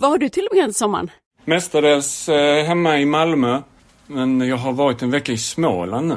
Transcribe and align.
Vad 0.00 0.10
har 0.10 0.18
du 0.18 0.28
tillbringat 0.28 0.76
sommaren? 0.76 1.10
Mestadels 1.44 2.28
eh, 2.28 2.64
hemma 2.64 2.98
i 2.98 3.04
Malmö. 3.04 3.62
Men 4.06 4.40
jag 4.40 4.56
har 4.56 4.72
varit 4.72 5.02
en 5.02 5.10
vecka 5.10 5.32
i 5.32 5.38
Småland 5.38 6.08
nu. 6.08 6.16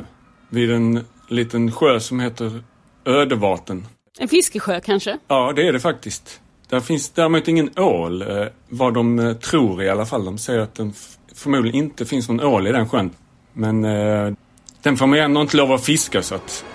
Vid 0.50 0.72
en 0.72 1.06
liten 1.28 1.72
sjö 1.72 2.00
som 2.00 2.20
heter 2.20 2.64
Ödevaten. 3.06 3.88
En 4.20 4.28
fiskesjö 4.28 4.80
kanske? 4.80 5.18
Ja, 5.28 5.54
det 5.56 5.68
är 5.68 5.74
det 5.74 5.80
faktiskt. 5.80 6.42
Där 6.70 6.80
finns 6.80 7.10
däremot 7.10 7.48
ingen 7.48 7.80
ål, 7.80 8.22
eh, 8.22 8.48
vad 8.70 8.94
de 8.94 9.20
eh, 9.20 9.34
tror 9.34 9.84
i 9.84 9.90
alla 9.90 10.06
fall. 10.06 10.26
De 10.26 10.38
säger 10.38 10.60
att 10.60 10.76
det 10.76 10.92
förmodligen 11.36 11.84
inte 11.84 12.06
finns 12.06 12.30
någon 12.30 12.42
ål 12.42 12.68
i 12.68 12.72
den 12.72 12.90
sjön. 12.90 13.12
Men 13.54 13.86
eh, 13.86 14.34
den 14.82 14.98
får 14.98 15.08
man 15.08 15.18
ju 15.18 15.24
ändå 15.24 15.42
inte 15.42 15.58
lov 15.58 15.72
att 15.72 15.86
fiska 15.86 16.22
så 16.22 16.36
att... 16.36 16.66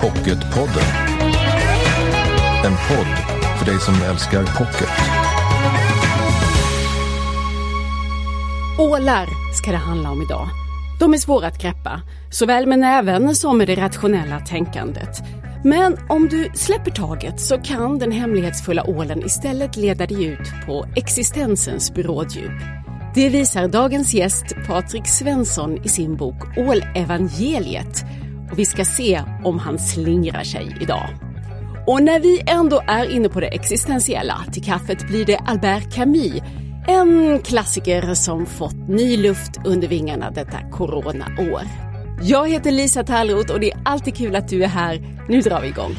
Pocketpodden. 0.00 0.84
En 2.64 2.72
podd 2.88 3.25
för 3.66 3.72
dig 3.72 3.80
som 3.80 3.94
älskar 4.02 4.58
pocket. 4.58 4.88
Ålar 8.78 9.26
ska 9.54 9.70
det 9.70 9.76
handla 9.76 10.10
om 10.10 10.22
idag. 10.22 10.48
De 11.00 11.14
är 11.14 11.18
svåra 11.18 11.46
att 11.46 11.62
greppa, 11.62 12.00
såväl 12.30 12.66
med 12.66 12.78
näven 12.78 13.34
som 13.34 13.58
med 13.58 13.68
det 13.68 13.74
rationella 13.74 14.40
tänkandet. 14.40 15.22
Men 15.64 15.96
om 16.08 16.28
du 16.28 16.50
släpper 16.54 16.90
taget 16.90 17.40
så 17.40 17.58
kan 17.58 17.98
den 17.98 18.12
hemlighetsfulla 18.12 18.84
ålen 18.84 19.26
istället 19.26 19.76
leda 19.76 20.06
dig 20.06 20.24
ut 20.24 20.66
på 20.66 20.86
existensens 20.96 21.94
bråddjup. 21.94 22.60
Det 23.14 23.28
visar 23.28 23.68
dagens 23.68 24.14
gäst 24.14 24.44
Patrik 24.66 25.06
Svensson 25.06 25.84
i 25.84 25.88
sin 25.88 26.16
bok 26.16 26.58
Ålevangeliet. 26.58 28.04
Och 28.52 28.58
vi 28.58 28.64
ska 28.64 28.84
se 28.84 29.22
om 29.44 29.58
han 29.58 29.78
slingrar 29.78 30.42
sig 30.42 30.76
idag. 30.80 31.25
Och 31.86 32.02
när 32.02 32.20
vi 32.20 32.42
ändå 32.46 32.82
är 32.86 33.10
inne 33.10 33.28
på 33.28 33.40
det 33.40 33.46
existentiella, 33.46 34.44
till 34.52 34.64
kaffet 34.64 35.08
blir 35.08 35.26
det 35.26 35.36
Albert 35.36 35.94
Camus. 35.94 36.42
En 36.88 37.40
klassiker 37.42 38.14
som 38.14 38.46
fått 38.46 38.88
ny 38.88 39.16
luft 39.16 39.50
under 39.64 39.88
vingarna 39.88 40.30
detta 40.30 40.70
coronaår. 40.72 41.62
Jag 42.22 42.50
heter 42.50 42.72
Lisa 42.72 43.04
Tallroth 43.04 43.52
och 43.52 43.60
det 43.60 43.72
är 43.72 43.78
alltid 43.84 44.16
kul 44.16 44.36
att 44.36 44.48
du 44.48 44.64
är 44.64 44.68
här. 44.68 45.02
Nu 45.28 45.40
drar 45.40 45.60
vi 45.60 45.68
igång. 45.68 45.94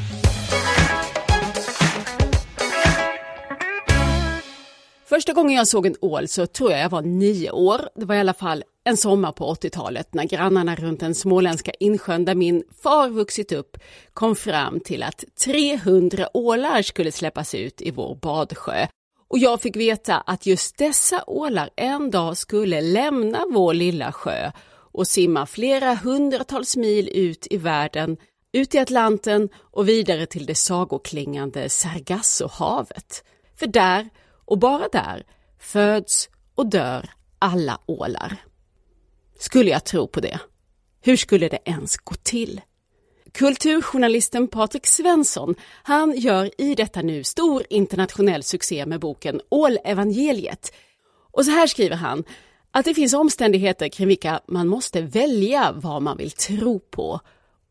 Första 5.09 5.33
gången 5.33 5.57
jag 5.57 5.67
såg 5.67 5.85
en 5.85 5.95
ål 6.01 6.27
så 6.27 6.47
tror 6.47 6.71
jag 6.71 6.79
jag 6.79 6.89
var 6.89 7.01
nio 7.01 7.51
år. 7.51 7.89
Det 7.95 8.05
var 8.05 8.15
i 8.15 8.19
alla 8.19 8.33
fall 8.33 8.63
en 8.83 8.97
sommar 8.97 9.31
på 9.31 9.53
80-talet 9.53 10.13
när 10.13 10.23
grannarna 10.23 10.75
runt 10.75 10.99
den 10.99 11.15
småländska 11.15 11.71
insjön 11.79 12.25
där 12.25 12.35
min 12.35 12.63
far 12.83 13.09
vuxit 13.09 13.51
upp 13.51 13.77
kom 14.13 14.35
fram 14.35 14.79
till 14.79 15.03
att 15.03 15.23
300 15.45 16.29
ålar 16.33 16.81
skulle 16.81 17.11
släppas 17.11 17.55
ut 17.55 17.81
i 17.81 17.91
vår 17.91 18.15
badsjö. 18.15 18.87
Och 19.27 19.37
jag 19.37 19.61
fick 19.61 19.75
veta 19.75 20.17
att 20.17 20.45
just 20.45 20.77
dessa 20.77 21.23
ålar 21.27 21.69
en 21.75 22.11
dag 22.11 22.37
skulle 22.37 22.81
lämna 22.81 23.45
vår 23.51 23.73
lilla 23.73 24.11
sjö 24.11 24.51
och 24.93 25.07
simma 25.07 25.45
flera 25.45 25.95
hundratals 25.95 26.77
mil 26.77 27.09
ut 27.13 27.47
i 27.49 27.57
världen, 27.57 28.17
ut 28.53 28.75
i 28.75 28.77
Atlanten 28.77 29.49
och 29.55 29.89
vidare 29.89 30.25
till 30.25 30.45
det 30.45 30.55
sagoklingande 30.55 31.69
Sargassohavet. 31.69 33.23
För 33.59 33.67
där, 33.67 34.09
och 34.47 34.57
bara 34.57 34.87
där, 34.87 35.23
föds 35.59 36.29
och 36.55 36.67
dör 36.67 37.09
alla 37.39 37.79
ålar. 37.85 38.37
Skulle 39.39 39.71
jag 39.71 39.85
tro 39.85 40.07
på 40.07 40.19
det? 40.19 40.39
Hur 41.01 41.17
skulle 41.17 41.49
det 41.49 41.59
ens 41.65 41.97
gå 41.97 42.15
till? 42.23 42.61
Kulturjournalisten 43.31 44.47
Patrik 44.47 44.85
Svensson, 44.85 45.55
han 45.83 46.17
gör 46.17 46.61
i 46.61 46.75
detta 46.75 47.01
nu 47.01 47.23
stor 47.23 47.63
internationell 47.69 48.43
succé 48.43 48.85
med 48.85 48.99
boken 48.99 49.41
Ålevangeliet. 49.49 50.73
Och 51.31 51.45
så 51.45 51.51
här 51.51 51.67
skriver 51.67 51.95
han, 51.95 52.23
att 52.71 52.85
det 52.85 52.93
finns 52.93 53.13
omständigheter 53.13 53.89
kring 53.89 54.07
vilka 54.07 54.41
man 54.47 54.67
måste 54.67 55.01
välja 55.01 55.71
vad 55.75 56.01
man 56.01 56.17
vill 56.17 56.31
tro 56.31 56.79
på. 56.79 57.19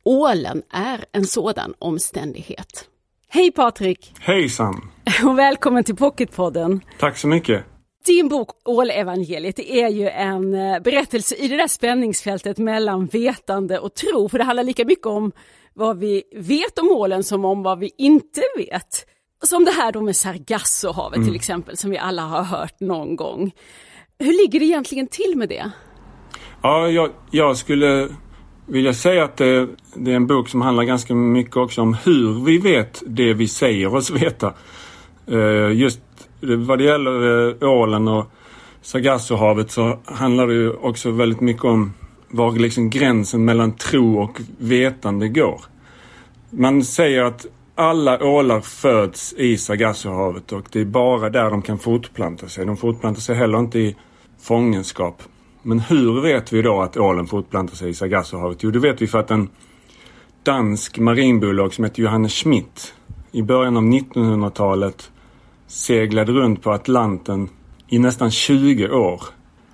Ålen 0.03 0.63
är 0.71 1.05
en 1.13 1.27
sådan 1.27 1.75
omständighet. 1.79 2.89
Hej 3.37 3.53
Patrik! 3.53 4.13
Hejsan! 4.21 4.75
Och 5.27 5.39
välkommen 5.39 5.85
till 5.85 5.97
Pocketpodden. 5.97 6.81
Tack 6.99 7.17
så 7.17 7.29
mycket. 7.29 7.65
Din 8.07 8.29
bok 8.29 8.49
Ålevangeliet 8.65 9.59
är 9.59 9.89
ju 9.89 10.09
en 10.09 10.55
eh, 10.55 10.81
berättelse 10.81 11.35
i 11.35 11.49
det 11.49 11.57
där 11.57 11.69
spänningsfältet 11.69 12.59
mellan 12.59 13.07
vetande 13.07 13.79
och 13.79 13.95
tro, 13.95 14.29
för 14.29 14.39
det 14.39 14.45
handlar 14.45 14.65
lika 14.65 14.85
mycket 14.85 15.07
om 15.07 15.33
vad 15.75 15.99
vi 15.99 16.23
vet 16.37 16.79
om 16.79 16.91
ålen 16.91 17.25
som 17.25 17.45
om 17.45 17.63
vad 17.63 17.79
vi 17.79 17.91
inte 17.99 18.43
vet. 18.57 19.07
Som 19.45 19.65
det 19.65 19.71
här 19.71 19.93
då 19.93 20.01
med 20.01 20.17
Sargassohavet 20.17 21.17
mm. 21.17 21.29
till 21.29 21.37
exempel, 21.37 21.77
som 21.77 21.91
vi 21.91 21.99
alla 21.99 22.23
har 22.23 22.43
hört 22.43 22.81
någon 22.81 23.17
gång. 23.17 23.53
Hur 24.19 24.43
ligger 24.43 24.61
det 24.61 24.67
egentligen 24.67 25.07
till 25.07 25.33
med 25.37 25.49
det? 25.49 25.71
Ja, 26.63 26.89
jag, 26.89 27.11
jag 27.31 27.57
skulle 27.57 28.09
vill 28.67 28.85
jag 28.85 28.97
säga 28.97 29.25
att 29.25 29.37
det, 29.37 29.69
det, 29.95 30.13
är 30.13 30.17
en 30.17 30.27
bok 30.27 30.49
som 30.49 30.61
handlar 30.61 30.85
ganska 30.85 31.15
mycket 31.15 31.57
också 31.57 31.83
om 31.83 31.95
hur 31.95 32.45
vi 32.45 32.59
vet 32.59 33.03
det 33.07 33.35
vi 33.35 33.49
säger 33.49 33.95
oss 33.95 34.11
veta. 34.11 34.53
Uh, 35.33 35.73
just 35.73 36.01
vad 36.41 36.79
det 36.79 36.85
gäller 36.85 37.25
uh, 37.25 37.71
ålen 37.71 38.09
och 38.09 38.27
Sargassohavet 38.83 39.71
så 39.71 39.99
handlar 40.05 40.47
det 40.47 40.55
ju 40.55 40.73
också 40.73 41.11
väldigt 41.11 41.41
mycket 41.41 41.65
om 41.65 41.93
var 42.29 42.53
liksom 42.53 42.91
gränsen 42.91 43.45
mellan 43.45 43.73
tro 43.73 44.23
och 44.23 44.41
vetande 44.59 45.29
går. 45.29 45.61
Man 46.51 46.85
säger 46.85 47.23
att 47.23 47.47
alla 47.75 48.25
ålar 48.25 48.61
föds 48.61 49.33
i 49.33 49.59
Sargassohavet 49.59 50.53
och 50.53 50.65
det 50.73 50.81
är 50.81 50.85
bara 50.85 51.31
där 51.31 51.51
de 51.51 51.63
kan 51.63 51.79
fortplanta 51.79 52.49
sig. 52.49 52.67
De 52.67 52.77
fortplantar 52.77 53.21
sig 53.21 53.37
heller 53.37 53.59
inte 53.59 53.79
i 53.79 53.97
fångenskap. 54.43 55.23
Men 55.67 55.81
hur 55.81 56.21
vet 56.21 56.53
vi 56.53 56.63
då 56.63 56.83
att 56.83 56.97
ålen 56.97 57.27
fortplantar 57.27 57.77
sig 57.77 57.91
i 57.91 57.95
Sargassohavet? 57.95 58.63
Jo, 58.63 58.71
det 58.71 58.79
vet 58.79 59.03
vi 59.03 59.07
för 59.07 59.19
att 59.19 59.31
en 59.31 59.49
dansk 60.43 60.99
marinbiolog 60.99 61.75
som 61.75 61.85
heter 61.85 62.03
Johannes 62.03 62.33
Schmidt 62.33 62.95
i 63.33 63.43
början 63.43 63.77
av 63.77 63.83
1900-talet 63.83 65.11
seglade 65.67 66.33
runt 66.33 66.63
på 66.63 66.73
Atlanten 66.73 67.49
i 67.89 67.99
nästan 67.99 68.31
20 68.31 68.89
år 68.89 69.23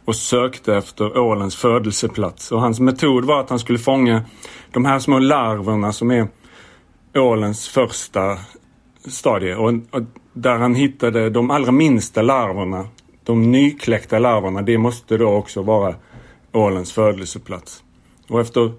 och 0.04 0.16
sökte 0.16 0.76
efter 0.76 1.18
ålens 1.18 1.56
födelseplats. 1.56 2.52
Och 2.52 2.60
hans 2.60 2.80
metod 2.80 3.24
var 3.24 3.40
att 3.40 3.50
han 3.50 3.58
skulle 3.58 3.78
fånga 3.78 4.24
de 4.70 4.84
här 4.84 4.98
små 4.98 5.18
larverna 5.18 5.92
som 5.92 6.10
är 6.10 6.28
ålens 7.14 7.68
första 7.68 8.38
stadie. 9.06 9.54
Och, 9.54 9.72
och 9.90 10.02
där 10.32 10.56
han 10.56 10.74
hittade 10.74 11.30
de 11.30 11.50
allra 11.50 11.72
minsta 11.72 12.22
larverna, 12.22 12.86
de 13.24 13.50
nykläckta 13.50 14.18
larverna, 14.18 14.62
det 14.62 14.78
måste 14.78 15.16
då 15.16 15.28
också 15.28 15.62
vara 15.62 15.94
ålens 16.52 16.92
födelseplats. 16.92 17.82
Och 18.28 18.40
efter 18.40 18.72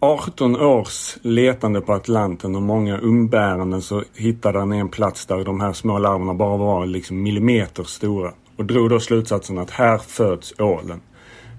18 0.00 0.56
års 0.56 1.16
letande 1.22 1.80
på 1.80 1.92
Atlanten 1.92 2.56
och 2.56 2.62
många 2.62 2.98
umbäranden 2.98 3.82
så 3.82 4.02
hittade 4.14 4.58
han 4.58 4.72
en 4.72 4.88
plats 4.88 5.26
där 5.26 5.44
de 5.44 5.60
här 5.60 5.72
små 5.72 5.98
larverna 5.98 6.34
bara 6.34 6.56
var 6.56 6.86
liksom 6.86 7.22
millimeter 7.22 7.84
stora. 7.84 8.32
Och 8.56 8.64
drog 8.64 8.90
då 8.90 9.00
slutsatsen 9.00 9.58
att 9.58 9.70
här 9.70 9.98
föds 9.98 10.54
ålen. 10.58 11.00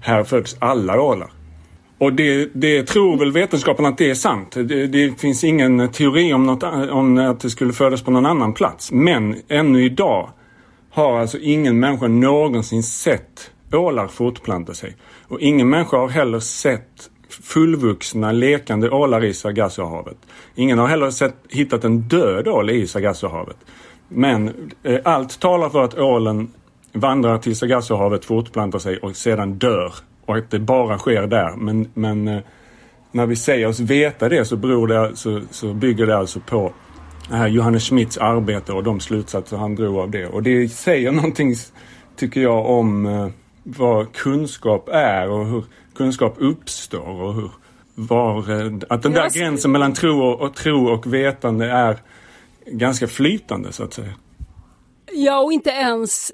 Här 0.00 0.24
föds 0.24 0.56
alla 0.58 1.00
ålar. 1.00 1.30
Och 1.98 2.12
det, 2.12 2.50
det 2.54 2.86
tror 2.86 3.18
väl 3.18 3.32
vetenskapen 3.32 3.86
att 3.86 3.98
det 3.98 4.10
är 4.10 4.14
sant. 4.14 4.52
Det, 4.52 4.86
det, 4.86 5.20
finns 5.20 5.44
ingen 5.44 5.88
teori 5.88 6.32
om, 6.32 6.46
något, 6.46 6.62
om 6.90 7.18
att 7.18 7.40
det 7.40 7.50
skulle 7.50 7.72
födas 7.72 8.02
på 8.02 8.10
någon 8.10 8.26
annan 8.26 8.52
plats. 8.52 8.92
Men 8.92 9.36
ännu 9.48 9.84
idag 9.84 10.28
har 10.94 11.20
alltså 11.20 11.38
ingen 11.38 11.80
människa 11.80 12.08
någonsin 12.08 12.82
sett 12.82 13.50
ålar 13.72 14.08
fortplanta 14.08 14.74
sig. 14.74 14.96
Och 15.28 15.40
ingen 15.40 15.68
människa 15.68 15.96
har 15.96 16.08
heller 16.08 16.40
sett 16.40 17.10
fullvuxna 17.28 18.32
lekande 18.32 18.90
ålar 18.90 19.24
i 19.24 19.34
Sargassohavet. 19.34 20.16
Ingen 20.54 20.78
har 20.78 20.86
heller 20.86 21.10
sett, 21.10 21.34
hittat 21.48 21.84
en 21.84 22.00
död 22.00 22.48
ål 22.48 22.70
i 22.70 22.86
Sargassohavet. 22.86 23.56
Men 24.08 24.70
eh, 24.82 25.00
allt 25.04 25.40
talar 25.40 25.68
för 25.68 25.84
att 25.84 25.98
ålen 25.98 26.52
vandrar 26.92 27.38
till 27.38 27.56
Sargassohavet, 27.56 28.24
fortplantar 28.24 28.78
sig 28.78 28.98
och 28.98 29.16
sedan 29.16 29.58
dör 29.58 29.94
och 30.26 30.36
att 30.36 30.50
det 30.50 30.58
bara 30.58 30.98
sker 30.98 31.26
där. 31.26 31.56
Men, 31.56 31.90
men 31.94 32.28
eh, 32.28 32.40
när 33.12 33.26
vi 33.26 33.36
säger 33.36 33.66
oss 33.66 33.80
veta 33.80 34.28
det 34.28 34.44
så, 34.44 34.56
beror 34.56 34.86
det, 34.86 35.16
så, 35.16 35.40
så 35.50 35.72
bygger 35.72 36.06
det 36.06 36.16
alltså 36.16 36.40
på 36.40 36.72
Johannes 37.30 37.88
Schmidts 37.88 38.18
arbete 38.18 38.72
och 38.72 38.84
de 38.84 39.00
slutsatser 39.00 39.56
han 39.56 39.74
drog 39.74 39.98
av 39.98 40.10
det. 40.10 40.26
Och 40.26 40.42
det 40.42 40.68
säger 40.68 41.12
någonting, 41.12 41.54
tycker 42.16 42.40
jag, 42.40 42.66
om 42.66 43.06
eh, 43.06 43.28
vad 43.62 44.12
kunskap 44.12 44.88
är 44.88 45.30
och 45.30 45.46
hur 45.46 45.64
kunskap 45.94 46.34
uppstår 46.38 47.22
och 47.22 47.34
hur, 47.34 47.50
var, 47.94 48.38
eh, 48.38 48.72
att 48.88 49.02
den 49.02 49.12
där 49.12 49.30
gränsen 49.30 49.72
mellan 49.72 49.92
tro 49.92 50.22
och, 50.22 50.40
och, 50.40 50.54
tro 50.54 50.88
och 50.88 51.14
vetande 51.14 51.70
är 51.70 51.98
ganska 52.66 53.06
flytande 53.08 53.72
så 53.72 53.84
att 53.84 53.94
säga. 53.94 54.14
Ja, 55.12 55.40
och 55.40 55.52
inte 55.52 55.70
ens 55.70 56.32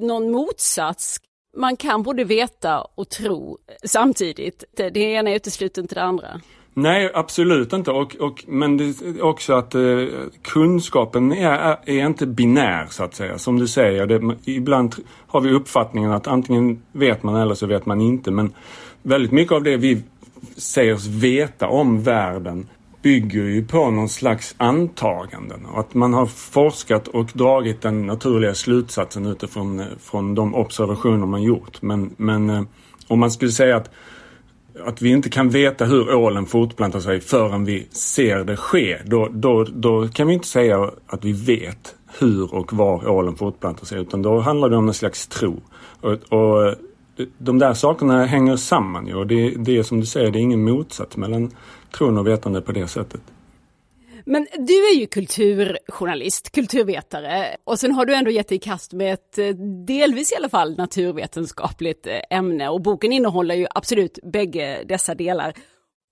någon 0.00 0.30
motsats 0.30 1.20
man 1.56 1.76
kan 1.76 2.02
både 2.02 2.24
veta 2.24 2.80
och 2.80 3.08
tro 3.08 3.58
samtidigt. 3.84 4.64
Det 4.76 5.00
ena 5.00 5.34
utesluter 5.34 5.82
inte 5.82 5.94
det 5.94 6.02
andra. 6.02 6.40
Nej, 6.74 7.10
absolut 7.14 7.72
inte. 7.72 7.90
Och, 7.90 8.16
och, 8.16 8.44
men 8.48 8.76
det 8.76 8.84
är 8.84 9.22
också 9.22 9.52
att 9.52 9.74
eh, 9.74 9.82
kunskapen 10.42 11.32
är, 11.32 11.76
är 11.84 12.06
inte 12.06 12.26
binär 12.26 12.86
så 12.90 13.04
att 13.04 13.14
säga. 13.14 13.38
Som 13.38 13.58
du 13.58 13.68
säger, 13.68 14.06
det, 14.06 14.36
ibland 14.44 14.94
har 15.26 15.40
vi 15.40 15.52
uppfattningen 15.52 16.12
att 16.12 16.26
antingen 16.26 16.82
vet 16.92 17.22
man 17.22 17.36
eller 17.36 17.54
så 17.54 17.66
vet 17.66 17.86
man 17.86 18.00
inte. 18.00 18.30
Men 18.30 18.52
väldigt 19.02 19.32
mycket 19.32 19.52
av 19.52 19.62
det 19.62 19.76
vi 19.76 20.02
säger 20.56 20.94
oss 20.94 21.06
veta 21.06 21.68
om 21.68 22.02
världen 22.02 22.68
bygger 23.02 23.42
ju 23.42 23.66
på 23.66 23.90
någon 23.90 24.08
slags 24.08 24.54
antaganden. 24.58 25.66
Att 25.74 25.94
man 25.94 26.14
har 26.14 26.26
forskat 26.26 27.08
och 27.08 27.30
dragit 27.34 27.82
den 27.82 28.06
naturliga 28.06 28.54
slutsatsen 28.54 29.26
utifrån 29.26 29.80
eh, 29.80 29.86
från 30.00 30.34
de 30.34 30.54
observationer 30.54 31.26
man 31.26 31.42
gjort. 31.42 31.82
Men, 31.82 32.14
men 32.16 32.50
eh, 32.50 32.62
om 33.08 33.20
man 33.20 33.30
skulle 33.30 33.52
säga 33.52 33.76
att 33.76 33.90
att 34.84 35.02
vi 35.02 35.10
inte 35.10 35.30
kan 35.30 35.50
veta 35.50 35.84
hur 35.84 36.14
ålen 36.14 36.46
fortplantar 36.46 37.00
sig 37.00 37.20
förrän 37.20 37.64
vi 37.64 37.86
ser 37.90 38.44
det 38.44 38.56
ske. 38.56 38.98
Då, 39.04 39.28
då, 39.30 39.64
då 39.64 40.08
kan 40.08 40.26
vi 40.26 40.34
inte 40.34 40.48
säga 40.48 40.90
att 41.06 41.24
vi 41.24 41.32
vet 41.32 41.94
hur 42.18 42.54
och 42.54 42.72
var 42.72 43.08
ålen 43.08 43.36
fortplantar 43.36 43.86
sig 43.86 44.00
utan 44.00 44.22
då 44.22 44.38
handlar 44.38 44.68
det 44.68 44.76
om 44.76 44.88
en 44.88 44.94
slags 44.94 45.26
tro. 45.26 45.60
Och, 46.00 46.12
och 46.12 46.74
de 47.38 47.58
där 47.58 47.74
sakerna 47.74 48.24
hänger 48.24 48.56
samman 48.56 49.06
ju 49.06 49.14
och 49.14 49.26
det, 49.26 49.50
det 49.50 49.78
är 49.78 49.82
som 49.82 50.00
du 50.00 50.06
säger, 50.06 50.30
det 50.30 50.38
är 50.38 50.40
ingen 50.40 50.64
motsats 50.64 51.16
mellan 51.16 51.50
tron 51.96 52.18
och 52.18 52.26
vetande 52.26 52.60
på 52.60 52.72
det 52.72 52.86
sättet. 52.88 53.20
Men 54.24 54.46
du 54.58 54.72
är 54.72 54.94
ju 54.94 55.06
kulturjournalist, 55.06 56.52
kulturvetare 56.52 57.56
och 57.64 57.78
sen 57.78 57.92
har 57.92 58.06
du 58.06 58.14
ändå 58.14 58.30
gett 58.30 58.48
dig 58.48 58.56
i 58.56 58.60
kast 58.60 58.92
med 58.92 59.14
ett 59.14 59.38
eh, 59.38 59.48
delvis 59.86 60.32
i 60.32 60.36
alla 60.36 60.48
fall 60.48 60.76
naturvetenskapligt 60.76 62.06
eh, 62.06 62.38
ämne 62.38 62.68
och 62.68 62.82
boken 62.82 63.12
innehåller 63.12 63.54
ju 63.54 63.66
absolut 63.74 64.18
bägge 64.22 64.84
dessa 64.88 65.14
delar. 65.14 65.54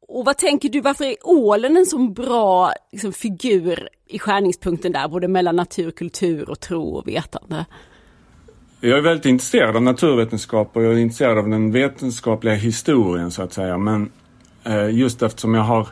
Och 0.09 0.25
vad 0.25 0.39
tänker 0.39 0.69
du, 0.69 0.81
varför 0.81 1.05
är 1.05 1.17
ålen 1.23 1.77
en 1.77 1.87
så 1.87 1.99
bra 1.99 2.73
liksom, 2.93 3.13
figur 3.13 3.89
i 4.07 4.19
skärningspunkten 4.19 4.93
där, 4.93 5.09
både 5.09 5.29
mellan 5.29 5.57
natur, 5.57 5.91
kultur 5.91 6.51
och 6.51 6.61
tro 6.61 6.83
och 6.83 7.09
vetande? 7.09 7.67
Jag 8.81 8.99
är 8.99 9.03
väldigt 9.03 9.27
intresserad 9.27 9.77
av 9.77 9.83
naturvetenskap 9.83 10.77
och 10.77 10.83
jag 10.83 10.93
är 10.93 10.99
intresserad 10.99 11.39
av 11.39 11.49
den 11.49 11.73
vetenskapliga 11.73 12.55
historien 12.55 13.31
så 13.31 13.43
att 13.43 13.53
säga. 13.53 13.79
Men 13.79 14.13
eh, 14.65 14.91
just 14.91 15.23
eftersom 15.23 15.55
jag 15.55 15.63
har 15.63 15.89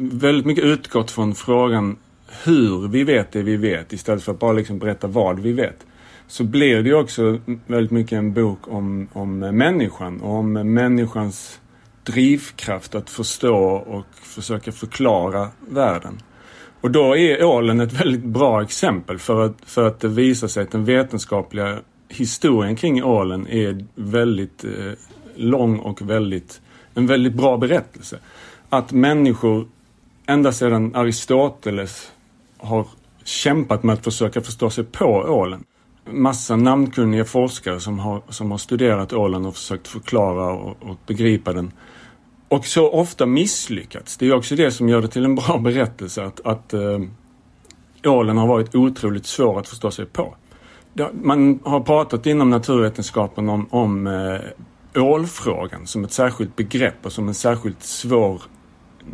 väldigt 0.00 0.46
mycket 0.46 0.64
utgått 0.64 1.10
från 1.10 1.34
frågan 1.34 1.96
hur 2.44 2.88
vi 2.88 3.04
vet 3.04 3.32
det 3.32 3.42
vi 3.42 3.56
vet 3.56 3.92
istället 3.92 4.22
för 4.22 4.32
att 4.32 4.38
bara 4.38 4.52
liksom 4.52 4.78
berätta 4.78 5.06
vad 5.06 5.40
vi 5.40 5.52
vet. 5.52 5.86
Så 6.26 6.44
blir 6.44 6.82
det 6.82 6.88
ju 6.88 6.94
också 6.94 7.38
väldigt 7.66 7.90
mycket 7.90 8.12
en 8.12 8.32
bok 8.32 8.58
om, 8.68 9.08
om 9.12 9.38
människan 9.38 10.20
och 10.20 10.34
om 10.34 10.52
människans 10.52 11.60
drivkraft 12.02 12.94
att 12.94 13.10
förstå 13.10 13.56
och 13.66 14.06
försöka 14.12 14.72
förklara 14.72 15.48
världen. 15.68 16.20
Och 16.80 16.90
då 16.90 17.16
är 17.16 17.44
ålen 17.44 17.80
ett 17.80 17.92
väldigt 17.92 18.24
bra 18.24 18.62
exempel 18.62 19.18
för 19.18 19.44
att, 19.44 19.56
för 19.66 19.86
att 19.86 20.00
det 20.00 20.08
visar 20.08 20.48
sig 20.48 20.62
att 20.62 20.70
den 20.70 20.84
vetenskapliga 20.84 21.78
historien 22.08 22.76
kring 22.76 23.04
ålen 23.04 23.46
är 23.46 23.84
väldigt 23.94 24.64
eh, 24.64 24.92
lång 25.34 25.78
och 25.78 26.02
väldigt, 26.02 26.60
en 26.94 27.06
väldigt 27.06 27.34
bra 27.34 27.56
berättelse. 27.56 28.18
Att 28.68 28.92
människor 28.92 29.68
ända 30.30 30.52
sedan 30.52 30.94
Aristoteles 30.94 32.12
har 32.58 32.86
kämpat 33.24 33.82
med 33.82 33.92
att 33.92 34.04
försöka 34.04 34.40
förstå 34.40 34.70
sig 34.70 34.84
på 34.84 35.06
ålen. 35.06 35.64
Massa 36.10 36.56
namnkunniga 36.56 37.24
forskare 37.24 37.80
som 37.80 37.98
har, 37.98 38.22
som 38.28 38.50
har 38.50 38.58
studerat 38.58 39.12
ålen 39.12 39.46
och 39.46 39.54
försökt 39.54 39.88
förklara 39.88 40.52
och, 40.52 40.76
och 40.80 40.96
begripa 41.06 41.52
den. 41.52 41.72
Och 42.48 42.66
så 42.66 42.90
ofta 42.90 43.26
misslyckats. 43.26 44.16
Det 44.16 44.26
är 44.26 44.34
också 44.34 44.56
det 44.56 44.70
som 44.70 44.88
gör 44.88 45.02
det 45.02 45.08
till 45.08 45.24
en 45.24 45.34
bra 45.34 45.58
berättelse 45.64 46.24
att, 46.24 46.46
att 46.46 46.74
äh, 46.74 47.00
ålen 48.04 48.36
har 48.36 48.46
varit 48.46 48.74
otroligt 48.74 49.26
svår 49.26 49.58
att 49.60 49.68
förstå 49.68 49.90
sig 49.90 50.06
på. 50.06 50.34
Man 51.12 51.60
har 51.64 51.80
pratat 51.80 52.26
inom 52.26 52.50
naturvetenskapen 52.50 53.48
om, 53.48 53.66
om 53.70 54.06
äh, 54.06 55.02
ålfrågan 55.02 55.86
som 55.86 56.04
ett 56.04 56.12
särskilt 56.12 56.56
begrepp 56.56 57.06
och 57.06 57.12
som 57.12 57.28
en 57.28 57.34
särskilt 57.34 57.82
svår 57.82 58.42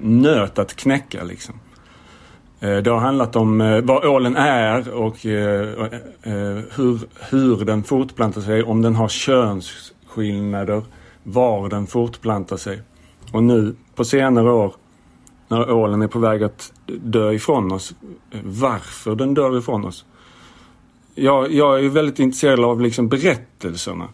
nöt 0.02 0.58
att 0.58 0.76
knäcka 0.76 1.24
liksom. 1.24 1.54
Eh, 2.60 2.76
det 2.76 2.90
har 2.90 2.98
handlat 2.98 3.36
om 3.36 3.60
eh, 3.60 3.80
vad 3.80 4.04
ålen 4.04 4.36
är 4.36 4.94
och 4.94 5.26
eh, 5.26 5.68
hur, 6.74 6.98
hur 7.30 7.64
den 7.64 7.82
fortplantar 7.82 8.40
sig, 8.40 8.62
om 8.62 8.82
den 8.82 8.94
har 8.94 9.08
könsskillnader, 9.08 10.82
var 11.22 11.68
den 11.68 11.86
fortplantar 11.86 12.56
sig. 12.56 12.82
Och 13.32 13.42
nu 13.42 13.74
på 13.94 14.04
senare 14.04 14.50
år 14.50 14.74
när 15.48 15.70
ålen 15.70 16.02
är 16.02 16.08
på 16.08 16.18
väg 16.18 16.42
att 16.42 16.72
dö 16.86 17.32
ifrån 17.32 17.72
oss, 17.72 17.94
varför 18.44 19.14
den 19.14 19.34
dör 19.34 19.58
ifrån 19.58 19.84
oss. 19.84 20.04
Jag, 21.14 21.52
jag 21.52 21.84
är 21.84 21.88
väldigt 21.88 22.18
intresserad 22.18 22.60
av 22.60 22.80
liksom 22.80 23.08
berättelserna. 23.08 24.08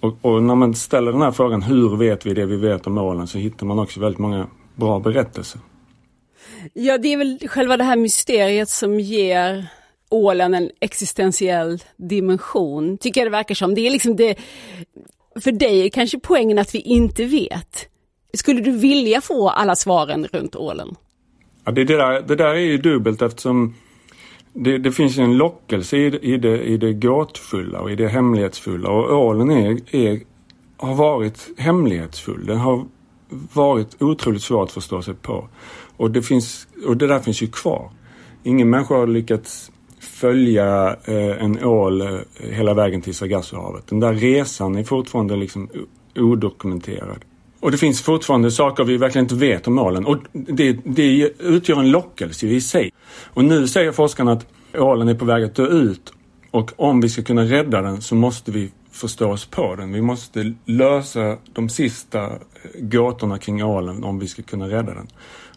Och, 0.00 0.18
och, 0.22 0.42
när 0.42 0.54
man 0.54 0.74
ställer 0.74 1.12
den 1.12 1.22
här 1.22 1.30
frågan, 1.30 1.62
hur 1.62 1.96
vet 1.96 2.26
vi 2.26 2.34
det 2.34 2.46
vi 2.46 2.56
vet 2.56 2.86
om 2.86 2.98
ålen, 2.98 3.26
så 3.26 3.38
hittar 3.38 3.66
man 3.66 3.78
också 3.78 4.00
väldigt 4.00 4.18
många 4.18 4.46
bra 4.78 5.00
berättelse. 5.00 5.58
Ja, 6.72 6.98
det 6.98 7.12
är 7.12 7.16
väl 7.16 7.38
själva 7.48 7.76
det 7.76 7.84
här 7.84 7.96
mysteriet 7.96 8.68
som 8.68 9.00
ger 9.00 9.66
ålen 10.10 10.54
en 10.54 10.70
existentiell 10.80 11.82
dimension, 11.96 12.98
tycker 12.98 13.20
jag 13.20 13.26
det 13.26 13.36
verkar 13.36 13.54
som. 13.54 13.74
Det 13.74 13.86
är 13.86 13.90
liksom 13.90 14.16
det, 14.16 14.38
för 15.40 15.52
dig 15.52 15.84
är 15.84 15.88
kanske 15.88 16.18
poängen 16.18 16.58
att 16.58 16.74
vi 16.74 16.80
inte 16.80 17.24
vet. 17.24 17.88
Skulle 18.32 18.60
du 18.60 18.70
vilja 18.70 19.20
få 19.20 19.48
alla 19.48 19.76
svaren 19.76 20.26
runt 20.32 20.56
ålen? 20.56 20.94
Ja, 21.64 21.72
det, 21.72 21.84
det, 21.84 21.96
där, 21.96 22.22
det 22.22 22.36
där 22.36 22.54
är 22.54 22.54
ju 22.54 22.78
dubbelt 22.78 23.22
eftersom 23.22 23.74
det, 24.52 24.78
det 24.78 24.92
finns 24.92 25.18
en 25.18 25.36
lockelse 25.36 25.96
i 25.96 26.10
det, 26.10 26.18
i, 26.18 26.36
det, 26.36 26.62
i 26.62 26.76
det 26.76 26.92
gåtfulla 26.92 27.80
och 27.80 27.90
i 27.90 27.96
det 27.96 28.08
hemlighetsfulla 28.08 28.90
och 28.90 29.26
ålen 29.26 29.50
är, 29.50 29.94
är, 29.96 30.20
har 30.76 30.94
varit 30.94 31.48
hemlighetsfull. 31.58 32.46
Den 32.46 32.58
har 32.58 32.84
varit 33.52 34.02
otroligt 34.02 34.42
svårt 34.42 34.68
att 34.68 34.72
förstå 34.72 35.02
sig 35.02 35.14
på. 35.14 35.48
Och 35.96 36.10
det, 36.10 36.22
finns, 36.22 36.68
och 36.86 36.96
det 36.96 37.06
där 37.06 37.20
finns 37.20 37.42
ju 37.42 37.46
kvar. 37.46 37.90
Ingen 38.42 38.70
människa 38.70 38.94
har 38.94 39.06
lyckats 39.06 39.70
följa 40.00 40.96
eh, 41.04 41.44
en 41.44 41.64
ål 41.64 42.00
eh, 42.00 42.18
hela 42.38 42.74
vägen 42.74 43.02
till 43.02 43.14
Sargassohavet. 43.14 43.86
Den 43.86 44.00
där 44.00 44.14
resan 44.14 44.76
är 44.76 44.84
fortfarande 44.84 45.36
liksom 45.36 45.68
odokumenterad. 46.16 47.24
Och 47.60 47.70
det 47.70 47.78
finns 47.78 48.02
fortfarande 48.02 48.50
saker 48.50 48.84
vi 48.84 48.96
verkligen 48.96 49.24
inte 49.24 49.34
vet 49.34 49.66
om 49.66 49.78
ålen 49.78 50.06
och 50.06 50.18
det, 50.32 50.72
det 50.84 51.30
utgör 51.38 51.80
en 51.80 51.90
lockelse 51.90 52.46
i 52.46 52.60
sig. 52.60 52.92
Och 53.34 53.44
nu 53.44 53.68
säger 53.68 53.92
forskarna 53.92 54.32
att 54.32 54.46
ålen 54.74 55.08
är 55.08 55.14
på 55.14 55.24
väg 55.24 55.44
att 55.44 55.54
dö 55.54 55.66
ut 55.66 56.12
och 56.50 56.70
om 56.76 57.00
vi 57.00 57.08
ska 57.08 57.22
kunna 57.22 57.44
rädda 57.44 57.82
den 57.82 58.02
så 58.02 58.14
måste 58.14 58.50
vi 58.50 58.70
förstå 58.98 59.30
oss 59.30 59.46
på 59.46 59.76
den. 59.76 59.92
Vi 59.92 60.02
måste 60.02 60.54
lösa 60.64 61.36
de 61.52 61.68
sista 61.68 62.24
eh, 62.24 62.38
gåtorna 62.74 63.38
kring 63.38 63.64
ålen 63.64 64.04
om 64.04 64.18
vi 64.18 64.26
ska 64.28 64.42
kunna 64.42 64.68
rädda 64.68 64.94
den. 64.94 65.06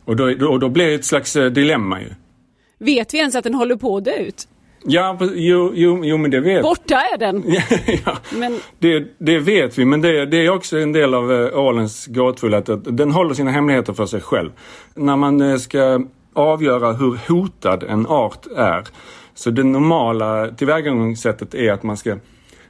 Och 0.06 0.16
då, 0.16 0.34
då, 0.34 0.58
då 0.58 0.70
blir 0.70 0.88
det 0.88 0.94
ett 0.94 1.06
slags 1.06 1.36
eh, 1.36 1.46
dilemma 1.46 2.02
ju. 2.02 2.10
Vet 2.80 3.14
vi 3.14 3.18
ens 3.18 3.36
att 3.36 3.44
den 3.44 3.54
håller 3.54 3.76
på 3.76 3.98
att 3.98 4.06
dö 4.06 4.16
ut? 4.16 4.48
Ja, 4.84 5.18
jo, 5.20 5.72
jo, 5.76 6.06
jo 6.06 6.18
men 6.18 6.32
det 6.32 6.40
vet 6.40 6.62
Borta 6.62 6.96
är 6.96 7.18
den! 7.18 7.44
ja, 8.06 8.18
men... 8.32 8.60
det, 8.80 9.08
det 9.18 9.40
vet 9.40 9.78
vi, 9.78 9.86
men 9.86 10.02
det, 10.02 10.26
det 10.26 10.38
är 10.38 10.50
också 10.50 10.78
en 10.78 10.92
del 10.92 11.14
av 11.14 11.32
äh, 11.32 11.60
ålens 11.60 12.08
gåtfullhet. 12.08 12.70
Att 12.70 12.98
den 12.98 13.12
håller 13.12 13.34
sina 13.34 13.52
hemligheter 13.52 13.94
för 13.94 14.06
sig 14.06 14.22
själv. 14.22 14.50
När 14.96 15.16
man 15.16 15.60
ska 15.60 16.04
avgöra 16.34 16.94
hur 16.94 17.20
hotad 17.28 17.84
en 17.84 18.08
art 18.08 18.48
är, 18.56 18.88
så 19.34 19.50
det 19.50 19.64
normala 19.64 20.48
tillvägagångssättet 20.48 21.56
är 21.56 21.72
att 21.72 21.84
man 21.84 21.98
ska 21.98 22.18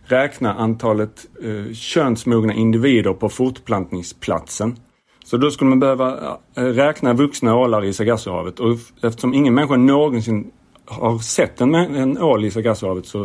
räkna 0.04 0.54
antalet 0.54 1.26
eh, 1.44 1.74
könsmogna 1.74 2.54
individer 2.54 3.14
på 3.14 3.30
fortplantningsplatsen. 3.30 4.76
Så 5.26 5.38
då 5.38 5.52
skulle 5.52 5.70
man 5.70 5.80
behöva 5.80 6.38
eh, 6.56 6.64
räkna 6.64 7.14
vuxna 7.14 7.56
ålar 7.56 7.84
i 7.84 7.94
Sargassohavet 7.94 8.60
och 8.60 8.78
eftersom 9.02 9.34
ingen 9.34 9.54
människa 9.54 9.76
någonsin 9.76 10.52
har 10.86 11.20
sett 11.20 11.62
en, 11.62 11.76
en 11.76 12.18
ål 12.18 12.46
i 12.46 12.52
Sargassohavet 12.52 13.06
så 13.06 13.24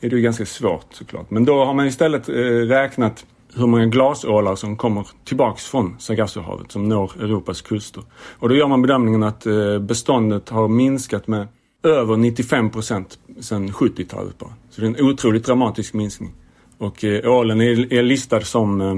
är 0.00 0.10
det 0.10 0.16
ju 0.16 0.22
ganska 0.22 0.46
svårt 0.46 0.86
såklart. 0.90 1.30
Men 1.30 1.44
då 1.44 1.64
har 1.64 1.74
man 1.74 1.86
istället 1.86 2.28
eh, 2.28 2.34
räknat 2.68 3.26
hur 3.54 3.66
många 3.66 3.86
glasålar 3.86 4.54
som 4.54 4.76
kommer 4.76 5.06
tillbaks 5.24 5.66
från 5.66 5.96
Sargassohavet 5.98 6.72
som 6.72 6.88
når 6.88 7.12
Europas 7.20 7.62
kuster. 7.62 8.02
Och 8.38 8.48
då 8.48 8.54
gör 8.54 8.68
man 8.68 8.82
bedömningen 8.82 9.22
att 9.22 9.46
eh, 9.46 9.78
beståndet 9.78 10.48
har 10.48 10.68
minskat 10.68 11.26
med 11.26 11.48
över 11.82 12.16
95 12.16 12.70
procent 12.70 13.18
sedan 13.40 13.68
70-talet 13.68 14.38
bara. 14.38 14.52
Så 14.70 14.80
det 14.80 14.86
är 14.86 14.90
en 14.90 15.10
otroligt 15.10 15.44
dramatisk 15.44 15.94
minskning. 15.94 16.32
Och 16.78 17.04
eh, 17.04 17.32
ålen 17.32 17.60
är, 17.60 17.92
är 17.92 18.02
listad 18.02 18.40
som 18.40 18.80
eh, 18.80 18.94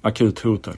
akut 0.00 0.40
hotad. 0.40 0.76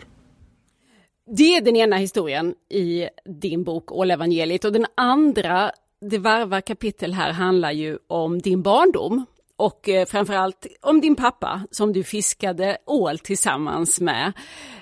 Det 1.37 1.57
är 1.57 1.61
den 1.61 1.77
ena 1.77 1.97
historien 1.97 2.55
i 2.71 3.09
din 3.41 3.65
bok 3.65 3.93
Ålevangeliet 3.93 4.65
och 4.65 4.73
den 4.73 4.87
andra, 4.95 5.71
det 6.01 6.19
varva 6.19 6.61
kapitel 6.61 7.15
här, 7.15 7.33
handlar 7.33 7.73
ju 7.73 7.99
om 8.07 8.39
din 8.39 8.63
barndom 8.63 9.27
och 9.59 9.89
eh, 9.89 10.07
framförallt 10.07 10.67
om 10.81 11.01
din 11.01 11.17
pappa 11.17 11.61
som 11.71 11.93
du 11.93 12.05
fiskade 12.05 12.79
ål 12.87 13.19
tillsammans 13.19 14.01
med. 14.01 14.33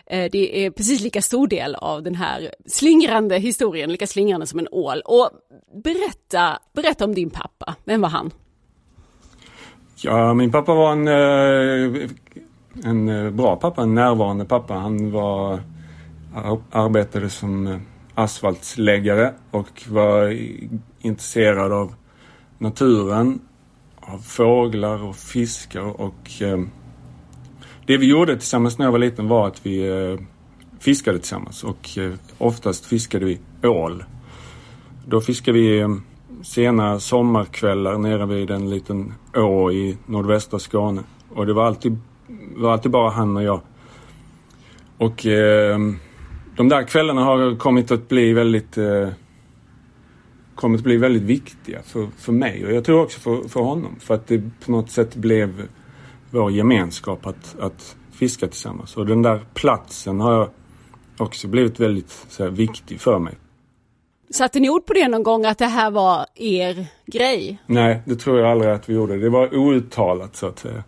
Eh, 0.06 0.30
det 0.33 0.66
är 0.66 0.71
precis 0.71 1.00
lika 1.00 1.23
stor 1.23 1.49
del 1.49 1.75
av 1.75 2.02
den 2.02 2.14
här 2.14 2.54
slingrande 2.66 3.38
historien, 3.38 3.92
lika 3.92 4.06
slingrande 4.06 4.47
som 4.47 4.59
en 4.59 4.68
ål. 4.71 5.02
Och 5.04 5.30
berätta, 5.85 6.59
berätta 6.75 7.04
om 7.04 7.14
din 7.14 7.30
pappa, 7.30 7.75
vem 7.85 8.00
var 8.00 8.09
han? 8.09 8.30
Ja, 9.97 10.35
min 10.35 10.52
pappa 10.52 10.75
var 10.75 10.92
en, 10.92 11.09
eh, 11.09 12.09
en 12.85 13.09
eh, 13.09 13.30
bra 13.30 13.56
pappa, 13.56 13.83
en 13.83 13.95
närvarande 13.95 14.45
pappa. 14.45 14.75
Han 14.75 15.11
var, 15.11 15.54
eh, 16.35 16.59
arbetade 16.71 17.30
som 17.30 17.80
asfaltsläggare 18.14 19.35
och 19.50 19.83
var 19.88 20.38
intresserad 21.00 21.73
av 21.73 21.95
naturen, 22.59 23.40
av 24.07 24.19
fåglar 24.19 25.03
och 25.03 25.17
fiskar 25.17 26.01
och 26.01 26.43
eh, 26.43 26.59
det 27.87 27.97
vi 27.97 28.07
gjorde 28.07 28.37
tillsammans 28.37 28.79
när 28.79 28.87
jag 28.87 28.93
var 28.93 28.99
liten 28.99 29.29
var 29.29 29.47
att 29.47 29.67
vi 29.67 29.89
eh, 29.89 30.21
fiskade 30.81 31.19
tillsammans 31.19 31.65
och 31.65 31.99
eh, 31.99 32.13
oftast 32.39 32.87
fiskade 32.87 33.25
vi 33.25 33.39
ål. 33.63 34.05
Då 35.07 35.21
fiskade 35.21 35.59
vi 35.59 35.99
sena 36.43 37.01
sommarkvällar 37.01 37.99
nere 37.99 38.27
vid 38.27 38.51
en 38.51 38.71
liten 38.71 39.15
å 39.35 39.73
i 39.73 39.97
nordvästra 40.07 40.59
Skåne. 40.59 41.03
Och 41.35 41.47
det 41.47 41.53
var 41.53 41.67
alltid, 41.67 41.99
var 42.57 42.73
alltid 42.73 42.91
bara 42.91 43.11
han 43.11 43.37
och 43.37 43.43
jag. 43.43 43.61
Och 44.99 45.27
eh, 45.27 45.79
de 46.57 46.69
där 46.69 46.83
kvällarna 46.83 47.25
har 47.25 47.57
kommit 47.57 47.91
att 47.91 48.09
bli 48.09 48.33
väldigt 48.33 48.79
eh, 48.79 49.09
kommit 50.57 50.79
att 50.79 50.85
bli 50.85 50.97
väldigt 50.97 51.23
viktiga 51.23 51.83
för, 51.83 52.09
för 52.17 52.33
mig 52.33 52.67
och 52.67 52.73
jag 52.73 52.85
tror 52.85 53.03
också 53.03 53.21
för, 53.21 53.49
för 53.49 53.61
honom. 53.61 53.97
För 54.01 54.15
att 54.15 54.27
det 54.27 54.43
på 54.65 54.71
något 54.71 54.91
sätt 54.91 55.15
blev 55.15 55.69
vår 56.31 56.51
gemenskap 56.51 57.27
att, 57.27 57.57
att 57.61 57.97
fiska 58.13 58.47
tillsammans. 58.47 58.97
Och 58.97 59.07
den 59.07 59.23
där 59.23 59.41
platsen 59.55 60.21
har 60.21 60.51
också 61.17 61.49
blivit 61.49 61.81
väldigt 61.81 62.27
så 62.29 62.43
här, 62.43 62.51
viktig 62.51 63.01
för 63.01 63.19
mig. 63.19 63.35
Satte 64.31 64.61
ni 64.61 64.71
ord 64.71 64.87
på 64.87 64.93
det 64.93 65.09
någon 65.09 65.23
gång 65.23 65.45
att 65.45 65.59
det 65.59 65.67
här 65.67 65.91
var 65.91 66.27
er 66.35 66.87
grej? 67.07 67.63
Nej, 67.67 68.03
det 68.05 68.17
tror 68.17 68.39
jag 68.39 68.51
aldrig 68.51 68.71
att 68.71 68.89
vi 68.89 68.95
gjorde. 68.95 69.19
Det 69.19 69.29
var 69.29 69.57
outtalat 69.57 70.37
så 70.37 70.47
att 70.47 70.59
säga. 70.59 70.85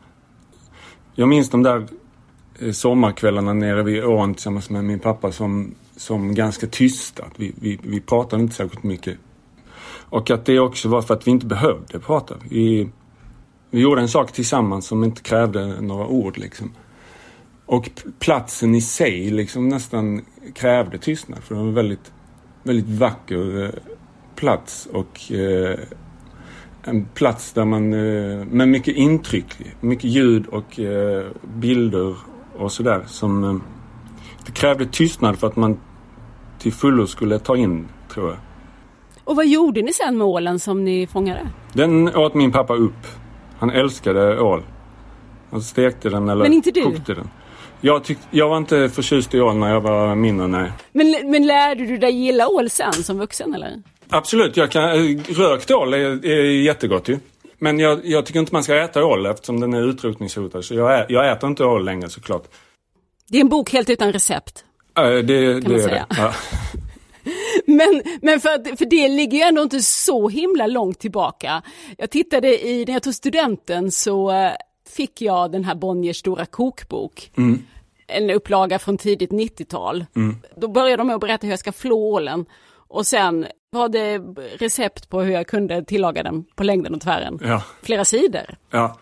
Jag 1.14 1.28
minns 1.28 1.50
de 1.50 1.62
där 1.62 1.86
eh, 2.58 2.72
sommarkvällarna 2.72 3.52
nere 3.52 3.82
vid 3.82 4.04
ån 4.04 4.34
tillsammans 4.34 4.70
med 4.70 4.84
min 4.84 4.98
pappa 4.98 5.32
som, 5.32 5.74
som 5.96 6.34
ganska 6.34 6.66
tysta. 6.66 7.24
Vi, 7.36 7.54
vi, 7.60 7.78
vi 7.82 8.00
pratade 8.00 8.42
inte 8.42 8.54
särskilt 8.54 8.82
mycket. 8.82 9.18
Och 10.10 10.30
att 10.30 10.44
det 10.44 10.60
också 10.60 10.88
var 10.88 11.02
för 11.02 11.14
att 11.14 11.26
vi 11.26 11.30
inte 11.30 11.46
behövde 11.46 11.98
prata. 11.98 12.34
Vi, 12.50 12.90
vi 13.70 13.80
gjorde 13.80 14.00
en 14.00 14.08
sak 14.08 14.32
tillsammans 14.32 14.86
som 14.86 15.04
inte 15.04 15.22
krävde 15.22 15.80
några 15.80 16.06
ord 16.06 16.38
liksom. 16.38 16.72
Och 17.66 17.90
platsen 18.18 18.74
i 18.74 18.80
sig 18.80 19.30
liksom 19.30 19.68
nästan 19.68 20.24
krävde 20.54 20.98
tystnad 20.98 21.38
för 21.42 21.54
det 21.54 21.60
var 21.60 21.68
en 21.68 21.74
väldigt 21.74 22.12
väldigt 22.62 22.98
vacker 22.98 23.64
eh, 23.64 23.70
plats 24.34 24.88
och 24.92 25.32
eh, 25.32 25.78
en 26.82 27.04
plats 27.14 27.52
där 27.52 27.64
man 27.64 27.92
eh, 27.92 28.44
med 28.44 28.68
mycket 28.68 28.96
intryck, 28.96 29.46
mycket 29.80 30.04
ljud 30.04 30.46
och 30.46 30.80
eh, 30.80 31.26
bilder 31.54 32.16
och 32.56 32.72
sådär 32.72 33.04
som 33.06 33.44
eh, 33.44 33.56
det 34.46 34.52
krävde 34.52 34.86
tystnad 34.86 35.38
för 35.38 35.46
att 35.46 35.56
man 35.56 35.80
till 36.58 36.72
fullo 36.72 37.06
skulle 37.06 37.38
ta 37.38 37.56
in, 37.56 37.88
tror 38.14 38.28
jag. 38.28 38.38
Och 39.28 39.36
vad 39.36 39.46
gjorde 39.46 39.82
ni 39.82 39.92
sen 39.92 40.18
med 40.18 40.26
ålen 40.26 40.58
som 40.58 40.84
ni 40.84 41.06
fångade? 41.06 41.48
Den 41.72 42.16
åt 42.16 42.34
min 42.34 42.52
pappa 42.52 42.74
upp. 42.74 43.06
Han 43.58 43.70
älskade 43.70 44.40
ål. 44.40 44.62
Han 45.50 45.62
stekte 45.62 46.08
den 46.08 46.28
eller 46.28 46.42
Men 46.42 46.52
inte 46.52 46.70
du? 46.70 46.82
kokte 46.82 47.14
den. 47.14 47.30
Jag, 47.80 48.04
tyck, 48.04 48.18
jag 48.30 48.48
var 48.48 48.56
inte 48.56 48.88
förtjust 48.88 49.34
i 49.34 49.40
ål 49.40 49.56
när 49.56 49.72
jag 49.72 49.80
var 49.80 50.14
mindre, 50.14 50.46
nej. 50.46 50.72
Men, 50.92 51.30
men 51.30 51.46
lärde 51.46 51.86
du 51.86 51.98
dig 51.98 52.12
gilla 52.12 52.48
ål 52.48 52.70
sen 52.70 52.92
som 52.92 53.18
vuxen 53.18 53.54
eller? 53.54 53.82
Absolut, 54.10 54.56
jag 54.56 54.70
kan, 54.70 54.88
rökt 55.18 55.70
ål 55.70 55.94
är, 55.94 56.26
är 56.26 56.62
jättegott 56.62 57.08
ju. 57.08 57.18
Men 57.58 57.78
jag, 57.78 58.00
jag, 58.04 58.26
tycker 58.26 58.40
inte 58.40 58.52
man 58.54 58.62
ska 58.62 58.76
äta 58.76 59.04
ål 59.04 59.26
eftersom 59.26 59.60
den 59.60 59.74
är 59.74 59.88
utrotningshotad. 59.88 60.64
Så 60.64 60.74
jag, 60.74 61.00
ä, 61.00 61.06
jag 61.08 61.32
äter 61.32 61.48
inte 61.48 61.64
ål 61.64 61.84
längre 61.84 62.08
såklart. 62.08 62.44
Det 63.28 63.36
är 63.36 63.40
en 63.40 63.48
bok 63.48 63.72
helt 63.72 63.90
utan 63.90 64.12
recept. 64.12 64.64
Äh, 64.98 65.04
det, 65.04 65.22
det, 65.22 65.60
det 65.60 65.82
är 65.82 65.88
det. 65.88 66.06
Ja. 66.08 66.32
Men 67.68 68.02
men 68.22 68.40
för, 68.40 68.76
för 68.76 68.84
det 68.84 69.08
ligger 69.08 69.38
ju 69.38 69.44
ändå 69.44 69.62
inte 69.62 69.80
så 69.80 70.28
himla 70.28 70.66
långt 70.66 70.98
tillbaka. 70.98 71.62
Jag 71.98 72.10
tittade 72.10 72.66
i, 72.68 72.84
när 72.84 72.92
jag 72.92 73.02
tog 73.02 73.14
studenten 73.14 73.90
så 73.90 74.30
eh, 74.30 74.52
fick 74.88 75.20
jag 75.20 75.52
den 75.52 75.64
här 75.64 75.74
Bonniers 75.74 76.16
stora 76.16 76.46
kokbok. 76.46 77.30
Mm. 77.36 77.62
En 78.06 78.30
upplaga 78.30 78.78
från 78.78 78.98
tidigt 78.98 79.30
90-tal. 79.30 80.06
Mm. 80.16 80.36
Då 80.56 80.68
började 80.68 80.96
de 80.96 81.06
med 81.06 81.14
att 81.14 81.20
berätta 81.20 81.46
hur 81.46 81.52
jag 81.52 81.60
ska 81.60 81.72
flå 81.72 82.10
ålen. 82.10 82.46
Och 82.88 83.06
sen 83.06 83.46
var 83.70 83.88
det 83.88 84.18
recept 84.58 85.08
på 85.08 85.20
hur 85.20 85.32
jag 85.32 85.46
kunde 85.46 85.84
tillaga 85.84 86.22
den 86.22 86.44
på 86.44 86.64
längden 86.64 86.94
och 86.94 87.00
tvären. 87.00 87.38
Ja. 87.42 87.62
Flera 87.82 88.04
sidor. 88.04 88.56
Ja. 88.70 88.98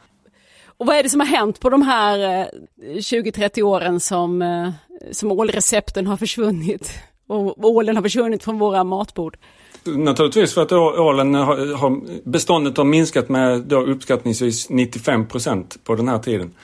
Och 0.67 0.87
vad 0.87 0.97
är 0.97 1.03
det 1.03 1.09
som 1.09 1.21
har 1.21 1.27
hänt 1.27 1.61
på 1.61 1.71
de 1.71 1.83
här 1.83 2.49
20-30 2.79 3.59
eh, 3.59 3.67
åren 3.67 4.01
som, 4.01 4.43
eh, 4.43 4.71
som 5.13 5.33
ålrecepten 5.33 6.07
har 6.07 6.17
försvunnit? 6.17 6.99
Och 7.27 7.65
ålen 7.65 7.97
har 7.97 8.03
försvunnit 8.03 8.45
från 8.45 8.59
våra 8.59 8.85
matbord? 8.85 9.37
Naturligtvis 9.85 10.55
för 10.55 10.63
att 10.63 10.73
ålen 10.73 11.35
har, 11.35 12.01
beståndet 12.29 12.77
har 12.77 12.85
minskat 12.85 13.29
med 13.29 13.63
då 13.63 13.81
uppskattningsvis 13.81 14.71
95 14.71 15.27
procent 15.27 15.77
på 15.85 15.95
den 15.95 16.09
här 16.09 16.19
tiden. 16.19 16.55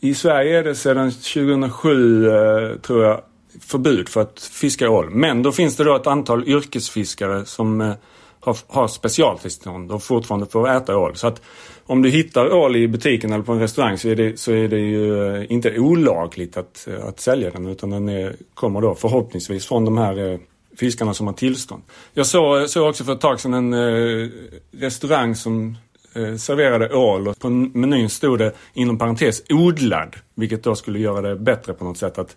I 0.00 0.14
Sverige 0.14 0.58
är 0.58 0.64
det 0.64 0.74
sedan 0.74 1.10
2007 1.10 2.26
eh, 2.26 2.78
tror 2.82 3.04
jag 3.04 3.20
förbud 3.60 4.08
för 4.08 4.20
att 4.20 4.40
fiska 4.40 4.90
ål. 4.90 5.10
Men 5.10 5.42
då 5.42 5.52
finns 5.52 5.76
det 5.76 5.84
då 5.84 5.96
ett 5.96 6.06
antal 6.06 6.48
yrkesfiskare 6.48 7.44
som 7.44 7.80
eh, 7.80 7.92
har, 8.40 8.56
har 8.66 8.88
specialtillstånd 8.88 9.92
och 9.92 10.02
fortfarande 10.02 10.46
får 10.46 10.68
äta 10.68 10.96
ål. 10.96 11.16
Så 11.16 11.26
att 11.26 11.42
om 11.88 12.02
du 12.02 12.10
hittar 12.10 12.52
ål 12.52 12.76
i 12.76 12.88
butiken 12.88 13.32
eller 13.32 13.44
på 13.44 13.52
en 13.52 13.60
restaurang 13.60 13.98
så 13.98 14.08
är 14.08 14.16
det, 14.16 14.40
så 14.40 14.52
är 14.52 14.68
det 14.68 14.78
ju 14.78 15.36
eh, 15.36 15.52
inte 15.52 15.78
olagligt 15.78 16.56
att, 16.56 16.88
eh, 16.88 17.06
att 17.06 17.20
sälja 17.20 17.50
den 17.50 17.66
utan 17.66 17.90
den 17.90 18.08
är, 18.08 18.36
kommer 18.54 18.80
då 18.80 18.94
förhoppningsvis 18.94 19.66
från 19.66 19.84
de 19.84 19.98
här 19.98 20.32
eh, 20.32 20.38
fiskarna 20.76 21.14
som 21.14 21.26
har 21.26 21.34
tillstånd. 21.34 21.82
Jag 22.14 22.26
såg, 22.26 22.70
såg 22.70 22.88
också 22.88 23.04
för 23.04 23.12
ett 23.12 23.20
tag 23.20 23.40
sedan 23.40 23.54
en 23.54 23.72
eh, 23.72 24.28
restaurang 24.72 25.34
som 25.34 25.76
eh, 26.14 26.34
serverade 26.34 26.94
ål 26.94 27.28
och 27.28 27.38
på 27.38 27.50
menyn 27.50 28.10
stod 28.10 28.38
det 28.38 28.52
inom 28.74 28.98
parentes 28.98 29.42
odlad. 29.48 30.16
Vilket 30.34 30.62
då 30.62 30.74
skulle 30.74 30.98
göra 30.98 31.20
det 31.20 31.36
bättre 31.36 31.72
på 31.72 31.84
något 31.84 31.98
sätt 31.98 32.18
att 32.18 32.36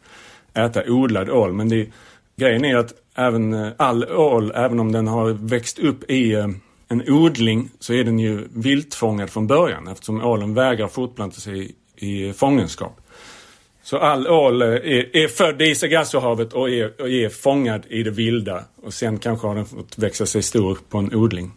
äta 0.53 0.83
odlad 0.87 1.29
ål. 1.29 1.53
Men 1.53 1.69
det, 1.69 1.89
grejen 2.35 2.65
är 2.65 2.75
att 2.75 2.93
även 3.15 3.71
all 3.77 4.03
ål, 4.03 4.51
även 4.55 4.79
om 4.79 4.91
den 4.91 5.07
har 5.07 5.29
växt 5.29 5.79
upp 5.79 6.11
i 6.11 6.33
eh, 6.33 6.47
en 6.91 7.03
odling 7.09 7.69
så 7.79 7.93
är 7.93 8.03
den 8.03 8.19
ju 8.19 8.47
viltfångad 8.53 9.29
från 9.29 9.47
början 9.47 9.87
eftersom 9.87 10.21
ålen 10.21 10.53
vägrar 10.53 10.87
fortplanta 10.87 11.39
sig 11.39 11.75
i, 11.95 12.29
i 12.29 12.33
fångenskap. 12.33 13.01
Så 13.83 13.97
all 13.97 14.27
ål 14.27 14.61
är, 14.61 15.15
är 15.15 15.27
född 15.27 15.61
i 15.61 15.75
Sargassohavet 15.75 16.53
och 16.53 16.69
är, 16.69 17.01
och 17.01 17.09
är 17.09 17.29
fångad 17.29 17.85
i 17.89 18.03
det 18.03 18.11
vilda. 18.11 18.63
Och 18.83 18.93
sen 18.93 19.19
kanske 19.19 19.47
har 19.47 19.55
den 19.55 19.65
fått 19.65 19.97
växa 19.97 20.25
sig 20.25 20.43
stor 20.43 20.77
på 20.89 20.97
en 20.97 21.15
odling. 21.15 21.51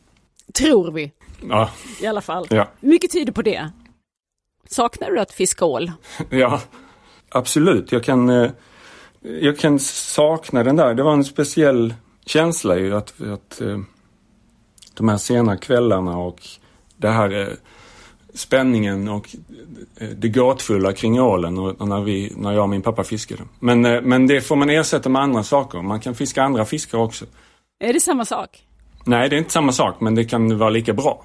Tror 0.52 0.90
vi. 0.90 1.12
Ja. 1.48 1.70
I 2.00 2.06
alla 2.06 2.20
fall. 2.20 2.46
Ja. 2.50 2.68
Mycket 2.80 3.12
tyder 3.12 3.32
på 3.32 3.42
det. 3.42 3.70
Saknar 4.68 5.10
du 5.10 5.20
att 5.20 5.32
fiska 5.32 5.64
ål? 5.64 5.92
Ja, 6.30 6.60
absolut. 7.28 7.92
Jag 7.92 8.04
kan, 8.04 8.28
eh, 8.28 8.50
jag 9.20 9.58
kan 9.58 9.78
sakna 9.78 10.62
den 10.62 10.76
där. 10.76 10.94
Det 10.94 11.02
var 11.02 11.12
en 11.12 11.24
speciell 11.24 11.94
känsla 12.26 12.78
ju 12.78 12.96
att, 12.96 13.22
att 13.22 13.60
eh, 13.60 13.78
de 14.94 15.08
här 15.08 15.16
sena 15.16 15.56
kvällarna 15.56 16.18
och 16.18 16.40
det 16.96 17.08
här 17.08 17.40
eh, 17.40 17.48
spänningen 18.34 19.08
och 19.08 19.36
eh, 20.00 20.08
det 20.08 20.28
gåtfulla 20.28 20.92
kring 20.92 21.20
ålen 21.20 21.58
och 21.58 21.88
när, 21.88 22.00
vi, 22.00 22.32
när 22.36 22.52
jag 22.52 22.62
och 22.62 22.68
min 22.68 22.82
pappa 22.82 23.04
fiskade. 23.04 23.42
Men, 23.60 23.84
eh, 23.84 24.00
men 24.02 24.26
det 24.26 24.40
får 24.40 24.56
man 24.56 24.70
ersätta 24.70 25.08
med 25.08 25.22
andra 25.22 25.42
saker. 25.42 25.82
Man 25.82 26.00
kan 26.00 26.14
fiska 26.14 26.42
andra 26.42 26.64
fiskar 26.64 26.98
också. 26.98 27.24
Är 27.80 27.92
det 27.92 28.00
samma 28.00 28.24
sak? 28.24 28.62
Nej, 29.04 29.28
det 29.28 29.36
är 29.36 29.38
inte 29.38 29.52
samma 29.52 29.72
sak, 29.72 30.00
men 30.00 30.14
det 30.14 30.24
kan 30.24 30.58
vara 30.58 30.70
lika 30.70 30.92
bra. 30.92 31.24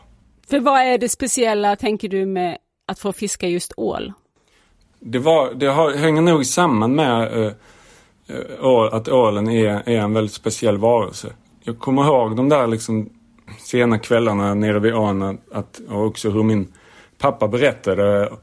För 0.49 0.59
vad 0.59 0.81
är 0.81 0.97
det 0.97 1.09
speciella, 1.09 1.75
tänker 1.75 2.09
du, 2.09 2.25
med 2.25 2.57
att 2.87 2.99
få 2.99 3.13
fiska 3.13 3.47
just 3.47 3.73
ål? 3.77 4.13
Det, 4.99 5.19
var, 5.19 5.53
det 5.53 5.65
har, 5.65 5.93
hänger 5.93 6.21
nog 6.21 6.45
samman 6.45 6.95
med 6.95 7.43
äh, 7.45 7.51
äh, 8.61 8.93
att 8.93 9.07
ålen 9.07 9.49
är, 9.49 9.89
är 9.89 9.99
en 9.99 10.13
väldigt 10.13 10.33
speciell 10.33 10.77
varelse. 10.77 11.33
Jag 11.63 11.79
kommer 11.79 12.03
ihåg 12.03 12.35
de 12.35 12.49
där 12.49 12.67
liksom 12.67 13.09
sena 13.71 13.99
kvällarna 13.99 14.53
nere 14.53 14.79
vid 14.79 14.93
ån 14.93 15.37
att, 15.51 15.81
och 15.89 16.05
också 16.05 16.29
hur 16.29 16.43
min 16.43 16.73
pappa 17.17 17.47
berättade 17.47 18.33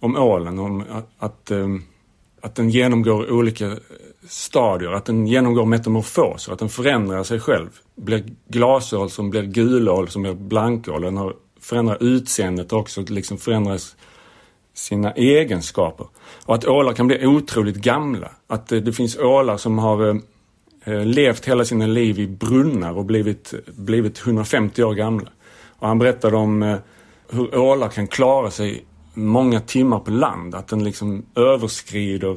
om 0.00 0.16
ålen, 0.16 0.58
om 0.58 0.80
att, 0.80 1.08
att, 1.18 1.50
eh, 1.50 1.68
att 2.40 2.54
den 2.54 2.70
genomgår 2.70 3.32
olika 3.32 3.76
stadier, 4.28 4.92
att 4.92 5.04
den 5.04 5.26
genomgår 5.26 5.64
metamorfoser, 5.64 6.52
att 6.52 6.58
den 6.58 6.68
förändrar 6.68 7.22
sig 7.22 7.40
själv. 7.40 7.68
Blir 7.94 8.24
glasål 8.48 9.10
som 9.10 9.30
blir 9.30 9.42
gulål 9.42 10.08
som 10.08 10.22
blir 10.22 10.34
blankål. 10.34 11.02
Den 11.02 11.16
har 11.16 11.34
förändrat 11.60 12.02
utseendet 12.02 12.72
också 12.72 13.00
liksom 13.08 13.38
förändras 13.38 13.96
sina 14.74 15.12
egenskaper. 15.12 16.06
Och 16.46 16.54
att 16.54 16.64
ålar 16.64 16.92
kan 16.92 17.06
bli 17.06 17.26
otroligt 17.26 17.76
gamla. 17.76 18.30
Att 18.46 18.66
det, 18.66 18.80
det 18.80 18.92
finns 18.92 19.18
ålar 19.18 19.56
som 19.56 19.78
har 19.78 20.08
eh, 20.08 20.14
Eh, 20.84 21.04
levt 21.04 21.48
hela 21.48 21.64
sina 21.64 21.86
liv 21.86 22.18
i 22.18 22.26
brunnar 22.26 22.92
och 22.92 23.04
blivit, 23.04 23.54
blivit 23.66 24.18
150 24.18 24.82
år 24.82 24.94
gamla. 24.94 25.28
Och 25.78 25.88
han 25.88 25.98
berättade 25.98 26.36
om 26.36 26.62
eh, 26.62 26.76
hur 27.30 27.58
ålar 27.58 27.88
kan 27.88 28.06
klara 28.06 28.50
sig 28.50 28.84
många 29.14 29.60
timmar 29.60 29.98
på 29.98 30.10
land. 30.10 30.54
Att 30.54 30.68
den 30.68 30.84
liksom 30.84 31.26
överskrider 31.34 32.36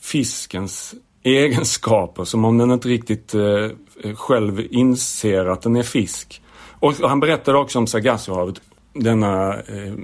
fiskens 0.00 0.94
egenskaper 1.22 2.24
som 2.24 2.44
om 2.44 2.58
den 2.58 2.70
inte 2.70 2.88
riktigt 2.88 3.34
eh, 3.34 4.14
själv 4.14 4.66
inser 4.70 5.46
att 5.46 5.62
den 5.62 5.76
är 5.76 5.82
fisk. 5.82 6.42
Och 6.80 6.94
han 6.94 7.20
berättade 7.20 7.58
också 7.58 7.78
om 7.78 7.86
Sargassohavet, 7.86 8.60
denna 8.92 9.54
eh, 9.54 9.94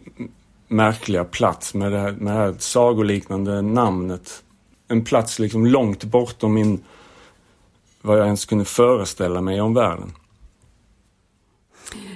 märkliga 0.69 1.25
plats 1.25 1.75
med 1.75 1.93
det, 1.93 1.99
här, 1.99 2.13
med 2.13 2.35
det 2.35 2.39
här 2.39 2.55
sagoliknande 2.59 3.63
namnet. 3.63 4.43
En 4.89 5.05
plats 5.05 5.39
liksom 5.39 5.67
långt 5.67 6.05
bortom 6.05 6.55
min, 6.55 6.83
vad 8.05 8.19
jag 8.19 8.27
ens 8.27 8.45
kunde 8.45 8.65
föreställa 8.65 9.41
mig 9.41 9.61
om 9.61 9.75
världen. 9.75 10.13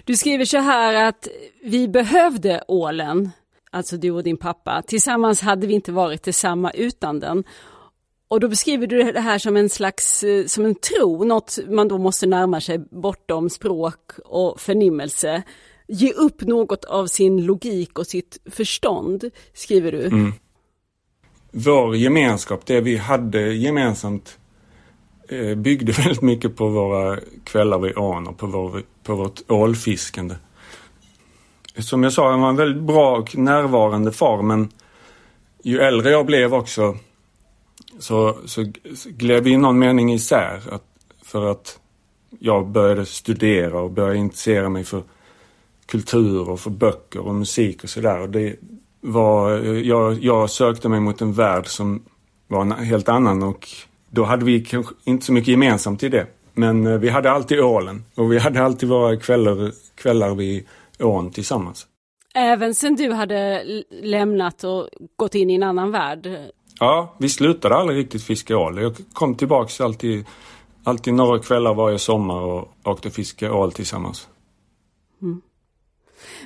Du 0.04 0.16
skriver 0.16 0.44
så 0.44 0.58
här 0.58 1.08
att 1.08 1.28
vi 1.62 1.88
behövde 1.88 2.64
ålen, 2.68 3.30
alltså 3.70 3.96
du 3.96 4.10
och 4.10 4.22
din 4.22 4.36
pappa. 4.36 4.82
Tillsammans 4.86 5.40
hade 5.40 5.66
vi 5.66 5.74
inte 5.74 5.92
varit 5.92 6.22
detsamma 6.22 6.70
utan 6.70 7.20
den. 7.20 7.44
Och 8.28 8.40
då 8.40 8.48
beskriver 8.48 8.86
du 8.86 9.12
det 9.12 9.20
här 9.20 9.38
som 9.38 9.56
en 9.56 9.68
slags, 9.68 10.22
eh, 10.22 10.46
som 10.46 10.64
en 10.64 10.74
tro, 10.74 11.24
något 11.24 11.58
man 11.68 11.88
då 11.88 11.98
måste 11.98 12.26
närma 12.26 12.60
sig 12.60 12.78
bortom 12.78 13.50
språk 13.50 14.12
och 14.24 14.60
förnimmelse. 14.60 15.42
Ge 15.88 16.12
upp 16.12 16.40
något 16.40 16.84
av 16.84 17.06
sin 17.06 17.44
logik 17.44 17.98
och 17.98 18.06
sitt 18.06 18.38
förstånd, 18.50 19.24
skriver 19.52 19.92
du. 19.92 20.06
Mm. 20.06 20.32
Vår 21.50 21.96
gemenskap, 21.96 22.66
det 22.66 22.80
vi 22.80 22.96
hade 22.96 23.40
gemensamt, 23.54 24.37
Eh, 25.28 25.54
byggde 25.54 25.92
väldigt 26.02 26.22
mycket 26.22 26.56
på 26.56 26.68
våra 26.68 27.18
kvällar 27.44 27.78
vid 27.78 27.98
ån 27.98 28.26
och 28.26 28.38
på, 28.38 28.46
vår, 28.46 28.82
på 29.02 29.14
vårt 29.14 29.50
ålfiskande. 29.50 30.34
Som 31.78 32.02
jag 32.02 32.12
sa, 32.12 32.30
han 32.30 32.40
var 32.40 32.48
en 32.48 32.56
väldigt 32.56 32.82
bra 32.82 33.16
och 33.16 33.36
närvarande 33.36 34.12
far 34.12 34.42
men 34.42 34.68
ju 35.62 35.78
äldre 35.78 36.10
jag 36.10 36.26
blev 36.26 36.54
också 36.54 36.96
så, 37.98 38.36
så 38.46 38.72
gled 39.04 39.44
vi 39.44 39.50
i 39.50 39.56
någon 39.56 39.78
mening 39.78 40.12
isär. 40.12 40.62
Att, 40.70 40.84
för 41.22 41.50
att 41.50 41.78
jag 42.38 42.68
började 42.68 43.06
studera 43.06 43.80
och 43.80 43.90
började 43.90 44.16
intressera 44.16 44.68
mig 44.68 44.84
för 44.84 45.02
kultur 45.86 46.50
och 46.50 46.60
för 46.60 46.70
böcker 46.70 47.26
och 47.26 47.34
musik 47.34 47.84
och 47.84 47.90
sådär. 47.90 48.56
Jag, 49.84 50.24
jag 50.24 50.50
sökte 50.50 50.88
mig 50.88 51.00
mot 51.00 51.20
en 51.20 51.32
värld 51.32 51.66
som 51.66 52.02
var 52.46 52.60
en 52.60 52.72
helt 52.72 53.08
annan 53.08 53.42
och 53.42 53.68
då 54.10 54.24
hade 54.24 54.44
vi 54.44 54.64
kanske 54.64 54.94
inte 55.04 55.26
så 55.26 55.32
mycket 55.32 55.48
gemensamt 55.48 56.02
i 56.02 56.08
det. 56.08 56.26
Men 56.54 56.86
eh, 56.86 56.98
vi 56.98 57.08
hade 57.08 57.30
alltid 57.30 57.60
ålen 57.60 58.04
och 58.14 58.32
vi 58.32 58.38
hade 58.38 58.62
alltid 58.62 58.88
våra 58.88 59.16
kvällar, 59.16 59.72
kvällar 59.94 60.34
vid 60.34 60.66
ån 60.98 61.30
tillsammans. 61.30 61.86
Även 62.34 62.74
sen 62.74 62.96
du 62.96 63.12
hade 63.12 63.64
lämnat 64.02 64.64
och 64.64 64.88
gått 65.16 65.34
in 65.34 65.50
i 65.50 65.54
en 65.54 65.62
annan 65.62 65.90
värld? 65.90 66.28
Ja, 66.80 67.16
vi 67.18 67.28
slutade 67.28 67.74
aldrig 67.74 67.98
riktigt 67.98 68.22
fiska 68.22 68.58
ål. 68.58 68.82
Jag 68.82 68.94
kom 69.12 69.34
tillbaks 69.34 69.80
alltid, 69.80 70.24
alltid 70.84 71.14
några 71.14 71.38
kvällar 71.38 71.74
varje 71.74 71.98
sommar 71.98 72.40
och 72.40 72.68
åkte 72.84 73.10
fiska 73.10 73.52
ål 73.52 73.72
tillsammans. 73.72 74.28
Mm. 75.22 75.40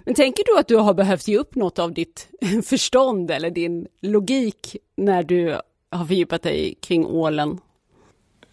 Men 0.04 0.14
tänker 0.14 0.44
du 0.44 0.58
att 0.58 0.68
du 0.68 0.76
har 0.76 0.94
behövt 0.94 1.28
ge 1.28 1.38
upp 1.38 1.54
något 1.54 1.78
av 1.78 1.92
ditt 1.92 2.28
förstånd 2.64 3.30
eller 3.30 3.50
din 3.50 3.86
logik 4.00 4.76
när 4.96 5.22
du 5.22 5.60
har 5.92 6.06
fördjupat 6.06 6.42
dig 6.42 6.74
kring 6.80 7.06
ålen? 7.06 7.58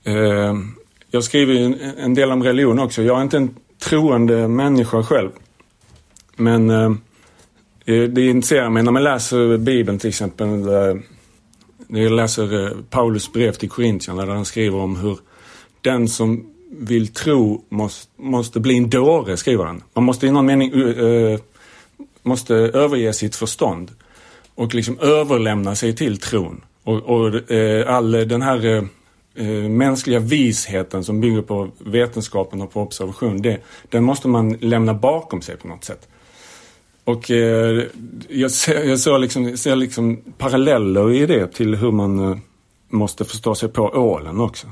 Eh, 0.04 0.56
jag 1.12 1.24
skriver 1.24 1.76
en 1.98 2.14
del 2.14 2.32
om 2.32 2.44
religion 2.44 2.80
också. 2.80 3.02
Jag 3.04 3.18
är 3.18 3.22
inte 3.22 3.38
en 3.38 3.56
troende 3.80 4.48
människa 4.48 5.04
själv. 5.04 5.30
Men 6.36 6.70
eh, 6.70 6.92
eh 7.86 8.04
det 8.04 8.28
intresserar 8.28 8.70
mig 8.70 8.84
när 8.84 8.92
man 8.92 9.04
läser 9.04 9.58
Bibeln 9.58 10.00
till 10.00 10.10
exempel. 10.10 10.48
Eh, 10.48 10.96
när 11.88 12.02
jag 12.02 12.12
läser 12.12 12.66
eh, 12.66 12.72
Paulus 12.90 13.34
brev 13.34 13.52
till 13.52 13.70
Korintierna 13.70 14.26
där 14.26 14.34
han 14.34 14.46
skriver 14.46 14.78
om 14.78 14.96
hur 14.96 15.20
den 15.82 16.08
som 16.08 16.46
vill 16.72 17.08
tro 17.08 17.66
måste, 17.70 18.22
måste 18.22 18.60
bli 18.60 18.78
en 18.78 18.90
dåre, 18.90 19.38
skriver 19.38 19.64
han. 19.64 19.84
Man 19.94 20.04
måste 20.04 20.28
i 20.28 20.32
någon 20.32 20.46
mening 20.46 20.74
uh, 20.74 21.40
måste 22.24 22.56
överge 22.56 23.14
sitt 23.14 23.36
förstånd 23.36 23.92
och 24.56 24.76
liksom 24.76 25.00
överlämna 25.00 25.76
sig 25.76 25.96
till 25.96 26.20
tron. 26.20 26.62
Och, 26.84 26.96
och 26.96 27.52
uh, 27.52 27.94
all 27.96 28.12
den 28.12 28.42
här 28.42 28.66
uh, 28.66 29.70
mänskliga 29.70 30.20
visheten 30.20 31.04
som 31.04 31.22
bygger 31.22 31.42
på 31.42 31.70
vetenskapen 31.80 32.62
och 32.62 32.74
på 32.74 32.82
observation, 32.82 33.42
det, 33.42 33.62
den 33.90 34.04
måste 34.04 34.28
man 34.28 34.54
lämna 34.54 34.94
bakom 34.94 35.42
sig 35.42 35.58
på 35.58 35.68
något 35.68 35.84
sätt. 35.84 36.08
Och 37.10 37.32
eh, 37.32 37.84
jag 38.30 38.52
ser, 38.52 38.84
jag 38.84 39.00
ser, 39.00 39.18
liksom, 39.18 39.58
ser 39.58 39.76
liksom 39.76 40.18
paralleller 40.38 41.12
i 41.12 41.26
det 41.26 41.48
till 41.48 41.76
hur 41.76 41.92
man 41.92 42.20
eh, 42.20 42.38
måste 42.90 43.26
förstå 43.26 43.56
sig 43.56 43.70
på 43.70 43.82
ålen 43.82 44.40
också. 44.40 44.68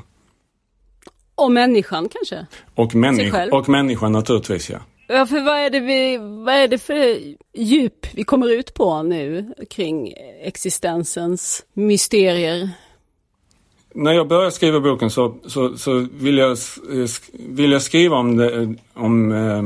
Och 1.36 1.52
människan 1.52 2.10
kanske? 2.10 2.46
Och, 2.76 2.96
människa, 2.96 3.50
och 3.52 3.70
människan 3.70 4.12
naturligtvis, 4.12 4.70
ja. 4.70 4.80
Ja, 5.10 5.26
för 5.26 5.42
vad 5.42 5.58
är, 5.58 5.70
det 5.70 5.80
vi, 5.80 6.18
vad 6.18 6.56
är 6.56 6.68
det 6.68 6.78
för 6.78 7.20
djup 7.54 8.08
vi 8.14 8.24
kommer 8.24 8.52
ut 8.52 8.74
på 8.74 9.04
nu 9.04 9.54
kring 9.70 10.14
existensens 10.42 11.66
mysterier? 11.74 12.70
När 13.94 14.12
jag 14.12 14.28
började 14.28 14.52
skriva 14.52 14.80
boken 14.80 15.10
så, 15.10 15.36
så, 15.46 15.78
så 15.78 16.08
ville, 16.14 16.42
jag, 16.42 16.52
eh, 16.52 17.08
vill 17.32 17.72
jag 17.72 17.82
skriva 17.82 18.18
om, 18.18 18.38
det, 18.38 18.62
eh, 18.62 18.70
om 18.94 19.32
eh, 19.32 19.64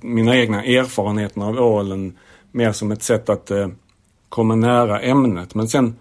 mina 0.00 0.36
egna 0.36 0.64
erfarenheter 0.64 1.40
av 1.40 1.58
ålen 1.58 2.18
mer 2.52 2.72
som 2.72 2.92
ett 2.92 3.02
sätt 3.02 3.28
att 3.28 3.50
eh, 3.50 3.68
komma 4.28 4.54
nära 4.54 5.00
ämnet. 5.00 5.54
Men 5.54 5.68
sen 5.68 5.96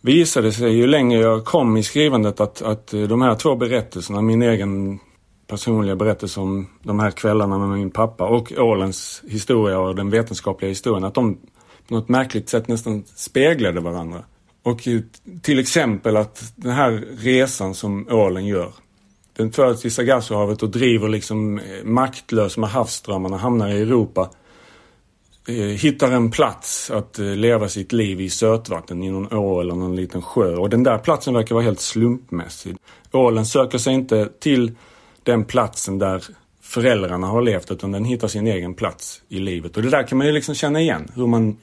visade 0.00 0.48
det 0.48 0.52
sig 0.52 0.72
ju 0.72 0.86
längre 0.86 1.20
jag 1.20 1.44
kom 1.44 1.76
i 1.76 1.82
skrivandet 1.82 2.40
att, 2.40 2.62
att 2.62 2.94
eh, 2.94 3.02
de 3.02 3.22
här 3.22 3.34
två 3.34 3.56
berättelserna, 3.56 4.20
min 4.20 4.42
egen 4.42 4.98
personliga 5.46 5.96
berättelser 5.96 6.40
om 6.40 6.66
de 6.82 7.00
här 7.00 7.10
kvällarna 7.10 7.58
med 7.58 7.68
min 7.68 7.90
pappa 7.90 8.24
och 8.24 8.52
ålens 8.58 9.22
historia 9.28 9.78
och 9.78 9.94
den 9.94 10.10
vetenskapliga 10.10 10.68
historien, 10.68 11.04
att 11.04 11.14
de 11.14 11.38
på 11.88 11.94
något 11.94 12.08
märkligt 12.08 12.48
sätt 12.48 12.68
nästan 12.68 13.04
speglade 13.14 13.80
varandra. 13.80 14.24
Och 14.62 14.80
till 15.42 15.58
exempel 15.58 16.16
att 16.16 16.52
den 16.56 16.72
här 16.72 17.04
resan 17.18 17.74
som 17.74 18.08
ålen 18.10 18.46
gör 18.46 18.72
den 19.36 19.52
föds 19.52 19.84
i 19.84 19.90
Sargassohavet 19.90 20.62
och 20.62 20.70
driver 20.70 21.08
liksom 21.08 21.58
eh, 21.58 21.84
maktlös 21.84 22.56
med 22.56 22.70
havsströmmarna, 22.70 23.36
hamnar 23.36 23.68
i 23.68 23.80
Europa. 23.80 24.30
Eh, 25.48 25.54
hittar 25.54 26.12
en 26.12 26.30
plats 26.30 26.90
att 26.90 27.18
eh, 27.18 27.26
leva 27.26 27.68
sitt 27.68 27.92
liv 27.92 28.20
i 28.20 28.30
sötvatten 28.30 29.02
i 29.02 29.10
någon 29.10 29.32
å 29.32 29.60
eller 29.60 29.74
någon 29.74 29.96
liten 29.96 30.22
sjö. 30.22 30.56
Och 30.56 30.70
den 30.70 30.82
där 30.82 30.98
platsen 30.98 31.34
verkar 31.34 31.54
vara 31.54 31.64
helt 31.64 31.80
slumpmässig. 31.80 32.76
Ålen 33.12 33.46
söker 33.46 33.78
sig 33.78 33.94
inte 33.94 34.28
till 34.40 34.72
den 35.26 35.44
platsen 35.44 35.98
där 35.98 36.24
föräldrarna 36.62 37.26
har 37.26 37.42
levt 37.42 37.70
utan 37.70 37.92
den 37.92 38.04
hittar 38.04 38.28
sin 38.28 38.46
egen 38.46 38.74
plats 38.74 39.22
i 39.28 39.38
livet. 39.38 39.76
Och 39.76 39.82
det 39.82 39.90
där 39.90 40.02
kan 40.02 40.18
man 40.18 40.26
ju 40.26 40.32
liksom 40.32 40.54
känna 40.54 40.80
igen. 40.80 41.08
Hur 41.14 41.26
man 41.26 41.56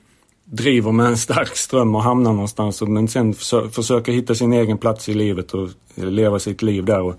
driver 0.45 0.91
med 0.91 1.05
en 1.05 1.17
stark 1.17 1.55
ström 1.55 1.95
och 1.95 2.03
hamnar 2.03 2.33
någonstans 2.33 2.81
men 2.81 3.07
sen 3.07 3.33
försöker 3.71 4.11
hitta 4.11 4.35
sin 4.35 4.53
egen 4.53 4.77
plats 4.77 5.09
i 5.09 5.13
livet 5.13 5.53
och 5.53 5.69
eh, 5.95 6.05
leva 6.05 6.39
sitt 6.39 6.61
liv 6.61 6.85
där. 6.85 7.01
Och 7.01 7.15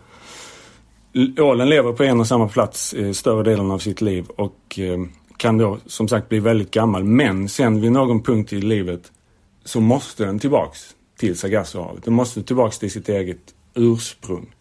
ålen 1.39 1.69
lever 1.69 1.93
på 1.93 2.05
en 2.05 2.21
och 2.21 2.27
samma 2.27 2.49
plats 2.49 2.93
eh, 2.93 3.13
större 3.13 3.43
delen 3.43 3.71
av 3.71 3.79
sitt 3.79 4.01
liv 4.01 4.27
och 4.37 4.79
eh, 4.79 4.99
kan 5.37 5.59
då 5.59 5.79
som 5.87 6.09
sagt 6.09 6.29
bli 6.29 6.39
väldigt 6.39 6.71
gammal. 6.71 7.05
Men 7.05 7.49
sen 7.49 7.81
vid 7.81 7.93
någon 7.93 8.23
punkt 8.23 8.53
i 8.53 8.61
livet 8.61 9.13
så 9.65 9.81
måste 9.81 10.25
den 10.25 10.39
tillbaks 10.39 10.95
till 11.19 11.39
Sargassohavet. 11.39 12.05
Den 12.05 12.15
måste 12.15 12.43
tillbaks 12.43 12.79
till 12.79 12.91
sitt 12.91 13.09
eget 13.09 13.55
ursprung. 13.75 14.55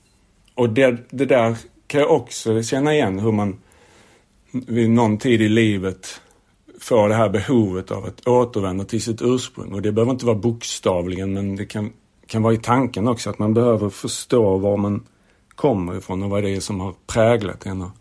Och 0.56 0.70
det, 0.70 0.98
det 1.10 1.26
där 1.26 1.58
kan 1.94 2.02
jag 2.02 2.12
också 2.12 2.64
känna 2.64 2.94
igen 2.94 3.20
hur 3.20 3.32
man 3.32 3.60
vid 4.52 4.90
någon 4.90 5.18
tid 5.18 5.42
i 5.42 5.50
livet 5.50 6.22
får 6.80 7.10
det 7.10 7.16
här 7.16 7.30
behovet 7.30 7.92
av 7.92 8.06
att 8.06 8.28
återvända 8.28 8.86
till 8.86 9.02
sitt 9.02 9.22
ursprung. 9.22 9.74
Och 9.74 9.82
det 9.82 9.92
behöver 9.92 10.12
inte 10.12 10.26
vara 10.26 10.36
bokstavligen 10.36 11.34
men 11.34 11.56
det 11.56 11.66
kan, 11.66 11.94
kan 12.28 12.42
vara 12.44 12.54
i 12.54 12.58
tanken 12.58 13.08
också 13.08 13.30
att 13.30 13.40
man 13.40 13.54
behöver 13.54 13.90
förstå 13.90 14.58
var 14.58 14.78
man 14.78 15.08
kommer 15.56 15.98
ifrån 15.98 16.24
och 16.24 16.30
vad 16.30 16.44
det 16.44 16.50
är 16.50 16.60
som 16.60 16.80
har 16.80 16.94
präglat 17.08 17.66
en 17.66 17.82
och 17.82 17.92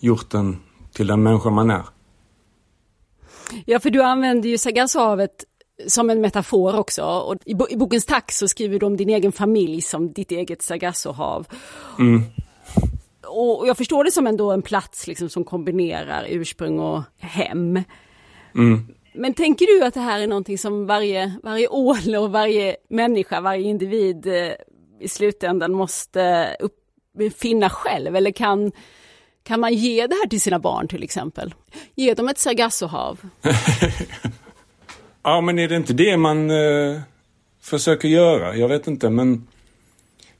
gjort 0.00 0.30
den 0.30 0.56
till 0.92 1.06
den 1.06 1.22
människa 1.22 1.50
man 1.50 1.70
är. 1.70 1.84
Ja, 3.64 3.80
för 3.80 3.90
du 3.90 4.02
använder 4.02 4.48
ju 4.48 4.58
Sargassohavet 4.58 5.44
som 5.86 6.10
en 6.10 6.20
metafor 6.20 6.78
också. 6.78 7.02
Och 7.02 7.36
i, 7.44 7.54
bokens 7.54 8.06
tack 8.06 8.32
så 8.32 8.48
skriver 8.48 8.78
du 8.78 8.86
om 8.86 8.96
din 8.96 9.08
egen 9.10 9.32
familj 9.32 9.82
som 9.82 10.12
ditt 10.12 10.30
eget 10.30 10.62
Sargassohav. 10.62 11.46
Mm. 11.98 12.22
Och 13.28 13.68
jag 13.68 13.76
förstår 13.76 14.04
det 14.04 14.10
som 14.10 14.26
ändå 14.26 14.52
en 14.52 14.62
plats 14.62 15.06
liksom, 15.06 15.28
som 15.28 15.44
kombinerar 15.44 16.26
ursprung 16.28 16.78
och 16.78 17.02
hem. 17.18 17.82
Mm. 18.54 18.86
Men 19.14 19.34
tänker 19.34 19.66
du 19.66 19.84
att 19.84 19.94
det 19.94 20.00
här 20.00 20.20
är 20.20 20.26
någonting 20.26 20.58
som 20.58 20.86
varje, 20.86 21.32
varje 21.42 21.68
ål 21.68 22.16
och 22.18 22.32
varje 22.32 22.76
människa, 22.88 23.40
varje 23.40 23.62
individ 23.62 24.26
eh, 24.26 24.52
i 25.00 25.08
slutändan 25.08 25.72
måste 25.72 26.56
upp, 26.60 26.74
finna 27.38 27.70
själv? 27.70 28.16
Eller 28.16 28.30
kan, 28.30 28.72
kan 29.42 29.60
man 29.60 29.74
ge 29.74 30.06
det 30.06 30.14
här 30.14 30.28
till 30.28 30.40
sina 30.40 30.58
barn 30.58 30.88
till 30.88 31.02
exempel? 31.02 31.54
Ge 31.94 32.14
dem 32.14 32.28
ett 32.28 32.38
Sargassohav? 32.38 33.20
ja, 35.22 35.40
men 35.40 35.58
är 35.58 35.68
det 35.68 35.76
inte 35.76 35.92
det 35.92 36.16
man 36.16 36.50
eh, 36.50 37.00
försöker 37.60 38.08
göra? 38.08 38.56
Jag 38.56 38.68
vet 38.68 38.86
inte, 38.86 39.10
men 39.10 39.46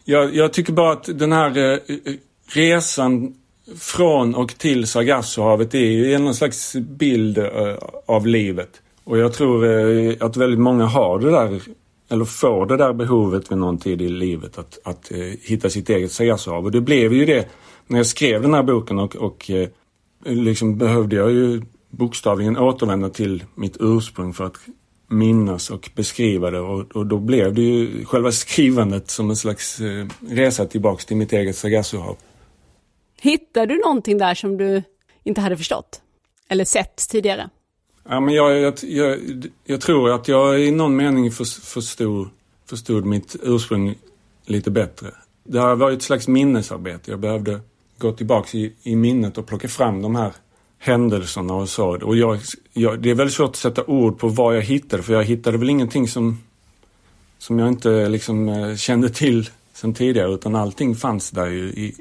jag, 0.05 0.35
jag 0.35 0.53
tycker 0.53 0.73
bara 0.73 0.92
att 0.92 1.18
den 1.18 1.33
här 1.33 1.59
eh, 1.59 2.14
resan 2.46 3.35
från 3.78 4.35
och 4.35 4.59
till 4.59 4.87
Sargassohavet 4.87 5.74
är 5.74 5.78
ju 5.78 6.18
någon 6.18 6.35
slags 6.35 6.76
bild 6.76 7.38
eh, 7.38 7.76
av 8.07 8.26
livet. 8.26 8.80
Och 9.04 9.18
jag 9.18 9.33
tror 9.33 9.66
eh, 9.66 10.14
att 10.20 10.37
väldigt 10.37 10.61
många 10.61 10.85
har 10.85 11.18
det 11.18 11.30
där, 11.30 11.61
eller 12.09 12.24
får 12.24 12.66
det 12.66 12.76
där 12.76 12.92
behovet 12.92 13.50
vid 13.50 13.59
någon 13.59 13.78
tid 13.78 14.02
i 14.02 14.09
livet 14.09 14.59
att, 14.59 14.78
att 14.85 15.12
eh, 15.12 15.18
hitta 15.42 15.70
sitt 15.70 15.90
eget 15.90 16.12
Sargassohav. 16.12 16.64
Och 16.64 16.72
det 16.72 16.80
blev 16.80 17.12
ju 17.12 17.24
det 17.24 17.48
när 17.87 17.98
jag 17.98 18.07
skrev 18.07 18.42
den 18.42 18.54
här 18.54 18.62
boken 18.62 18.98
och, 18.98 19.16
och 19.16 19.50
liksom 20.24 20.78
behövde 20.78 21.16
jag 21.16 21.30
ju 21.30 21.62
bokstavligen 21.90 22.57
återvända 22.57 23.09
till 23.09 23.44
mitt 23.54 23.76
ursprung 23.80 24.33
för 24.33 24.44
att 24.44 24.57
minnas 25.09 25.70
och 25.70 25.90
beskriva 25.94 26.50
det 26.50 26.61
och, 26.61 26.96
och 26.96 27.07
då 27.07 27.18
blev 27.18 27.54
det 27.54 27.62
ju 27.62 28.04
själva 28.04 28.33
skrivandet 28.33 29.11
som 29.11 29.30
en 29.30 29.37
slags 29.37 29.80
resa 30.28 30.66
tillbaks 30.66 31.07
till 31.07 31.16
mitt 31.16 31.33
eget 31.33 31.57
Sargassohav. 31.57 32.16
Hittade 33.24 33.66
du 33.66 33.80
någonting 33.80 34.18
där 34.18 34.34
som 34.34 34.56
du 34.56 34.82
inte 35.22 35.40
hade 35.40 35.56
förstått? 35.56 36.00
Eller 36.48 36.64
sett 36.64 37.08
tidigare? 37.08 37.50
Ja, 38.08 38.20
men 38.20 38.34
jag, 38.34 38.60
jag, 38.60 38.74
jag, 38.82 39.18
jag 39.64 39.80
tror 39.80 40.10
att 40.10 40.28
jag 40.28 40.60
i 40.60 40.70
någon 40.70 40.96
mening 40.96 41.30
förstod, 41.30 42.28
förstod 42.66 43.04
mitt 43.04 43.37
ursprung 43.42 43.94
lite 44.46 44.70
bättre. 44.70 45.06
Det 45.44 45.60
här 45.60 45.74
var 45.74 45.90
ett 45.90 46.02
slags 46.02 46.28
minnesarbete. 46.28 47.10
Jag 47.10 47.20
behövde 47.20 47.60
gå 47.98 48.12
tillbaks 48.12 48.54
i, 48.54 48.72
i 48.82 48.96
minnet 48.96 49.38
och 49.38 49.46
plocka 49.46 49.68
fram 49.68 50.02
de 50.02 50.14
här 50.14 50.32
händelserna 50.78 51.54
och 51.54 51.68
så. 51.68 51.88
Och 51.88 52.16
jag, 52.16 52.40
jag, 52.72 53.02
det 53.02 53.10
är 53.10 53.14
väldigt 53.14 53.34
svårt 53.34 53.50
att 53.50 53.56
sätta 53.56 53.84
ord 53.84 54.18
på 54.18 54.28
vad 54.28 54.56
jag 54.56 54.62
hittade 54.62 55.02
för 55.02 55.12
jag 55.12 55.24
hittade 55.24 55.58
väl 55.58 55.70
ingenting 55.70 56.08
som, 56.08 56.38
som 57.38 57.58
jag 57.58 57.68
inte 57.68 58.08
liksom 58.08 58.48
eh, 58.48 58.76
kände 58.76 59.08
till 59.08 59.50
sen 59.72 59.94
tidigare 59.94 60.34
utan 60.34 60.54
allting 60.54 60.94
fanns 60.94 61.30
där 61.30 61.52
i, 61.52 61.94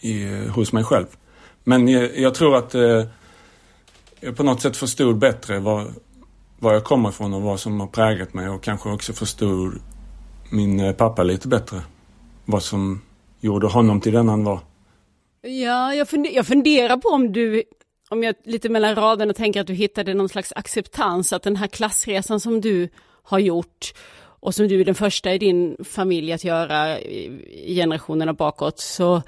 i, 0.00 0.46
hos 0.54 0.72
mig 0.72 0.84
själv. 0.84 1.06
Men 1.64 1.88
jag, 1.88 2.18
jag 2.18 2.34
tror 2.34 2.56
att 2.56 2.74
eh, 2.74 3.04
jag 4.20 4.36
på 4.36 4.42
något 4.42 4.62
sätt 4.62 4.76
förstod 4.76 5.18
bättre 5.18 5.58
var, 5.58 5.86
var 6.58 6.72
jag 6.72 6.84
kommer 6.84 7.08
ifrån 7.08 7.34
och 7.34 7.42
vad 7.42 7.60
som 7.60 7.80
har 7.80 7.86
präglat 7.86 8.34
mig 8.34 8.48
och 8.48 8.62
kanske 8.62 8.88
också 8.88 9.12
förstod 9.12 9.80
min 10.50 10.80
eh, 10.80 10.92
pappa 10.92 11.22
lite 11.22 11.48
bättre. 11.48 11.80
Vad 12.44 12.62
som 12.62 13.02
gjorde 13.40 13.66
honom 13.66 14.00
till 14.00 14.12
den 14.12 14.28
han 14.28 14.44
var. 14.44 14.60
Ja, 15.42 15.94
jag, 15.94 16.08
funder, 16.08 16.30
jag 16.30 16.46
funderar 16.46 16.96
på 16.96 17.08
om 17.08 17.32
du, 17.32 17.62
om 18.08 18.22
jag 18.22 18.34
lite 18.44 18.68
mellan 18.68 18.94
raderna 18.94 19.32
tänker 19.32 19.60
att 19.60 19.66
du 19.66 19.74
hittade 19.74 20.14
någon 20.14 20.28
slags 20.28 20.52
acceptans, 20.56 21.32
att 21.32 21.42
den 21.42 21.56
här 21.56 21.66
klassresan 21.66 22.40
som 22.40 22.60
du 22.60 22.88
har 23.22 23.38
gjort 23.38 23.92
och 24.40 24.54
som 24.54 24.68
du 24.68 24.80
är 24.80 24.84
den 24.84 24.94
första 24.94 25.34
i 25.34 25.38
din 25.38 25.76
familj 25.84 26.32
att 26.32 26.44
göra 26.44 27.00
i 27.00 27.74
generationerna 27.74 28.32
bakåt, 28.32 28.78
så 28.78 29.22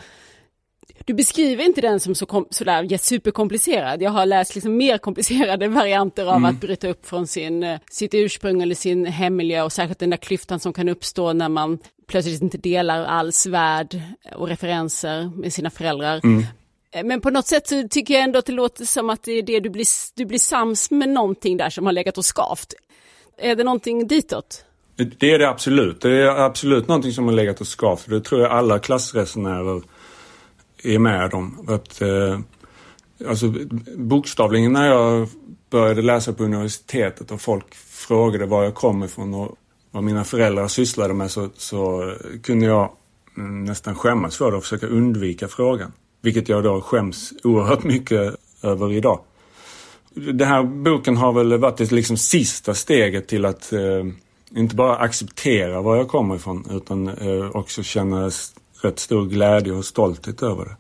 du 1.10 1.14
beskriver 1.14 1.64
inte 1.64 1.80
den 1.80 2.00
som 2.00 2.14
så 2.14 2.26
kom, 2.26 2.46
sådär 2.50 2.98
superkomplicerad. 2.98 4.02
Jag 4.02 4.10
har 4.10 4.26
läst 4.26 4.54
liksom 4.54 4.76
mer 4.76 4.98
komplicerade 4.98 5.68
varianter 5.80 6.26
av 6.26 6.36
mm. 6.36 6.44
att 6.44 6.60
bryta 6.60 6.88
upp 6.88 7.06
från 7.06 7.26
sin, 7.26 7.62
eh, 7.62 7.80
sitt 7.90 8.14
ursprung 8.14 8.62
eller 8.62 8.74
sin 8.74 9.06
hemmiljö 9.06 9.62
och 9.62 9.72
särskilt 9.72 9.98
den 9.98 10.10
där 10.10 10.16
klyftan 10.16 10.60
som 10.60 10.72
kan 10.72 10.88
uppstå 10.88 11.32
när 11.32 11.48
man 11.48 11.78
plötsligt 12.08 12.42
inte 12.42 12.58
delar 12.58 13.04
alls 13.04 13.46
värld 13.46 14.00
och 14.36 14.48
referenser 14.48 15.30
med 15.36 15.52
sina 15.52 15.70
föräldrar. 15.70 16.20
Mm. 16.24 16.44
Eh, 16.92 17.04
men 17.04 17.20
på 17.20 17.30
något 17.30 17.46
sätt 17.46 17.68
så 17.68 17.88
tycker 17.88 18.14
jag 18.14 18.22
ändå 18.22 18.38
att 18.38 18.46
det 18.46 18.52
låter 18.52 18.84
som 18.84 19.10
att 19.10 19.22
det 19.22 19.32
är 19.32 19.42
det 19.42 19.60
du 19.60 19.70
blir, 19.70 19.86
du 20.14 20.24
blir 20.24 20.38
sams 20.38 20.90
med 20.90 21.08
någonting 21.08 21.56
där 21.56 21.70
som 21.70 21.86
har 21.86 21.92
legat 21.92 22.18
och 22.18 22.24
skavt. 22.36 22.74
Är 23.38 23.56
det 23.56 23.64
någonting 23.64 24.06
ditåt? 24.06 24.64
Det 25.18 25.32
är 25.32 25.38
det 25.38 25.48
absolut. 25.48 26.00
Det 26.00 26.10
är 26.10 26.26
absolut 26.26 26.88
någonting 26.88 27.12
som 27.12 27.24
har 27.24 27.32
legat 27.32 27.60
och 27.60 27.66
skavt. 27.66 28.06
Det 28.08 28.20
tror 28.20 28.40
jag 28.40 28.50
alla 28.50 28.78
klassresenärer 28.78 29.82
är 30.84 30.98
med 30.98 31.34
om. 31.34 31.66
Att, 31.68 32.02
eh, 32.02 32.40
alltså, 33.28 33.54
bokstavligen 33.96 34.72
när 34.72 34.86
jag 34.86 35.28
började 35.70 36.02
läsa 36.02 36.32
på 36.32 36.44
universitetet 36.44 37.30
och 37.30 37.40
folk 37.40 37.74
frågade 37.74 38.46
var 38.46 38.64
jag 38.64 38.74
kom 38.74 39.04
ifrån 39.04 39.34
och 39.34 39.56
vad 39.90 40.04
mina 40.04 40.24
föräldrar 40.24 40.68
sysslade 40.68 41.14
med 41.14 41.30
så, 41.30 41.48
så 41.56 42.12
kunde 42.42 42.66
jag 42.66 42.90
mm, 43.36 43.64
nästan 43.64 43.94
skämmas 43.94 44.36
för 44.36 44.50
det 44.50 44.56
och 44.56 44.62
försöka 44.62 44.86
undvika 44.86 45.48
frågan. 45.48 45.92
Vilket 46.22 46.48
jag 46.48 46.64
då 46.64 46.80
skäms 46.80 47.32
oerhört 47.44 47.84
mycket 47.84 48.34
över 48.62 48.92
idag. 48.92 49.20
Den 50.14 50.48
här 50.48 50.62
boken 50.62 51.16
har 51.16 51.32
väl 51.32 51.58
varit 51.58 51.76
det 51.76 51.92
liksom 51.92 52.16
sista 52.16 52.74
steget 52.74 53.28
till 53.28 53.44
att 53.44 53.72
eh, 53.72 54.06
inte 54.56 54.76
bara 54.76 54.96
acceptera 54.96 55.82
var 55.82 55.96
jag 55.96 56.08
kommer 56.08 56.36
ifrån 56.36 56.66
utan 56.70 57.08
eh, 57.08 57.50
också 57.56 57.82
känna 57.82 58.30
rätt 58.84 58.98
stor 58.98 59.26
glädje 59.26 59.72
och 59.72 59.84
stolthet 59.84 60.42
över 60.42 60.64
det. 60.64 60.76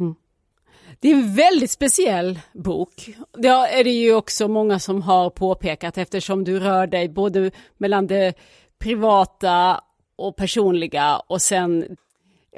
Mm. 0.00 0.14
Det 1.00 1.10
är 1.10 1.14
en 1.14 1.34
väldigt 1.34 1.70
speciell 1.70 2.40
bok. 2.52 3.10
Det 3.36 3.48
är 3.48 3.84
det 3.84 3.90
ju 3.90 4.14
också 4.14 4.48
många 4.48 4.78
som 4.78 5.02
har 5.02 5.30
påpekat 5.30 5.98
eftersom 5.98 6.44
du 6.44 6.60
rör 6.60 6.86
dig 6.86 7.08
både 7.08 7.50
mellan 7.76 8.06
det 8.06 8.34
privata 8.78 9.80
och 10.16 10.36
personliga 10.36 11.16
och 11.16 11.42
sen 11.42 11.96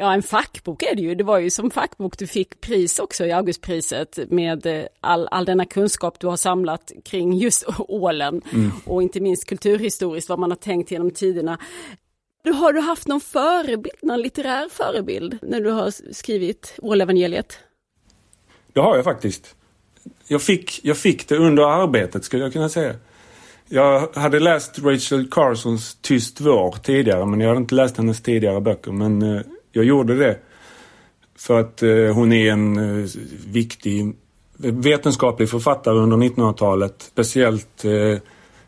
Ja, 0.00 0.14
en 0.14 0.22
fackbok 0.22 0.82
är 0.82 0.94
det 0.94 1.02
ju. 1.02 1.14
Det 1.14 1.24
var 1.24 1.38
ju 1.38 1.50
som 1.50 1.70
fackbok 1.70 2.18
du 2.18 2.26
fick 2.26 2.60
pris 2.60 2.98
också 2.98 3.26
i 3.26 3.32
Augustpriset 3.32 4.18
med 4.30 4.66
eh, 4.66 4.84
all, 5.00 5.28
all 5.30 5.44
denna 5.44 5.64
kunskap 5.64 6.20
du 6.20 6.26
har 6.26 6.36
samlat 6.36 6.92
kring 7.04 7.32
just 7.32 7.64
ålen 7.78 8.42
mm. 8.52 8.70
och 8.86 9.02
inte 9.02 9.20
minst 9.20 9.48
kulturhistoriskt 9.48 10.28
vad 10.28 10.38
man 10.38 10.50
har 10.50 10.56
tänkt 10.56 10.90
genom 10.90 11.10
tiderna. 11.10 11.58
Du, 12.42 12.52
har 12.52 12.72
du 12.72 12.80
haft 12.80 13.08
någon 13.08 13.20
förebild, 13.20 13.94
någon 14.02 14.22
litterär 14.22 14.68
förebild 14.68 15.38
när 15.42 15.60
du 15.60 15.70
har 15.70 16.12
skrivit 16.12 16.74
Ålevangeliet? 16.82 17.58
Det 18.72 18.80
har 18.80 18.96
jag 18.96 19.04
faktiskt. 19.04 19.54
Jag 20.26 20.42
fick, 20.42 20.80
jag 20.84 20.96
fick 20.96 21.28
det 21.28 21.36
under 21.36 21.62
arbetet 21.62 22.24
skulle 22.24 22.42
jag 22.42 22.52
kunna 22.52 22.68
säga. 22.68 22.94
Jag 23.68 24.08
hade 24.14 24.40
läst 24.40 24.78
Rachel 24.78 25.30
Carsons 25.30 25.98
Tyst 26.00 26.40
vår 26.40 26.76
tidigare 26.82 27.26
men 27.26 27.40
jag 27.40 27.48
hade 27.48 27.60
inte 27.60 27.74
läst 27.74 27.96
hennes 27.96 28.22
tidigare 28.22 28.60
böcker. 28.60 28.92
Men 28.92 29.22
eh, 29.22 29.42
jag 29.72 29.84
gjorde 29.84 30.16
det 30.16 30.38
för 31.38 31.60
att 31.60 31.82
eh, 31.82 32.14
hon 32.14 32.32
är 32.32 32.52
en 32.52 32.76
eh, 32.76 33.06
viktig 33.46 34.16
vetenskaplig 34.56 35.50
författare 35.50 35.98
under 35.98 36.16
1900-talet. 36.16 36.94
Speciellt 37.02 37.84
eh, 37.84 38.18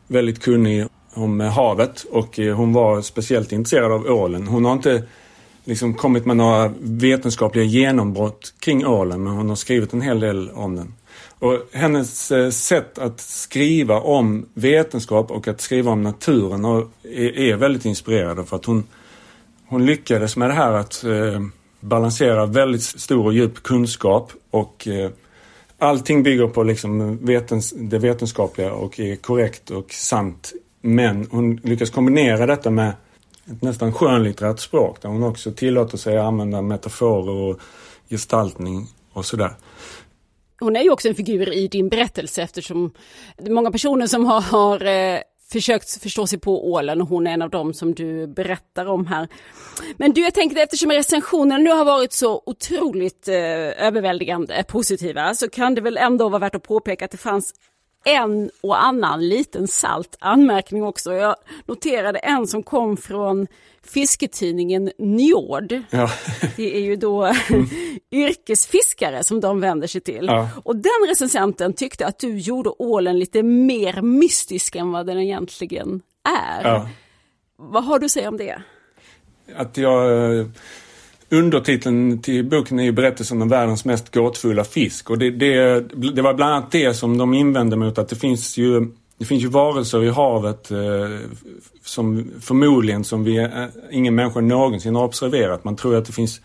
väldigt 0.07 0.43
kunnig 0.43 0.87
om 1.15 1.41
eh, 1.41 1.51
havet 1.51 2.05
och 2.11 2.39
eh, 2.39 2.57
hon 2.57 2.73
var 2.73 3.03
speciellt 3.03 3.53
intresserad 3.53 3.93
av 3.93 4.07
ålen. 4.07 4.47
Hon 4.47 4.65
har 4.65 4.73
inte 4.73 5.03
liksom 5.65 5.95
kommit 5.95 6.27
med 6.27 6.37
några 6.37 6.73
vetenskapliga 6.81 7.65
genombrott 7.65 8.55
kring 8.59 8.87
ålen 8.87 9.23
men 9.23 9.33
hon 9.33 9.49
har 9.49 9.57
skrivit 9.57 9.93
en 9.93 10.01
hel 10.01 10.21
del 10.21 10.51
om 10.51 10.77
den. 10.77 10.95
Och 11.39 11.59
hennes 11.73 12.33
eh, 12.33 12.51
sätt 12.51 12.99
att 12.99 13.21
skriva 13.21 14.01
om 14.01 14.47
vetenskap 14.55 15.31
och 15.31 15.49
att 15.49 15.61
skriva 15.61 15.91
om 15.91 16.03
naturen 16.03 16.65
är, 17.05 17.57
väldigt 17.57 17.85
inspirerande 17.85 18.45
för 18.45 18.57
att 18.57 18.65
hon, 18.65 18.85
hon 19.67 19.87
lyckades 19.87 20.37
med 20.37 20.51
det 20.51 20.55
här 20.55 20.73
att 20.73 21.05
balansera 21.81 22.47
väldigt 22.47 22.83
stor 22.83 23.27
och 23.27 23.35
djup 23.35 23.63
kunskap 23.63 24.33
och 24.51 24.89
allting 25.79 26.23
bygger 26.23 26.47
på 26.47 26.63
liksom 26.63 27.19
vetens, 27.27 27.75
det 27.77 27.99
vetenskapliga 27.99 28.73
och 28.73 29.01
är 29.01 29.17
korrekt 29.17 29.71
och 29.71 29.93
sant 29.93 30.53
men 30.83 31.29
hon 31.31 31.57
lyckas 31.57 31.91
kombinera 31.91 32.47
detta 32.47 32.71
med 32.71 32.93
ett 33.47 33.63
nästan 33.63 33.93
skönlitterärt 33.93 34.59
språk 34.59 35.03
där 35.03 35.09
hon 35.09 35.23
också 35.23 35.53
tillåter 35.53 35.99
sig 35.99 36.19
att 36.19 36.25
använda 36.25 36.63
metaforer 36.63 37.33
och 37.33 37.61
gestaltning 38.11 38.87
och 39.13 39.27
sådär. 39.27 39.55
Hon 40.61 40.77
är 40.77 40.83
ju 40.83 40.91
också 40.91 41.09
en 41.09 41.15
figur 41.15 41.53
i 41.53 41.69
din 41.69 41.89
berättelse 41.89 42.43
eftersom 42.43 42.91
det 43.37 43.47
är 43.47 43.55
många 43.55 43.71
personer 43.71 44.07
som 44.07 44.25
har, 44.25 44.41
har 44.41 44.85
eh, 44.85 45.21
försökt 45.53 46.03
förstå 46.03 46.27
sig 46.27 46.39
på 46.39 46.73
ålen 46.73 47.03
och 47.03 47.09
hon 47.09 47.27
är 47.27 47.31
en 47.31 47.43
av 47.43 47.51
dem 47.51 47.75
som 47.75 47.95
du 47.95 48.27
berättar 48.27 48.87
om 48.87 49.07
här. 49.07 49.29
Men 49.97 50.13
du, 50.13 50.21
jag 50.21 50.35
tänkte 50.35 50.63
eftersom 50.63 50.91
recensionerna 50.91 51.59
nu 51.59 51.71
har 51.71 51.85
varit 51.85 52.13
så 52.13 52.43
otroligt 52.47 53.29
eh, 53.29 53.37
överväldigande 53.87 54.65
positiva 54.69 55.35
så 55.35 55.49
kan 55.49 55.75
det 55.75 55.81
väl 55.81 55.97
ändå 55.97 56.29
vara 56.29 56.39
värt 56.39 56.55
att 56.55 56.63
påpeka 56.63 57.05
att 57.05 57.11
det 57.11 57.17
fanns 57.17 57.55
en 58.05 58.51
och 58.61 58.85
annan 58.85 59.29
liten 59.29 59.69
salt 59.69 60.17
anmärkning 60.21 60.83
också. 60.83 61.13
Jag 61.13 61.37
noterade 61.67 62.19
en 62.19 62.47
som 62.47 62.63
kom 62.63 62.97
från 62.97 63.47
fisketidningen 63.85 64.93
Njord. 64.99 65.81
Ja. 65.91 66.11
Det 66.57 66.77
är 66.77 66.81
ju 66.81 66.97
då 66.97 67.25
mm. 67.25 67.67
yrkesfiskare 68.11 69.25
som 69.25 69.41
de 69.41 69.61
vänder 69.61 69.87
sig 69.87 70.01
till. 70.01 70.27
Ja. 70.27 70.49
Och 70.65 70.77
den 70.77 71.09
recensenten 71.09 71.73
tyckte 71.73 72.07
att 72.07 72.19
du 72.19 72.39
gjorde 72.39 72.71
ålen 72.71 73.19
lite 73.19 73.43
mer 73.43 74.03
mystisk 74.03 74.77
än 74.77 74.93
vad 74.93 75.07
den 75.07 75.19
egentligen 75.19 76.03
är. 76.25 76.69
Ja. 76.69 76.89
Vad 77.57 77.85
har 77.85 77.99
du 77.99 78.05
att 78.05 78.13
säga 78.13 78.29
om 78.29 78.37
det? 78.37 78.63
Att 79.57 79.77
jag 79.77 80.37
eh, 80.39 80.47
Undertiteln 81.33 82.23
till 82.23 82.45
boken 82.45 82.79
är 82.79 82.85
ju 82.85 82.93
berättelsen 82.93 83.43
om 83.43 83.49
världens 83.49 83.85
mest 83.85 84.15
gåtfulla 84.15 84.65
fisk 84.65 85.11
och 85.11 85.19
det, 85.19 85.31
det, 85.31 85.81
det 86.15 86.23
var 86.23 86.35
bland 86.35 86.55
annat 86.55 86.71
det 86.71 86.95
som 86.95 87.19
de 87.19 87.35
invände 87.35 87.77
mot 87.77 87.99
att 87.99 88.09
det 88.09 88.17
finns 88.17 88.59
ju 88.59 88.87
det 89.19 89.25
finns 89.25 89.43
ju 89.43 89.49
varelser 89.49 90.05
i 90.05 90.11
havet 90.11 90.71
eh, 90.71 90.79
som 91.83 92.31
förmodligen 92.41 93.05
som 93.05 93.25
vi, 93.25 93.37
eh, 93.37 93.65
ingen 93.91 94.15
människa 94.15 94.41
någonsin 94.41 94.95
har 94.95 95.05
observerat. 95.05 95.65
Man 95.65 95.77
tror 95.77 95.97
att 95.97 96.05
det 96.05 96.13
finns 96.13 96.41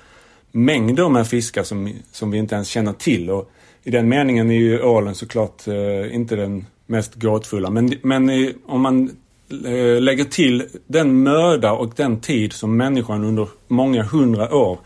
mängder 0.52 1.10
med 1.10 1.28
fiskar 1.28 1.64
som, 1.64 1.94
som 2.12 2.32
vi 2.32 2.38
inte 2.38 2.56
ens 2.56 2.68
känner 2.68 2.94
till 2.94 3.30
och 3.30 3.52
i 3.84 3.92
den 3.92 4.10
meningen 4.10 4.52
är 4.52 4.56
ju 4.56 4.82
ålen 4.82 5.16
såklart 5.16 5.68
eh, 5.68 6.16
inte 6.16 6.36
den 6.36 6.66
mest 6.86 7.16
gåtfulla. 7.16 7.70
Men, 7.70 7.94
men 8.02 8.30
eh, 8.30 8.50
om 8.66 8.82
man 8.82 9.12
Eh, 9.50 10.02
lägger 10.02 10.24
till 10.24 10.68
den 10.88 11.24
möda 11.24 11.72
och 11.72 11.94
den 11.96 12.22
tid 12.22 12.54
som 12.54 12.78
människan 12.78 13.24
under 13.24 13.48
många 13.68 14.04
hundra 14.04 14.56
år 14.56 14.80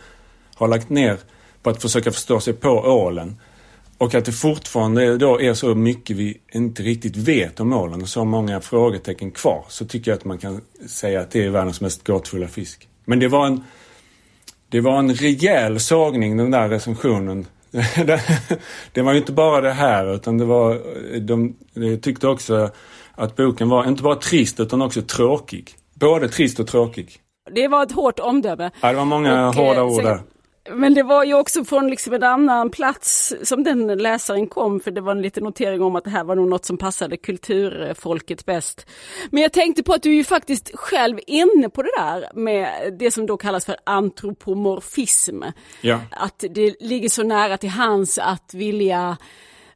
har 0.56 0.68
lagt 0.68 0.90
ner 0.90 1.18
på 1.64 1.70
att 1.70 1.82
försöka 1.82 2.12
förstå 2.12 2.40
sig 2.40 2.54
på 2.54 2.70
ålen. 2.70 3.36
Och 3.98 4.16
att 4.16 4.26
det 4.26 4.32
fortfarande 4.32 5.18
då 5.18 5.42
är 5.42 5.54
så 5.54 5.76
mycket 5.76 6.18
vi 6.18 6.38
inte 6.52 6.84
riktigt 6.84 7.18
vet 7.18 7.60
om 7.60 7.74
ålen 7.74 8.02
och 8.02 8.10
så 8.10 8.26
många 8.26 8.62
frågetecken 8.62 9.32
kvar. 9.32 9.66
Så 9.70 9.86
tycker 9.86 10.12
jag 10.12 10.18
att 10.18 10.26
man 10.26 10.38
kan 10.38 10.62
säga 10.88 11.22
att 11.22 11.32
det 11.32 11.44
är 11.46 11.50
världens 11.50 11.82
mest 11.82 12.08
gåtfulla 12.08 12.48
fisk. 12.48 12.88
Men 13.06 13.20
det 13.20 13.28
var 13.28 13.48
en, 13.48 13.64
det 14.70 14.82
var 14.82 15.00
en 15.00 15.14
rejäl 15.14 15.80
sågning 15.80 16.38
den 16.38 16.52
där 16.52 16.70
recensionen. 16.70 17.46
det 18.94 19.02
var 19.02 19.12
ju 19.12 19.18
inte 19.18 19.32
bara 19.32 19.62
det 19.62 19.74
här 19.74 20.16
utan 20.16 20.38
det 20.38 20.46
var, 20.46 20.82
de, 21.20 21.56
de 21.74 21.98
tyckte 21.98 22.28
också 22.28 22.72
att 23.22 23.36
boken 23.36 23.70
var 23.70 23.88
inte 23.88 24.04
bara 24.04 24.16
trist 24.16 24.60
utan 24.60 24.82
också 24.82 25.02
tråkig. 25.02 25.76
Både 25.94 26.30
trist 26.30 26.60
och 26.60 26.68
tråkig. 26.68 27.22
Det 27.52 27.68
var 27.68 27.84
ett 27.84 27.92
hårt 27.92 28.20
omdöme. 28.20 28.72
Ja, 28.82 28.90
det 28.90 28.98
var 28.98 29.06
många 29.06 29.48
och, 29.48 29.56
hårda 29.56 29.84
ord 29.84 30.04
där. 30.04 30.22
Men 30.70 30.94
det 30.94 31.04
var 31.04 31.24
ju 31.24 31.34
också 31.34 31.66
från 31.66 31.90
liksom 31.90 32.14
en 32.14 32.24
annan 32.24 32.70
plats 32.70 33.34
som 33.44 33.64
den 33.64 33.88
läsaren 33.88 34.48
kom, 34.48 34.80
för 34.80 34.92
det 34.92 35.02
var 35.02 35.12
en 35.12 35.22
liten 35.22 35.44
notering 35.44 35.82
om 35.82 35.96
att 35.96 36.04
det 36.04 36.10
här 36.10 36.24
var 36.24 36.36
nog 36.36 36.48
något 36.48 36.66
som 36.66 36.78
passade 36.78 37.18
kulturfolket 37.18 38.46
bäst. 38.46 38.86
Men 39.32 39.44
jag 39.44 39.54
tänkte 39.54 39.84
på 39.84 39.94
att 39.94 40.04
du 40.04 40.10
är 40.10 40.16
ju 40.16 40.24
faktiskt 40.24 40.72
själv 40.74 41.20
inne 41.28 41.70
på 41.70 41.82
det 41.82 41.92
där 41.98 42.30
med 42.34 42.94
det 43.00 43.12
som 43.12 43.26
då 43.26 43.38
kallas 43.38 43.66
för 43.66 43.76
antropomorfism. 43.84 45.44
Ja. 45.82 46.00
Att 46.12 46.44
det 46.50 46.76
ligger 46.80 47.10
så 47.10 47.24
nära 47.24 47.58
till 47.58 47.70
hans 47.70 48.18
att 48.18 48.54
vilja 48.54 49.18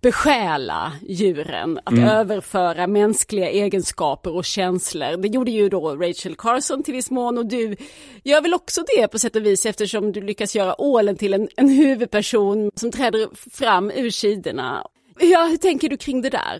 besjäla 0.05 0.91
djuren, 1.07 1.79
att 1.83 1.93
mm. 1.93 2.09
överföra 2.09 2.87
mänskliga 2.87 3.49
egenskaper 3.49 4.35
och 4.35 4.45
känslor. 4.45 5.17
Det 5.17 5.27
gjorde 5.27 5.51
ju 5.51 5.69
då 5.69 5.95
Rachel 5.95 6.35
Carson 6.35 6.83
till 6.83 6.93
viss 6.93 7.11
mån 7.11 7.37
och 7.37 7.45
du 7.45 7.75
gör 8.23 8.41
väl 8.41 8.53
också 8.53 8.81
det 8.95 9.07
på 9.07 9.19
sätt 9.19 9.35
och 9.35 9.45
vis 9.45 9.65
eftersom 9.65 10.11
du 10.11 10.21
lyckas 10.21 10.55
göra 10.55 10.81
ålen 10.81 11.15
till 11.15 11.33
en, 11.33 11.49
en 11.57 11.69
huvudperson 11.69 12.71
som 12.75 12.91
träder 12.91 13.29
fram 13.51 13.91
ur 13.91 14.09
sidorna. 14.09 14.87
Ja, 15.19 15.47
hur 15.49 15.57
tänker 15.57 15.89
du 15.89 15.97
kring 15.97 16.21
det 16.21 16.29
där? 16.29 16.59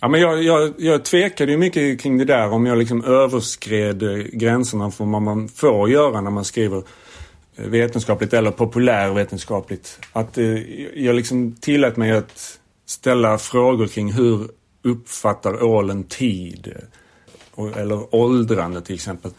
Ja, 0.00 0.08
men 0.08 0.20
jag, 0.20 0.42
jag, 0.42 0.74
jag 0.78 1.04
tvekade 1.04 1.52
ju 1.52 1.58
mycket 1.58 2.00
kring 2.00 2.18
det 2.18 2.24
där 2.24 2.52
om 2.52 2.66
jag 2.66 2.78
liksom 2.78 3.04
överskred 3.04 4.30
gränserna 4.32 4.90
för 4.90 5.04
vad 5.04 5.22
man 5.22 5.48
får 5.48 5.90
göra 5.90 6.20
när 6.20 6.30
man 6.30 6.44
skriver 6.44 6.82
eh, 7.56 7.64
vetenskapligt 7.64 8.32
eller 8.32 8.50
populärvetenskapligt. 8.50 9.98
Att 10.12 10.38
eh, 10.38 10.44
jag 11.04 11.16
liksom 11.16 11.52
tillät 11.52 11.96
mig 11.96 12.12
att 12.12 12.60
ställa 12.86 13.38
frågor 13.38 13.86
kring 13.86 14.12
hur 14.12 14.48
uppfattar 14.82 15.62
ålen 15.62 16.04
tid? 16.04 16.72
Eller 17.76 18.14
åldrande 18.14 18.80
till 18.80 18.94
exempel. 18.94 19.30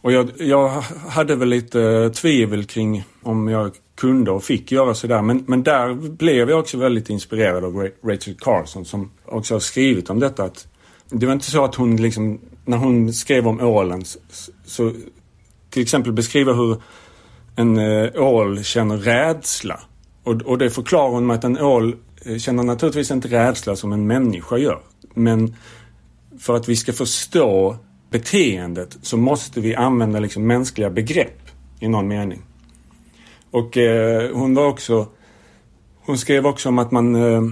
Och 0.00 0.12
jag, 0.12 0.30
jag 0.38 0.68
hade 1.08 1.36
väl 1.36 1.48
lite 1.48 2.10
tvivel 2.10 2.64
kring 2.64 3.04
om 3.22 3.48
jag 3.48 3.72
kunde 3.96 4.30
och 4.30 4.44
fick 4.44 4.72
göra 4.72 4.94
sådär. 4.94 5.22
Men, 5.22 5.44
men 5.46 5.62
där 5.62 5.94
blev 5.94 6.50
jag 6.50 6.58
också 6.58 6.78
väldigt 6.78 7.10
inspirerad 7.10 7.64
av 7.64 7.90
Rachel 8.04 8.34
Carson 8.38 8.84
som 8.84 9.10
också 9.24 9.54
har 9.54 9.60
skrivit 9.60 10.10
om 10.10 10.20
detta. 10.20 10.44
Att 10.44 10.68
det 11.10 11.26
var 11.26 11.32
inte 11.32 11.50
så 11.50 11.64
att 11.64 11.74
hon 11.74 11.96
liksom, 11.96 12.40
när 12.64 12.76
hon 12.76 13.12
skrev 13.12 13.48
om 13.48 13.60
ålen 13.60 14.04
så, 14.04 14.18
så 14.64 14.92
till 15.70 15.82
exempel 15.82 16.12
beskriva 16.12 16.52
hur 16.52 16.82
en 17.56 17.78
eh, 17.78 18.22
ål 18.22 18.64
känner 18.64 18.96
rädsla. 18.96 19.80
Och, 20.24 20.42
och 20.42 20.58
det 20.58 20.70
förklarar 20.70 21.10
hon 21.10 21.26
med 21.26 21.36
att 21.36 21.44
en 21.44 21.58
ål 21.58 21.96
Eh, 22.28 22.38
känner 22.38 22.62
naturligtvis 22.62 23.10
inte 23.10 23.28
rädsla 23.28 23.76
som 23.76 23.92
en 23.92 24.06
människa 24.06 24.56
gör. 24.56 24.80
Men 25.14 25.54
för 26.38 26.56
att 26.56 26.68
vi 26.68 26.76
ska 26.76 26.92
förstå 26.92 27.76
beteendet 28.10 28.98
så 29.02 29.16
måste 29.16 29.60
vi 29.60 29.74
använda 29.74 30.20
liksom 30.20 30.46
mänskliga 30.46 30.90
begrepp 30.90 31.50
i 31.80 31.88
någon 31.88 32.08
mening. 32.08 32.42
Och 33.50 33.76
eh, 33.76 34.36
hon 34.36 34.54
var 34.54 34.66
också... 34.66 35.06
Hon 36.00 36.18
skrev 36.18 36.46
också 36.46 36.68
om 36.68 36.78
att 36.78 36.90
man, 36.90 37.14
eh, 37.14 37.42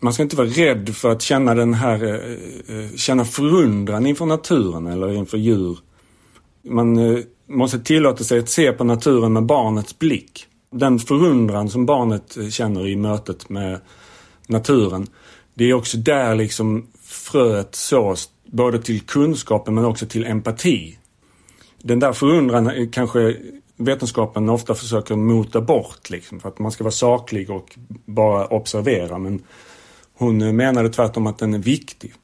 man 0.00 0.12
ska 0.12 0.22
inte 0.22 0.36
vara 0.36 0.48
rädd 0.48 0.96
för 0.96 1.10
att 1.10 1.22
känna 1.22 1.54
den 1.54 1.74
här... 1.74 2.04
Eh, 2.04 2.76
eh 2.76 2.90
känna 2.96 3.24
förundran 3.24 4.06
inför 4.06 4.26
naturen 4.26 4.86
eller 4.86 5.12
inför 5.12 5.38
djur. 5.38 5.78
Man 6.64 6.98
eh, 6.98 7.18
måste 7.48 7.78
tillåta 7.78 8.24
sig 8.24 8.38
att 8.38 8.48
se 8.48 8.72
på 8.72 8.84
naturen 8.84 9.32
med 9.32 9.46
barnets 9.46 9.98
blick. 9.98 10.46
Den 10.72 10.98
förundran 10.98 11.68
som 11.68 11.86
barnet 11.86 12.36
eh, 12.36 12.48
känner 12.48 12.88
i 12.88 12.96
mötet 12.96 13.48
med 13.48 13.80
naturen. 14.50 15.06
Det 15.54 15.64
är 15.64 15.74
också 15.74 15.96
där 15.96 16.34
liksom 16.34 16.86
fröet 17.02 17.74
sås 17.74 18.30
både 18.44 18.82
till 18.82 19.00
kunskapen 19.00 19.74
men 19.74 19.84
också 19.84 20.06
till 20.06 20.26
empati. 20.26 20.98
Den 21.78 22.00
där 22.00 22.12
förundran 22.12 22.90
kanske 22.90 23.36
vetenskapen 23.76 24.48
ofta 24.48 24.74
försöker 24.74 25.16
mota 25.16 25.60
bort 25.60 26.10
liksom 26.10 26.40
för 26.40 26.48
att 26.48 26.58
man 26.58 26.72
ska 26.72 26.84
vara 26.84 26.92
saklig 26.92 27.50
och 27.50 27.78
bara 28.04 28.46
observera 28.46 29.18
men 29.18 29.42
hon 30.12 30.56
menade 30.56 30.88
tvärtom 30.88 31.26
att 31.26 31.38
den 31.38 31.54
är 31.54 31.58
viktig. 31.58 32.14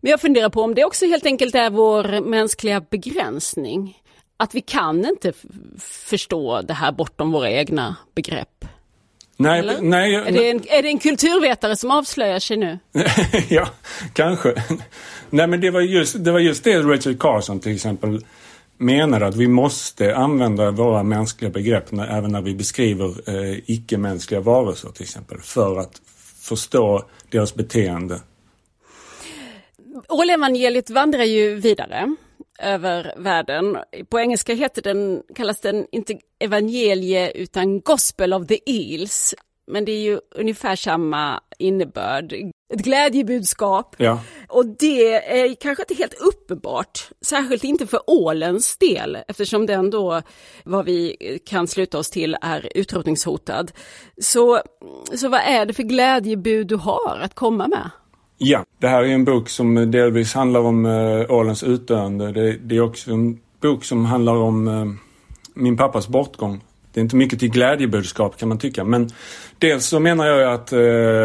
Men 0.00 0.10
jag 0.10 0.20
funderar 0.20 0.48
på 0.48 0.62
om 0.62 0.74
det 0.74 0.84
också 0.84 1.06
helt 1.06 1.26
enkelt 1.26 1.54
är 1.54 1.70
vår 1.70 2.20
mänskliga 2.20 2.80
begränsning. 2.80 3.96
Att 4.36 4.54
vi 4.54 4.60
kan 4.60 5.04
inte 5.04 5.32
förstå 5.78 6.62
det 6.62 6.74
här 6.74 6.92
bortom 6.92 7.32
våra 7.32 7.50
egna 7.50 7.96
begrepp. 8.14 8.64
Nej, 9.40 9.78
nej, 9.80 10.14
är, 10.14 10.32
det 10.32 10.50
en, 10.50 10.62
är 10.68 10.82
det 10.82 10.88
en 10.88 10.98
kulturvetare 10.98 11.76
som 11.76 11.90
avslöjar 11.90 12.38
sig 12.38 12.56
nu? 12.56 12.78
ja, 13.48 13.68
kanske. 14.12 14.54
Nej 15.30 15.46
men 15.46 15.60
det 15.60 15.70
var, 15.70 15.80
just, 15.80 16.24
det 16.24 16.32
var 16.32 16.38
just 16.38 16.64
det 16.64 16.78
Rachel 16.78 17.18
Carson 17.18 17.60
till 17.60 17.74
exempel 17.74 18.24
menade 18.78 19.26
att 19.26 19.36
vi 19.36 19.48
måste 19.48 20.16
använda 20.16 20.70
våra 20.70 21.02
mänskliga 21.02 21.50
begrepp 21.50 21.92
när, 21.92 22.06
även 22.18 22.32
när 22.32 22.42
vi 22.42 22.54
beskriver 22.54 23.06
eh, 23.06 23.58
icke-mänskliga 23.66 24.40
varelser 24.40 24.88
till 24.88 25.02
exempel 25.02 25.38
för 25.40 25.78
att 25.78 26.02
förstå 26.40 27.04
deras 27.30 27.54
beteende. 27.54 28.20
Ålevangeliet 30.08 30.90
vandrar 30.90 31.24
ju 31.24 31.54
vidare 31.54 32.16
över 32.58 33.14
världen. 33.16 33.78
På 34.10 34.20
engelska 34.20 34.54
heter 34.54 34.82
den, 34.82 35.22
kallas 35.34 35.60
den 35.60 35.86
inte 35.92 36.18
evangelie 36.38 37.30
utan 37.30 37.80
Gospel 37.80 38.34
of 38.34 38.46
the 38.46 38.60
Eels. 38.66 39.34
Men 39.66 39.84
det 39.84 39.92
är 39.92 40.00
ju 40.00 40.20
ungefär 40.34 40.76
samma 40.76 41.40
innebörd. 41.58 42.32
Ett 42.74 42.80
glädjebudskap. 42.80 43.96
Ja. 43.98 44.20
Och 44.48 44.66
det 44.66 45.14
är 45.40 45.54
kanske 45.54 45.82
inte 45.82 45.94
helt 45.94 46.14
uppenbart, 46.14 47.10
särskilt 47.20 47.64
inte 47.64 47.86
för 47.86 48.00
ålens 48.06 48.76
del 48.76 49.18
eftersom 49.28 49.66
den 49.66 49.90
då, 49.90 50.22
vad 50.64 50.84
vi 50.84 51.16
kan 51.46 51.68
sluta 51.68 51.98
oss 51.98 52.10
till, 52.10 52.36
är 52.40 52.68
utrotningshotad. 52.74 53.72
Så, 54.20 54.60
så 55.14 55.28
vad 55.28 55.40
är 55.40 55.66
det 55.66 55.74
för 55.74 55.82
glädjebud 55.82 56.66
du 56.66 56.76
har 56.76 57.18
att 57.22 57.34
komma 57.34 57.68
med? 57.68 57.90
Ja, 58.40 58.64
det 58.78 58.88
här 58.88 59.02
är 59.02 59.08
en 59.08 59.24
bok 59.24 59.48
som 59.48 59.90
delvis 59.90 60.34
handlar 60.34 60.60
om 60.60 60.86
äh, 60.86 61.30
ålens 61.30 61.62
utdöende. 61.62 62.32
Det, 62.32 62.52
det, 62.52 62.76
är 62.76 62.80
också 62.80 63.10
en 63.10 63.38
bok 63.60 63.84
som 63.84 64.04
handlar 64.04 64.36
om 64.36 64.68
äh, 64.68 64.84
min 65.54 65.76
pappas 65.76 66.08
bortgång. 66.08 66.60
Det 66.92 67.00
är 67.00 67.02
inte 67.02 67.16
mycket 67.16 67.38
till 67.38 67.50
glädjebudskap 67.50 68.38
kan 68.38 68.48
man 68.48 68.58
tycka. 68.58 68.84
Men 68.84 69.10
dels 69.58 69.86
så 69.86 70.00
menar 70.00 70.26
jag 70.26 70.52
att 70.52 70.72
äh, 70.72 70.78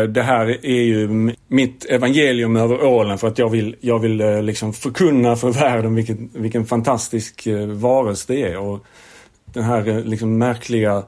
det 0.09 0.23
här 0.23 0.65
är 0.65 0.83
ju 0.83 1.33
mitt 1.47 1.85
evangelium 1.85 2.55
över 2.55 2.83
ålen 2.83 3.17
för 3.17 3.27
att 3.27 3.37
jag 3.37 3.49
vill, 3.49 3.75
jag 3.79 3.99
vill 3.99 4.21
äh, 4.21 4.41
liksom 4.41 4.73
förkunna 4.73 5.35
för 5.35 5.51
världen 5.51 5.95
vilken, 5.95 6.29
vilken 6.33 6.65
fantastisk 6.65 7.47
äh, 7.47 7.67
varelse 7.67 8.33
det 8.33 8.41
är. 8.41 8.57
Och 8.57 8.85
den 9.45 9.63
här 9.63 10.03
liksom 10.03 10.37
märkliga 10.37 11.03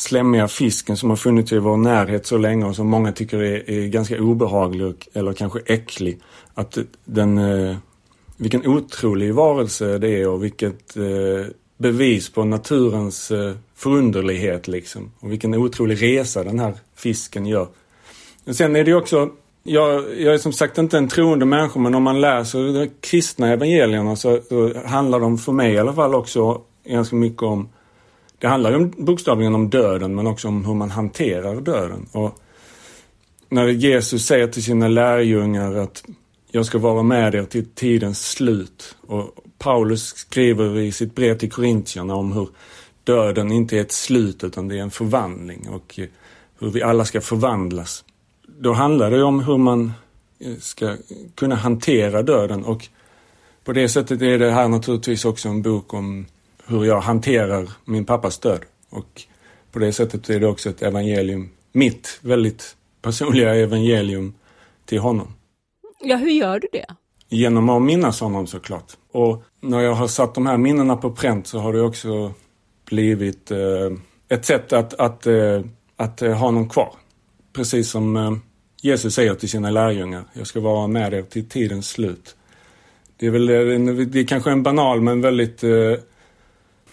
slemmiga 0.00 0.48
fisken 0.48 0.96
som 0.96 1.10
har 1.10 1.16
funnits 1.16 1.52
i 1.52 1.58
vår 1.58 1.76
närhet 1.76 2.26
så 2.26 2.38
länge 2.38 2.64
och 2.64 2.76
som 2.76 2.86
många 2.86 3.12
tycker 3.12 3.42
är, 3.42 3.70
är 3.70 3.86
ganska 3.86 4.20
obehaglig 4.22 5.08
eller 5.12 5.32
kanske 5.32 5.60
äcklig. 5.66 6.20
Att 6.54 6.78
den, 7.04 7.38
eh, 7.38 7.76
vilken 8.36 8.66
otrolig 8.66 9.34
varelse 9.34 9.98
det 9.98 10.08
är 10.08 10.28
och 10.28 10.44
vilket 10.44 10.96
eh, 10.96 11.46
bevis 11.76 12.30
på 12.30 12.44
naturens 12.44 13.30
eh, 13.30 13.52
förunderlighet 13.76 14.68
liksom. 14.68 15.12
Och 15.20 15.32
vilken 15.32 15.54
otrolig 15.54 16.02
resa 16.02 16.44
den 16.44 16.58
här 16.58 16.74
fisken 16.96 17.46
gör. 17.46 17.68
Men 18.44 18.54
sen 18.54 18.76
är 18.76 18.84
det 18.84 18.94
också 18.94 19.30
jag, 19.62 20.04
jag 20.18 20.34
är 20.34 20.38
som 20.38 20.52
sagt 20.52 20.78
inte 20.78 20.98
en 20.98 21.08
troende 21.08 21.46
människa 21.46 21.78
men 21.80 21.94
om 21.94 22.02
man 22.02 22.20
läser 22.20 22.80
de 22.80 22.90
kristna 23.00 23.52
evangelierna 23.52 24.16
så, 24.16 24.40
så 24.48 24.72
handlar 24.84 25.20
de 25.20 25.38
för 25.38 25.52
mig 25.52 25.72
i 25.72 25.78
alla 25.78 25.94
fall 25.94 26.14
också 26.14 26.60
ganska 26.84 27.16
mycket 27.16 27.42
om 27.42 27.68
det 28.40 28.48
handlar 28.48 28.72
ju 28.72 28.86
bokstavligen 28.86 29.54
om 29.54 29.70
döden 29.70 30.14
men 30.14 30.26
också 30.26 30.48
om 30.48 30.64
hur 30.64 30.74
man 30.74 30.90
hanterar 30.90 31.60
döden. 31.60 32.06
Och 32.12 32.38
när 33.48 33.68
Jesus 33.68 34.26
säger 34.26 34.46
till 34.46 34.64
sina 34.64 34.88
lärjungar 34.88 35.74
att 35.74 36.04
jag 36.50 36.66
ska 36.66 36.78
vara 36.78 37.02
med 37.02 37.34
er 37.34 37.44
till 37.44 37.66
tidens 37.66 38.30
slut. 38.30 38.96
Och 39.06 39.34
Paulus 39.58 40.06
skriver 40.06 40.78
i 40.78 40.92
sitt 40.92 41.14
brev 41.14 41.38
till 41.38 41.52
Korintierna 41.52 42.14
om 42.14 42.32
hur 42.32 42.48
döden 43.04 43.52
inte 43.52 43.76
är 43.76 43.80
ett 43.80 43.92
slut 43.92 44.44
utan 44.44 44.68
det 44.68 44.78
är 44.78 44.82
en 44.82 44.90
förvandling 44.90 45.68
och 45.68 46.00
hur 46.58 46.70
vi 46.70 46.82
alla 46.82 47.04
ska 47.04 47.20
förvandlas. 47.20 48.04
Då 48.46 48.72
handlar 48.72 49.10
det 49.10 49.22
om 49.22 49.40
hur 49.40 49.58
man 49.58 49.92
eh, 50.38 50.56
ska 50.60 50.96
kunna 51.34 51.54
hantera 51.54 52.22
döden 52.22 52.64
och 52.64 52.88
på 53.64 53.72
det 53.72 53.88
sättet 53.88 54.22
är 54.22 54.38
det 54.38 54.50
här 54.50 54.68
naturligtvis 54.68 55.24
också 55.24 55.48
en 55.48 55.62
bok 55.62 55.94
om 55.94 56.26
hur 56.70 56.84
jag 56.84 57.00
hanterar 57.00 57.70
min 57.84 58.04
pappas 58.04 58.38
död. 58.38 58.60
Och 58.90 59.22
på 59.72 59.78
det 59.78 59.92
sättet 59.92 60.30
är 60.30 60.40
det 60.40 60.46
också 60.46 60.70
ett 60.70 60.82
evangelium, 60.82 61.50
mitt 61.72 62.18
väldigt 62.22 62.76
personliga 63.02 63.54
evangelium 63.54 64.34
till 64.84 64.98
honom. 64.98 65.34
Ja, 66.00 66.16
hur 66.16 66.30
gör 66.30 66.60
du 66.60 66.68
det? 66.72 66.86
Genom 67.28 67.68
att 67.68 67.82
minnas 67.82 68.20
honom 68.20 68.46
såklart. 68.46 68.92
Och 69.12 69.42
när 69.60 69.80
jag 69.80 69.94
har 69.94 70.08
satt 70.08 70.34
de 70.34 70.46
här 70.46 70.56
minnena 70.56 70.96
på 70.96 71.10
pränt 71.10 71.46
så 71.46 71.58
har 71.58 71.72
det 71.72 71.82
också 71.82 72.32
blivit 72.84 73.50
eh, 73.50 73.58
ett 74.28 74.44
sätt 74.44 74.72
att, 74.72 74.94
att, 74.94 75.26
eh, 75.26 75.60
att 75.96 76.22
eh, 76.22 76.32
ha 76.32 76.46
honom 76.46 76.68
kvar. 76.68 76.94
Precis 77.52 77.90
som 77.90 78.16
eh, 78.16 78.32
Jesus 78.82 79.14
säger 79.14 79.34
till 79.34 79.48
sina 79.48 79.70
lärjungar, 79.70 80.24
jag 80.32 80.46
ska 80.46 80.60
vara 80.60 80.86
med 80.86 81.14
er 81.14 81.22
till 81.22 81.48
tidens 81.48 81.88
slut. 81.88 82.36
Det 83.16 83.26
är 83.26 83.30
väl 83.30 83.48
eh, 83.48 84.06
det 84.06 84.20
är 84.20 84.26
kanske 84.26 84.50
en 84.50 84.62
banal 84.62 85.00
men 85.00 85.20
väldigt 85.20 85.64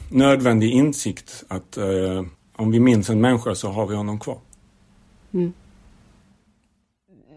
nödvändig 0.10 0.72
insikt 0.72 1.44
att 1.48 1.78
eh, 1.78 2.24
om 2.56 2.72
vi 2.72 2.80
minns 2.80 3.10
en 3.10 3.22
människa 3.22 3.56
så 3.56 3.68
har 3.68 3.88
vi 3.88 3.96
honom 3.96 4.20
kvar. 4.20 4.40
Mm. 5.34 5.54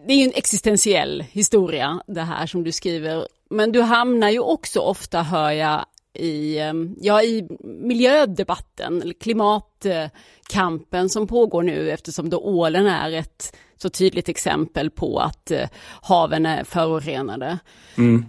Det 0.07 0.13
är 0.13 0.17
ju 0.17 0.25
en 0.25 0.33
existentiell 0.35 1.25
historia 1.31 2.03
det 2.07 2.23
här 2.23 2.47
som 2.47 2.65
du 2.65 2.73
skriver. 2.73 3.27
Men 3.51 3.73
du 3.73 3.81
hamnar 3.83 4.31
ju 4.31 4.39
också 4.39 4.81
ofta, 4.81 5.23
hör 5.23 5.51
jag, 5.51 5.85
i, 6.15 6.59
eh, 6.59 6.73
ja, 7.01 7.23
i 7.23 7.49
miljödebatten, 7.63 9.13
klimatkampen 9.21 11.09
som 11.09 11.27
pågår 11.27 11.63
nu 11.63 11.91
eftersom 11.91 12.31
då 12.31 12.39
ålen 12.39 12.87
är 12.87 13.13
ett 13.13 13.57
så 13.77 13.91
tydligt 13.91 14.29
exempel 14.29 14.91
på 14.91 15.19
att 15.19 15.51
eh, 15.51 15.69
haven 16.03 16.47
är 16.47 16.65
förorenade. 16.65 17.59
Mm. 17.99 18.25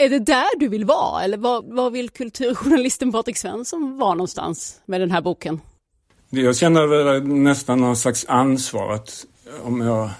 Är 0.00 0.08
det 0.08 0.18
där 0.18 0.58
du 0.58 0.68
vill 0.68 0.84
vara 0.84 1.24
eller 1.24 1.36
var, 1.36 1.62
vad 1.66 1.92
vill 1.92 2.10
kulturjournalisten 2.10 3.12
Patrik 3.12 3.36
Svensson 3.36 3.98
vara 3.98 4.14
någonstans 4.14 4.80
med 4.86 5.00
den 5.00 5.10
här 5.10 5.20
boken? 5.20 5.60
Jag 6.30 6.56
känner 6.56 6.86
väl 6.86 7.22
nästan 7.26 7.80
någon 7.80 7.96
slags 7.96 8.24
ansvar 8.28 8.92
att 8.92 9.26
om 9.62 9.80
jag 9.80 10.10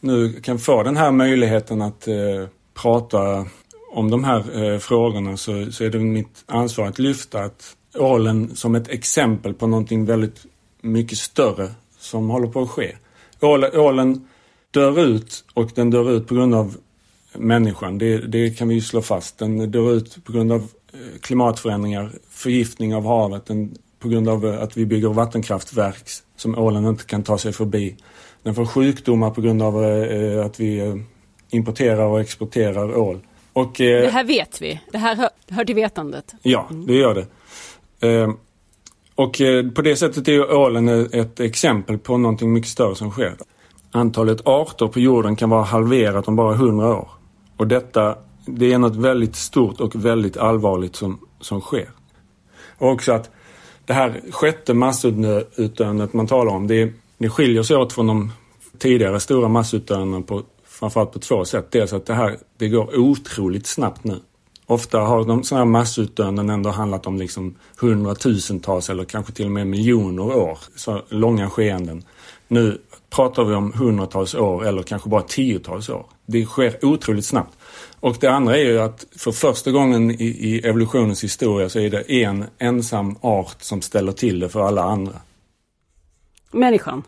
nu 0.00 0.32
kan 0.32 0.58
få 0.58 0.82
den 0.82 0.96
här 0.96 1.10
möjligheten 1.10 1.82
att 1.82 2.08
eh, 2.08 2.14
prata 2.74 3.46
om 3.92 4.10
de 4.10 4.24
här 4.24 4.62
eh, 4.62 4.78
frågorna 4.78 5.36
så, 5.36 5.72
så 5.72 5.84
är 5.84 5.90
det 5.90 5.98
mitt 5.98 6.44
ansvar 6.46 6.86
att 6.86 6.98
lyfta 6.98 7.40
att 7.40 7.76
ålen 7.94 8.56
som 8.56 8.74
ett 8.74 8.88
exempel 8.88 9.54
på 9.54 9.66
någonting 9.66 10.04
väldigt 10.04 10.46
mycket 10.80 11.18
större 11.18 11.68
som 11.98 12.30
håller 12.30 12.48
på 12.48 12.62
att 12.62 12.70
ske. 12.70 12.96
Ålen, 13.40 13.76
ålen 13.76 14.28
dör 14.70 15.00
ut 15.00 15.44
och 15.54 15.70
den 15.74 15.90
dör 15.90 16.10
ut 16.10 16.28
på 16.28 16.34
grund 16.34 16.54
av 16.54 16.76
människan. 17.34 17.98
Det, 17.98 18.18
det, 18.18 18.50
kan 18.50 18.68
vi 18.68 18.74
ju 18.74 18.80
slå 18.80 19.02
fast. 19.02 19.38
Den 19.38 19.70
dör 19.70 19.92
ut 19.92 20.24
på 20.24 20.32
grund 20.32 20.52
av 20.52 20.60
eh, 20.92 21.20
klimatförändringar, 21.20 22.10
förgiftning 22.30 22.94
av 22.94 23.06
havet, 23.06 23.46
den, 23.46 23.74
på 23.98 24.08
grund 24.08 24.28
av 24.28 24.46
eh, 24.46 24.62
att 24.62 24.76
vi 24.76 24.86
bygger 24.86 25.08
vattenkraftverk 25.08 26.08
som 26.36 26.58
ålen 26.58 26.86
inte 26.86 27.04
kan 27.04 27.22
ta 27.22 27.38
sig 27.38 27.52
förbi. 27.52 27.96
Den 28.42 28.54
får 28.54 28.66
sjukdomar 28.66 29.30
på 29.30 29.40
grund 29.40 29.62
av 29.62 29.84
eh, 29.84 30.46
att 30.46 30.60
vi 30.60 31.02
importerar 31.50 32.04
och 32.04 32.20
exporterar 32.20 32.96
ål. 32.96 33.20
Och, 33.52 33.74
det 33.76 34.12
här 34.12 34.24
vet 34.24 34.62
vi. 34.62 34.80
Det 34.92 34.98
här 34.98 35.16
hör, 35.16 35.28
hör 35.48 35.64
till 35.64 35.74
vetandet. 35.74 36.34
Ja, 36.42 36.68
det 36.86 36.94
gör 36.94 37.14
det. 37.14 37.26
Och 39.14 39.40
på 39.74 39.82
det 39.82 39.96
sättet 39.96 40.28
är 40.28 40.52
ålen 40.52 40.88
ett 41.12 41.40
exempel 41.40 41.98
på 41.98 42.18
någonting 42.18 42.52
mycket 42.52 42.70
större 42.70 42.94
som 42.94 43.10
sker. 43.10 43.36
Antalet 43.90 44.46
arter 44.46 44.86
på 44.86 45.00
jorden 45.00 45.36
kan 45.36 45.50
vara 45.50 45.62
halverat 45.62 46.28
om 46.28 46.36
bara 46.36 46.54
100 46.54 46.96
år. 46.96 47.08
Och 47.62 47.68
detta, 47.68 48.18
det 48.46 48.72
är 48.72 48.78
något 48.78 48.96
väldigt 48.96 49.36
stort 49.36 49.80
och 49.80 50.04
väldigt 50.04 50.36
allvarligt 50.36 50.96
som, 50.96 51.18
som 51.40 51.60
sker. 51.60 51.90
Och 52.78 52.90
också 52.90 53.12
att 53.12 53.30
det 53.84 53.92
här 53.92 54.20
sjätte 54.30 54.74
massutdöendet 54.74 56.12
man 56.12 56.26
talar 56.26 56.52
om, 56.52 56.66
det, 56.66 56.92
det 57.18 57.28
skiljer 57.28 57.62
sig 57.62 57.76
åt 57.76 57.92
från 57.92 58.06
de 58.06 58.32
tidigare 58.78 59.20
stora 59.20 59.48
massutdöendena 59.48 60.22
på 60.22 60.42
framförallt 60.64 61.12
på 61.12 61.18
två 61.18 61.44
sätt. 61.44 61.70
Dels 61.70 61.92
att 61.92 62.06
det 62.06 62.14
här, 62.14 62.38
det 62.56 62.68
går 62.68 62.98
otroligt 62.98 63.66
snabbt 63.66 64.04
nu. 64.04 64.20
Ofta 64.66 64.98
har 64.98 65.24
de 65.24 65.42
sådana 65.42 65.64
här 65.64 65.70
massutdöenden 65.70 66.50
ändå 66.50 66.70
handlat 66.70 67.06
om 67.06 67.16
liksom 67.16 67.54
hundratusentals 67.80 68.90
eller 68.90 69.04
kanske 69.04 69.32
till 69.32 69.44
och 69.44 69.52
med 69.52 69.66
miljoner 69.66 70.36
år. 70.36 70.58
Så 70.76 71.02
långa 71.08 71.50
skeenden. 71.50 72.04
Nu 72.48 72.78
pratar 73.12 73.44
vi 73.44 73.54
om 73.54 73.72
hundratals 73.72 74.34
år 74.34 74.66
eller 74.66 74.82
kanske 74.82 75.08
bara 75.08 75.22
tiotals 75.22 75.88
år. 75.88 76.06
Det 76.26 76.44
sker 76.44 76.84
otroligt 76.84 77.24
snabbt. 77.24 77.58
Och 78.00 78.16
det 78.20 78.26
andra 78.26 78.56
är 78.56 78.64
ju 78.64 78.80
att 78.80 79.06
för 79.16 79.32
första 79.32 79.70
gången 79.70 80.10
i, 80.10 80.24
i 80.24 80.58
evolutionens 80.58 81.24
historia 81.24 81.68
så 81.68 81.78
är 81.78 81.90
det 81.90 82.12
en 82.12 82.44
ensam 82.58 83.16
art 83.20 83.62
som 83.62 83.82
ställer 83.82 84.12
till 84.12 84.38
det 84.38 84.48
för 84.48 84.60
alla 84.60 84.82
andra. 84.82 85.14
Människan? 86.50 87.02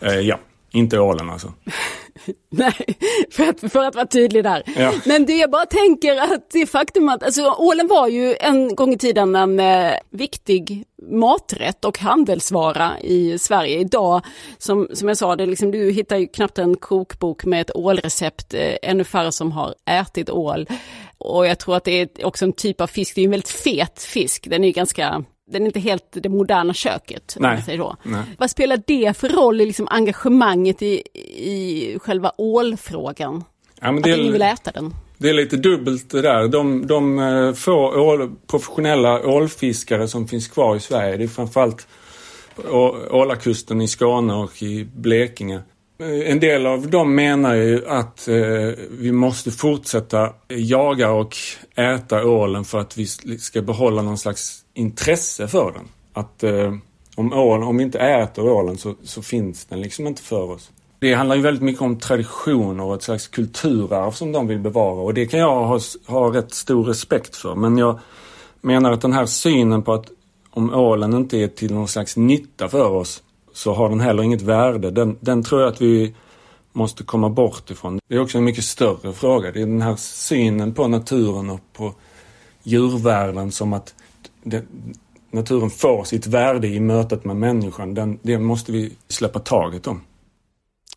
Eh, 0.00 0.20
ja, 0.20 0.38
inte 0.70 0.98
ålen 0.98 1.30
alltså. 1.30 1.52
Nej, 2.50 2.98
för 3.30 3.48
att, 3.48 3.72
för 3.72 3.84
att 3.84 3.94
vara 3.94 4.06
tydlig 4.06 4.44
där. 4.44 4.62
Ja. 4.76 4.92
Men 5.06 5.26
det 5.26 5.36
jag 5.36 5.50
bara 5.50 5.66
tänker 5.66 6.16
att 6.16 6.50
det 6.50 6.66
faktum 6.66 7.08
att, 7.08 7.22
alltså 7.22 7.54
ålen 7.58 7.86
var 7.86 8.08
ju 8.08 8.36
en 8.40 8.74
gång 8.74 8.92
i 8.92 8.98
tiden 8.98 9.36
en 9.36 9.60
eh, 9.60 9.92
viktig 10.10 10.84
maträtt 11.10 11.84
och 11.84 11.98
handelsvara 11.98 13.00
i 13.00 13.38
Sverige. 13.38 13.78
Idag, 13.78 14.24
som, 14.58 14.88
som 14.92 15.08
jag 15.08 15.16
sa, 15.16 15.36
det 15.36 15.46
liksom, 15.46 15.70
du 15.70 15.90
hittar 15.90 16.16
ju 16.16 16.26
knappt 16.26 16.58
en 16.58 16.76
kokbok 16.76 17.44
med 17.44 17.60
ett 17.60 17.76
ålrecept, 17.76 18.54
eh, 18.54 18.74
ännu 18.82 19.04
färre 19.04 19.32
som 19.32 19.52
har 19.52 19.74
ätit 19.90 20.30
ål. 20.30 20.66
Och 21.18 21.46
jag 21.46 21.58
tror 21.58 21.76
att 21.76 21.84
det 21.84 22.00
är 22.00 22.26
också 22.26 22.44
en 22.44 22.52
typ 22.52 22.80
av 22.80 22.86
fisk, 22.86 23.14
det 23.14 23.20
är 23.20 23.24
en 23.24 23.30
väldigt 23.30 23.48
fet 23.48 24.02
fisk, 24.02 24.46
den 24.50 24.64
är 24.64 24.70
ganska 24.70 25.24
den 25.50 25.62
är 25.62 25.66
inte 25.66 25.80
helt 25.80 26.04
det 26.10 26.28
moderna 26.28 26.74
köket. 26.74 27.36
Nej. 27.40 27.62
Säger 27.62 27.78
så. 27.78 27.96
Nej. 28.02 28.22
Vad 28.38 28.50
spelar 28.50 28.82
det 28.86 29.16
för 29.16 29.28
roll 29.28 29.60
i 29.60 29.66
liksom 29.66 29.88
engagemanget 29.90 30.82
i, 30.82 31.02
i 31.36 31.98
själva 31.98 32.32
ålfrågan? 32.38 33.44
Ja, 33.80 33.98
att 33.98 34.06
ingen 34.06 34.32
vill 34.32 34.42
äta 34.42 34.70
den? 34.70 34.94
Det 35.18 35.28
är 35.28 35.34
lite 35.34 35.56
dubbelt 35.56 36.10
det 36.10 36.22
där. 36.22 36.48
De, 36.48 36.86
de 36.86 37.18
eh, 37.18 37.52
få 37.52 38.00
ål, 38.00 38.30
professionella 38.46 39.26
ålfiskare 39.26 40.08
som 40.08 40.28
finns 40.28 40.48
kvar 40.48 40.76
i 40.76 40.80
Sverige, 40.80 41.16
det 41.16 41.24
är 41.24 41.28
framförallt 41.28 41.86
Ålakusten 43.10 43.80
i 43.80 43.88
Skåne 43.88 44.34
och 44.34 44.62
i 44.62 44.84
Blekinge. 44.84 45.60
Eh, 46.00 46.30
en 46.30 46.40
del 46.40 46.66
av 46.66 46.90
dem 46.90 47.14
menar 47.14 47.54
ju 47.54 47.88
att 47.88 48.28
eh, 48.28 48.36
vi 48.90 49.12
måste 49.12 49.50
fortsätta 49.50 50.32
jaga 50.48 51.10
och 51.10 51.36
äta 51.76 52.24
ålen 52.24 52.64
för 52.64 52.78
att 52.78 52.96
vi 52.96 53.06
ska 53.38 53.62
behålla 53.62 54.02
någon 54.02 54.18
slags 54.18 54.64
intresse 54.78 55.48
för 55.48 55.72
den. 55.72 55.88
Att 56.12 56.42
eh, 56.42 56.74
om, 57.14 57.32
ålen, 57.32 57.68
om 57.68 57.76
vi 57.76 57.82
inte 57.82 57.98
äter 57.98 58.48
ålen 58.48 58.78
så, 58.78 58.94
så, 59.02 59.22
finns 59.22 59.64
den 59.64 59.80
liksom 59.80 60.06
inte 60.06 60.22
för 60.22 60.50
oss. 60.50 60.70
Det 60.98 61.14
handlar 61.14 61.36
ju 61.36 61.42
väldigt 61.42 61.62
mycket 61.62 61.82
om 61.82 61.98
traditioner 61.98 62.84
och 62.84 62.94
ett 62.94 63.02
slags 63.02 63.28
kulturarv 63.28 64.10
som 64.10 64.32
de 64.32 64.46
vill 64.46 64.58
bevara 64.58 65.00
och 65.00 65.14
det 65.14 65.26
kan 65.26 65.40
jag 65.40 65.64
ha, 65.64 65.80
ha 66.06 66.34
rätt 66.34 66.54
stor 66.54 66.84
respekt 66.84 67.36
för. 67.36 67.54
Men 67.54 67.78
jag 67.78 67.98
menar 68.60 68.92
att 68.92 69.00
den 69.00 69.12
här 69.12 69.26
synen 69.26 69.82
på 69.82 69.92
att 69.92 70.06
om 70.50 70.74
ålen 70.74 71.14
inte 71.14 71.38
är 71.38 71.48
till 71.48 71.74
någon 71.74 71.88
slags 71.88 72.16
nytta 72.16 72.68
för 72.68 72.90
oss 72.90 73.22
så 73.52 73.74
har 73.74 73.88
den 73.88 74.00
heller 74.00 74.22
inget 74.22 74.42
värde. 74.42 74.90
Den, 74.90 75.16
den 75.20 75.42
tror 75.42 75.60
jag 75.60 75.72
att 75.72 75.80
vi 75.80 76.14
måste 76.72 77.04
komma 77.04 77.28
bort 77.28 77.70
ifrån. 77.70 78.00
Det 78.08 78.14
är 78.14 78.20
också 78.20 78.38
en 78.38 78.44
mycket 78.44 78.64
större 78.64 79.12
fråga. 79.12 79.52
Det 79.52 79.62
är 79.62 79.66
den 79.66 79.82
här 79.82 79.96
synen 79.96 80.74
på 80.74 80.88
naturen 80.88 81.50
och 81.50 81.60
på 81.72 81.94
djurvärlden 82.62 83.52
som 83.52 83.72
att 83.72 83.94
det, 84.48 84.64
naturen 85.30 85.70
får 85.70 86.04
sitt 86.04 86.26
värde 86.26 86.68
i 86.68 86.80
mötet 86.80 87.24
med 87.24 87.36
människan, 87.36 87.94
den, 87.94 88.18
det 88.22 88.38
måste 88.38 88.72
vi 88.72 88.92
släppa 89.08 89.38
taget 89.38 89.86
om. 89.86 90.00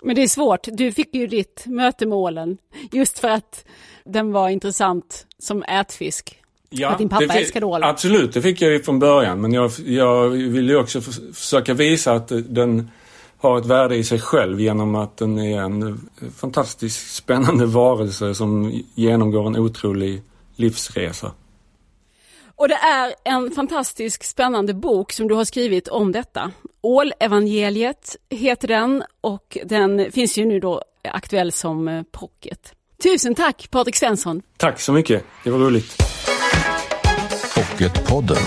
Men 0.01 0.15
det 0.15 0.23
är 0.23 0.27
svårt. 0.27 0.67
Du 0.71 0.91
fick 0.91 1.15
ju 1.15 1.27
ditt 1.27 1.63
möte 1.65 2.05
med 2.05 2.17
ålen 2.17 2.57
just 2.91 3.19
för 3.19 3.27
att 3.27 3.65
den 4.05 4.31
var 4.31 4.49
intressant 4.49 5.25
som 5.39 5.63
ätfisk. 5.63 6.37
Ja, 6.69 6.89
att 6.89 6.97
din 6.97 7.09
pappa 7.09 7.33
älskade 7.33 7.65
ålen. 7.65 7.89
Absolut, 7.89 8.33
det 8.33 8.41
fick 8.41 8.61
jag 8.61 8.71
ju 8.71 8.83
från 8.83 8.99
början. 8.99 9.41
Men 9.41 9.53
jag, 9.53 9.71
jag 9.85 10.29
ville 10.29 10.73
ju 10.73 10.79
också 10.79 11.01
försöka 11.33 11.73
visa 11.73 12.13
att 12.13 12.31
den 12.49 12.89
har 13.37 13.57
ett 13.57 13.65
värde 13.65 13.95
i 13.95 14.03
sig 14.03 14.19
själv 14.19 14.61
genom 14.61 14.95
att 14.95 15.17
den 15.17 15.39
är 15.39 15.61
en 15.61 16.09
fantastiskt 16.35 17.15
spännande 17.15 17.65
varelse 17.65 18.35
som 18.35 18.81
genomgår 18.95 19.47
en 19.47 19.57
otrolig 19.57 20.21
livsresa. 20.55 21.31
Och 22.61 22.67
det 22.67 22.75
är 22.75 23.13
en 23.23 23.51
fantastisk 23.51 24.23
spännande 24.23 24.73
bok 24.73 25.11
som 25.11 25.27
du 25.27 25.35
har 25.35 25.45
skrivit 25.45 25.87
om 25.87 26.11
detta. 26.11 26.51
Ålevangeliet 26.81 28.15
heter 28.29 28.67
den 28.67 29.03
och 29.21 29.57
den 29.65 30.11
finns 30.11 30.37
ju 30.37 30.45
nu 30.45 30.59
då 30.59 30.81
aktuell 31.03 31.51
som 31.51 31.87
eh, 31.87 32.03
pocket. 32.03 32.73
Tusen 33.03 33.35
tack 33.35 33.71
Patrik 33.71 33.95
Svensson! 33.95 34.41
Tack 34.57 34.79
så 34.79 34.93
mycket, 34.93 35.23
det 35.43 35.49
var 35.49 35.59
roligt. 35.59 36.03
Pocketpodden. 37.55 38.37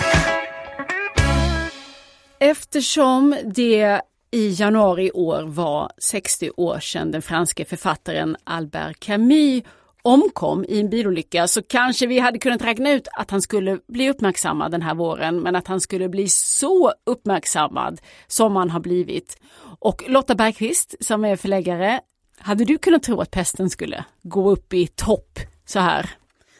Eftersom 2.38 3.36
det 3.44 4.00
i 4.30 4.48
januari 4.48 5.06
i 5.06 5.12
år 5.12 5.42
var 5.42 5.92
60 5.98 6.50
år 6.56 6.78
sedan 6.78 7.10
den 7.10 7.22
franske 7.22 7.64
författaren 7.64 8.36
Albert 8.44 9.00
Camus 9.00 9.62
omkom 10.04 10.64
i 10.68 10.80
en 10.80 10.90
bilolycka 10.90 11.48
så 11.48 11.62
kanske 11.62 12.06
vi 12.06 12.18
hade 12.18 12.38
kunnat 12.38 12.62
räkna 12.62 12.92
ut 12.92 13.08
att 13.12 13.30
han 13.30 13.42
skulle 13.42 13.78
bli 13.88 14.10
uppmärksammad 14.10 14.70
den 14.70 14.82
här 14.82 14.94
våren 14.94 15.40
men 15.40 15.56
att 15.56 15.66
han 15.66 15.80
skulle 15.80 16.08
bli 16.08 16.28
så 16.28 16.92
uppmärksammad 17.06 18.00
som 18.26 18.56
han 18.56 18.70
har 18.70 18.80
blivit. 18.80 19.36
Och 19.80 20.04
Lotta 20.08 20.34
Bergqvist 20.34 20.94
som 21.00 21.24
är 21.24 21.36
förläggare, 21.36 22.00
hade 22.38 22.64
du 22.64 22.78
kunnat 22.78 23.02
tro 23.02 23.20
att 23.20 23.30
pesten 23.30 23.70
skulle 23.70 24.04
gå 24.22 24.50
upp 24.50 24.74
i 24.74 24.86
topp 24.86 25.38
så 25.66 25.78
här? 25.78 26.10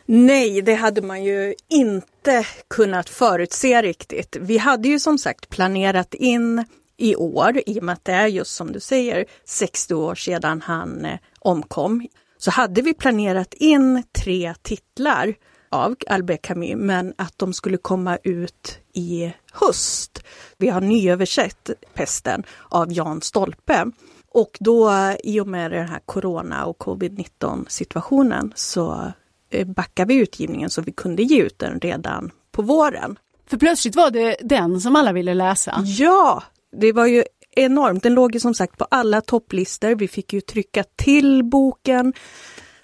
Nej, 0.07 0.63
det 0.63 0.75
hade 0.75 1.03
man 1.03 1.25
ju 1.25 1.55
inte 1.69 2.47
kunnat 2.71 3.09
förutse 3.09 3.83
riktigt. 3.83 4.37
Vi 4.41 4.59
hade 4.59 4.89
ju 4.89 4.99
som 4.99 5.19
sagt 5.19 5.49
planerat 5.49 6.15
in 6.15 6.65
i 6.97 7.17
år, 7.17 7.61
i 7.67 7.79
och 7.79 7.83
med 7.83 7.93
att 7.93 8.05
det 8.05 8.13
är 8.13 8.27
just 8.27 8.55
som 8.55 8.73
du 8.73 8.81
säger 8.81 9.25
60 9.45 9.95
år 9.95 10.15
sedan 10.15 10.61
han 10.61 11.05
eh, 11.05 11.19
omkom 11.39 12.07
så 12.45 12.51
hade 12.51 12.83
vi 12.83 12.95
planerat 12.95 13.55
in 13.55 14.03
tre 14.13 14.55
titlar 14.63 15.35
av 15.71 15.97
Albert 16.07 16.43
Camus, 16.43 16.75
men 16.77 17.15
att 17.19 17.39
de 17.39 17.53
skulle 17.53 17.77
komma 17.77 18.19
ut 18.23 18.79
i 18.93 19.33
höst. 19.53 20.25
Vi 20.57 20.69
har 20.69 20.81
nyöversatt 20.81 21.71
Pesten 21.95 22.43
av 22.69 22.93
Jan 22.93 23.21
Stolpe. 23.21 23.91
Och 24.29 24.57
då 24.61 24.93
i 25.25 25.41
och 25.41 25.47
med 25.49 25.71
den 25.71 25.89
här 25.89 26.01
corona 26.07 26.65
och 26.65 26.79
covid-19 26.79 27.65
situationen 27.69 28.53
så 28.55 29.13
eh, 29.51 29.67
backade 29.67 30.15
vi 30.15 30.21
utgivningen 30.21 30.71
så 30.71 30.83
vi 30.83 30.93
kunde 30.93 31.23
ge 31.23 31.43
ut 31.43 31.59
den 31.59 31.81
redan 31.81 32.31
på 32.53 32.63
våren. 32.63 33.19
För 33.47 33.57
plötsligt 33.57 33.97
var 33.97 34.11
det 34.11 34.37
den 34.41 34.81
som 34.81 34.97
alla 34.97 35.13
ville 35.13 35.35
läsa? 35.35 35.83
Ja, 35.85 36.43
det 36.77 36.93
var 36.93 37.07
ju 37.07 37.25
enormt. 37.57 38.03
Den 38.03 38.15
låg 38.15 38.35
ju 38.35 38.41
som 38.41 38.55
sagt 38.55 38.79
på 38.79 38.87
alla 38.91 39.21
topplistor. 39.21 39.95
Vi 39.95 40.09
fick 40.09 40.33
ju 40.33 40.41
trycka 40.41 40.85
till 40.97 41.45
boken, 41.45 42.13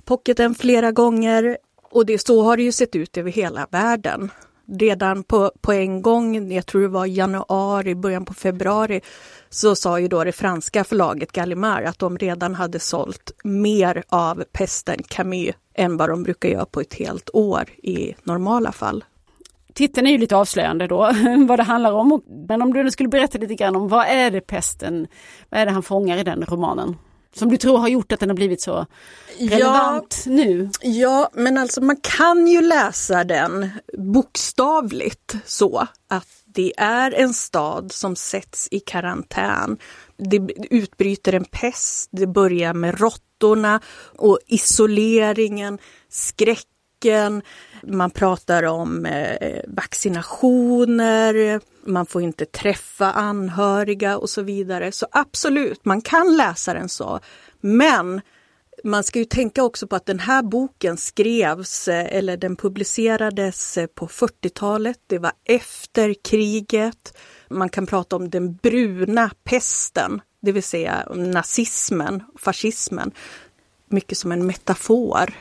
pocketen 0.05 0.55
flera 0.55 0.93
gånger 0.93 1.59
och 1.91 2.07
det, 2.07 2.19
så 2.19 2.43
har 2.43 2.57
det 2.57 2.63
ju 2.63 2.73
sett 2.73 2.97
ut 2.97 3.17
över 3.17 3.31
hela 3.31 3.67
världen. 3.71 4.31
Redan 4.79 5.23
på, 5.23 5.53
på 5.61 5.73
en 5.73 6.03
gång, 6.03 6.53
jag 6.53 6.67
tror 6.67 6.83
det 6.83 6.89
var 6.89 7.07
januari, 7.07 7.95
början 7.95 8.25
på 8.25 8.35
februari, 8.35 9.01
så 9.49 9.75
sa 9.77 10.01
ju 10.01 10.09
då 10.09 10.25
det 10.25 10.33
franska 10.33 10.85
förlaget 10.85 11.33
Gallimard 11.33 11.85
att 11.85 11.99
de 11.99 12.19
redan 12.19 12.55
hade 12.55 12.79
sålt 12.79 13.33
mer 13.45 14.03
av 14.09 14.45
Pesten 14.53 15.03
Camus 15.09 15.55
än 15.75 15.97
vad 15.97 16.09
de 16.09 16.23
brukar 16.23 16.49
göra 16.49 16.67
på 16.67 16.81
ett 16.81 16.95
helt 16.95 17.31
år 17.33 17.71
i 17.83 18.15
normala 18.25 18.73
fall. 18.73 19.05
Titeln 19.75 20.07
är 20.07 20.11
ju 20.11 20.19
lite 20.19 20.37
avslöjande 20.37 20.87
då, 20.87 20.99
vad 21.49 21.59
det 21.59 21.63
handlar 21.63 21.93
om. 21.93 22.23
Men 22.49 22.63
om 22.63 22.73
du 22.73 22.91
skulle 22.91 23.09
berätta 23.09 23.39
lite 23.39 23.55
grann 23.55 23.77
om 23.77 23.89
vad 23.89 24.07
är 24.07 24.31
det 24.31 24.41
pesten, 24.41 25.07
vad 25.49 25.61
är 25.61 25.67
det 25.67 25.73
han 25.73 25.83
fångar 25.83 26.19
i 26.19 26.23
den 26.23 26.45
romanen? 26.45 26.97
Som 27.35 27.49
du 27.49 27.57
tror 27.57 27.79
har 27.79 27.89
gjort 27.89 28.13
att 28.13 28.21
den 28.21 28.29
har 28.29 28.37
blivit 28.37 28.61
så 28.61 28.87
relevant 29.39 30.23
ja, 30.27 30.33
nu? 30.33 30.71
Ja, 30.83 31.31
men 31.33 31.59
alltså 31.59 31.81
man 31.81 31.97
kan 31.97 32.47
ju 32.47 32.61
läsa 32.61 33.25
den 33.25 33.71
bokstavligt 33.99 35.37
så 35.45 35.87
att 36.09 36.29
det 36.45 36.73
är 36.77 37.15
en 37.15 37.35
stad 37.35 37.93
som 37.93 38.17
sätts 38.17 38.69
i 38.71 38.81
karantän. 38.81 39.79
Det 40.17 40.49
utbryter 40.71 41.33
en 41.33 41.45
pest, 41.45 42.09
det 42.13 42.27
börjar 42.27 42.75
med 42.75 43.01
råttorna 43.01 43.81
och 44.17 44.39
isoleringen, 44.47 45.79
skräcken, 47.01 47.43
man 47.83 48.11
pratar 48.11 48.63
om 48.63 49.07
eh, 49.07 49.61
vaccinationer, 49.69 51.61
man 51.85 52.07
får 52.07 52.23
inte 52.23 52.45
träffa 52.45 53.13
anhöriga 53.13 54.19
och 54.19 54.31
så 54.31 54.43
vidare. 54.43 54.93
Så 54.93 55.07
absolut, 55.13 55.85
man 55.85 56.01
kan 56.03 56.37
läsa 56.37 56.75
den 56.75 56.89
så. 56.89 57.21
Men 57.61 58.21
man 58.85 59.05
ska 59.05 59.19
ju 59.19 59.25
tänka 59.25 59.63
också 59.65 59.87
på 59.87 59.97
att 59.97 60.07
den 60.07 60.21
här 60.21 60.43
boken 60.43 60.97
skrevs 60.97 61.89
eh, 61.89 62.17
eller 62.17 62.37
den 62.37 62.57
publicerades 62.57 63.79
eh, 63.79 63.87
på 63.87 64.07
40-talet. 64.07 64.99
Det 65.07 65.19
var 65.19 65.33
efter 65.45 66.15
kriget. 66.25 67.17
Man 67.51 67.69
kan 67.69 67.87
prata 67.87 68.17
om 68.17 68.31
den 68.31 68.55
bruna 68.55 69.31
pesten, 69.45 70.21
det 70.43 70.53
vill 70.53 70.63
säga 70.63 71.09
nazismen, 71.15 72.23
fascismen. 72.39 73.11
Mycket 73.89 74.19
som 74.19 74.33
en 74.33 74.47
metafor 74.47 75.35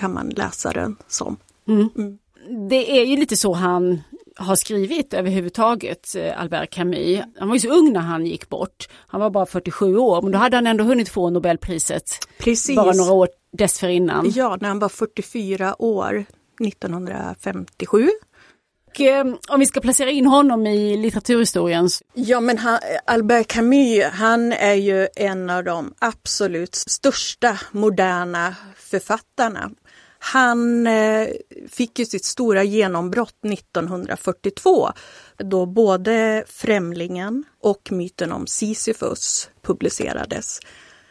kan 0.00 0.14
man 0.14 0.28
läsa 0.28 0.72
den 0.72 0.96
som. 1.08 1.36
Mm. 1.68 1.88
Mm. 1.96 2.18
Det 2.68 3.00
är 3.00 3.04
ju 3.04 3.16
lite 3.16 3.36
så 3.36 3.52
han 3.52 4.02
har 4.36 4.56
skrivit 4.56 5.14
överhuvudtaget, 5.14 6.14
eh, 6.14 6.40
Albert 6.40 6.70
Camus. 6.70 7.20
Han 7.38 7.48
var 7.48 7.56
ju 7.56 7.60
så 7.60 7.68
ung 7.68 7.92
när 7.92 8.00
han 8.00 8.26
gick 8.26 8.48
bort. 8.48 8.88
Han 9.06 9.20
var 9.20 9.30
bara 9.30 9.46
47 9.46 9.96
år, 9.96 10.22
men 10.22 10.32
då 10.32 10.38
hade 10.38 10.56
han 10.56 10.66
ändå 10.66 10.84
hunnit 10.84 11.08
få 11.08 11.30
Nobelpriset 11.30 12.18
Precis. 12.38 12.76
bara 12.76 12.92
några 12.92 13.12
år 13.12 13.28
dessförinnan. 13.52 14.32
Ja, 14.34 14.58
när 14.60 14.68
han 14.68 14.78
var 14.78 14.88
44 14.88 15.82
år, 15.82 16.24
1957. 16.60 18.10
Och, 18.90 19.00
eh, 19.00 19.26
om 19.48 19.60
vi 19.60 19.66
ska 19.66 19.80
placera 19.80 20.10
in 20.10 20.26
honom 20.26 20.66
i 20.66 20.96
litteraturhistorien. 20.96 21.88
Ja 22.14 22.40
men 22.40 22.58
han, 22.58 22.78
Albert 23.06 23.46
Camus, 23.46 24.04
han 24.12 24.52
är 24.52 24.74
ju 24.74 25.08
en 25.16 25.50
av 25.50 25.64
de 25.64 25.94
absolut 25.98 26.74
största 26.74 27.58
moderna 27.72 28.56
författarna. 28.76 29.70
Han 30.22 30.86
eh, 30.86 31.28
fick 31.68 31.98
ju 31.98 32.04
sitt 32.04 32.24
stora 32.24 32.62
genombrott 32.62 33.44
1942 33.44 34.88
då 35.36 35.66
både 35.66 36.44
Främlingen 36.48 37.44
och 37.60 37.92
myten 37.92 38.32
om 38.32 38.46
Sisyfos 38.46 39.50
publicerades. 39.62 40.60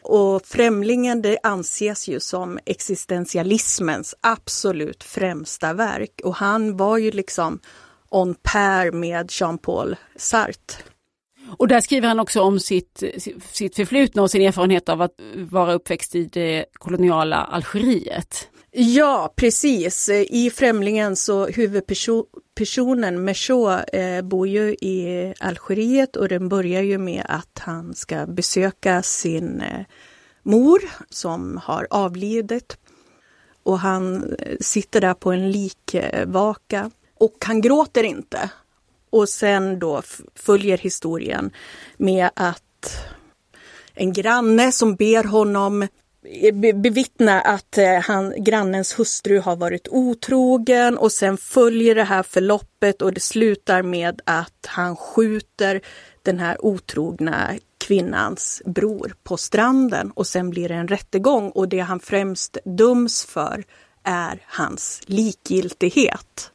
Och 0.01 0.45
Främlingen 0.45 1.22
det 1.22 1.38
anses 1.43 2.07
ju 2.07 2.20
som 2.20 2.60
existentialismens 2.66 4.16
absolut 4.22 5.03
främsta 5.03 5.74
verk 5.74 6.22
och 6.24 6.36
han 6.36 6.78
var 6.78 6.97
ju 6.97 7.12
liksom 7.12 7.60
on 8.10 8.36
pair 8.36 8.91
med 8.91 9.32
Jean-Paul 9.32 9.95
Sartre. 10.16 10.84
Och 11.57 11.68
där 11.68 11.82
skriver 11.82 12.07
han 12.07 12.20
också 12.20 12.41
om 12.41 12.60
sitt, 12.60 13.03
sitt 13.51 13.76
förflutna 13.76 14.22
och 14.22 14.32
sin 14.32 14.41
erfarenhet 14.41 14.89
av 14.89 15.01
att 15.01 15.12
vara 15.36 15.74
uppväxt 15.74 16.16
i 16.16 16.26
det 16.26 16.66
koloniala 16.74 17.38
Algeriet. 17.38 18.49
Ja, 18.72 19.34
precis. 19.36 20.09
I 20.09 20.49
Främlingen 20.49 21.15
så 21.15 21.47
huvudpersonen 21.47 23.24
Meshaw 23.24 23.84
eh, 23.99 24.22
bor 24.22 24.47
ju 24.47 24.72
i 24.72 25.34
Algeriet 25.39 26.15
och 26.15 26.28
den 26.28 26.49
börjar 26.49 26.82
ju 26.82 26.97
med 26.97 27.26
att 27.30 27.59
han 27.59 27.95
ska 27.95 28.26
besöka 28.26 29.01
sin 29.01 29.61
eh, 29.61 29.86
mor 30.43 30.82
som 31.09 31.59
har 31.63 31.88
avlidit. 31.89 32.78
Och 33.63 33.80
han 33.80 34.34
eh, 34.34 34.57
sitter 34.59 35.01
där 35.01 35.13
på 35.13 35.32
en 35.32 35.51
likvaka 35.51 36.91
och 37.17 37.45
han 37.45 37.61
gråter 37.61 38.03
inte. 38.03 38.49
Och 39.09 39.30
sen 39.30 39.80
då 39.80 40.01
följer 40.36 40.78
historien 40.78 41.51
med 41.97 42.30
att 42.34 42.63
en 43.93 44.13
granne 44.13 44.72
som 44.72 44.95
ber 44.95 45.24
honom 45.24 45.88
bevittna 46.74 47.41
att 47.41 47.78
eh, 47.78 47.99
han, 48.01 48.43
grannens 48.43 48.99
hustru 48.99 49.39
har 49.39 49.55
varit 49.55 49.88
otrogen 49.88 50.97
och 50.97 51.11
sen 51.11 51.38
följer 51.38 51.95
det 51.95 52.03
här 52.03 52.24
förloppet 52.24 53.01
och 53.01 53.13
det 53.13 53.20
slutar 53.20 53.82
med 53.82 54.22
att 54.26 54.65
han 54.67 54.95
skjuter 54.95 55.82
den 56.24 56.39
här 56.39 56.65
otrogna 56.65 57.51
kvinnans 57.78 58.61
bror 58.65 59.15
på 59.24 59.38
stranden 59.38 60.11
och 60.11 60.28
sen 60.28 60.49
blir 60.49 60.70
det 60.70 60.76
en 60.76 60.88
rättegång 60.88 61.49
och 61.49 61.70
det 61.70 61.80
han 61.80 61.99
främst 61.99 62.57
döms 62.65 63.26
för 63.26 63.63
är 64.03 64.43
hans 64.45 65.01
likgiltighet. 65.05 66.51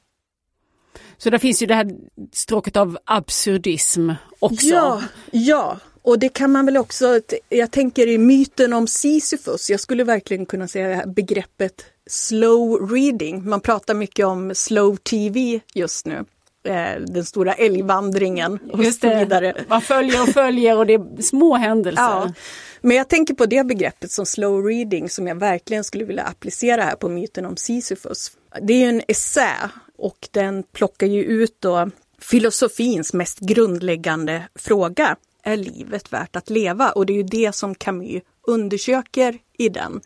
Så 1.18 1.30
där 1.30 1.38
finns 1.38 1.62
ju 1.62 1.66
det 1.66 1.74
här 1.74 1.90
stråket 2.32 2.76
av 2.76 2.98
absurdism 3.04 4.10
också. 4.38 4.66
Ja, 4.66 5.02
ja. 5.30 5.78
Och 6.05 6.18
det 6.18 6.28
kan 6.28 6.52
man 6.52 6.66
väl 6.66 6.76
också, 6.76 7.20
jag 7.48 7.70
tänker 7.70 8.07
i 8.07 8.18
myten 8.18 8.72
om 8.72 8.86
Sisyfos, 8.86 9.70
jag 9.70 9.80
skulle 9.80 10.05
verkligen 10.05 10.46
kunna 10.46 10.68
säga 10.68 11.07
begreppet 11.07 11.84
slow 12.07 12.90
reading. 12.90 13.48
Man 13.48 13.61
pratar 13.61 13.94
mycket 13.94 14.26
om 14.26 14.55
slow 14.55 14.96
tv 14.96 15.61
just 15.74 16.07
nu. 16.07 16.24
Eh, 16.64 17.00
den 17.00 17.24
stora 17.24 17.55
älgvandringen 17.55 18.59
och 18.72 18.84
så 18.84 19.18
vidare. 19.18 19.64
Man 19.68 19.82
följer 19.82 20.22
och 20.22 20.28
följer 20.28 20.76
och 20.76 20.86
det 20.86 20.94
är 20.94 21.22
små 21.22 21.57
händelser. 21.57 22.02
Ja, 22.02 22.32
men 22.80 22.96
jag 22.96 23.09
tänker 23.09 23.34
på 23.34 23.46
det 23.46 23.64
begreppet 23.64 24.11
som 24.11 24.26
slow 24.26 24.64
reading 24.66 25.11
som 25.11 25.26
jag 25.26 25.34
verkligen 25.34 25.84
skulle 25.84 26.05
vilja 26.05 26.22
applicera 26.22 26.82
här 26.82 26.96
på 26.96 27.09
myten 27.09 27.46
om 27.46 27.57
Sisyfos. 27.57 28.32
Det 28.62 28.84
är 28.84 28.88
en 28.88 29.02
essä 29.09 29.70
och 29.98 30.28
den 30.30 30.62
plockar 30.62 31.07
ju 31.07 31.24
ut 31.24 31.57
då 31.59 31.90
filosofins 32.20 33.12
mest 33.12 33.38
grundläggande 33.38 34.42
fråga. 34.55 35.16
Är 35.47 35.57
livet 35.57 36.12
värt 36.12 36.36
att 36.36 36.51
leva? 36.51 36.90
Och 36.90 37.07
det 37.07 37.12
är 37.12 37.16
ju 37.16 37.22
det 37.22 37.55
som 37.55 37.74
Camus 37.74 38.22
undersöker 38.47 39.38
i 39.59 39.68
den. 39.68 40.01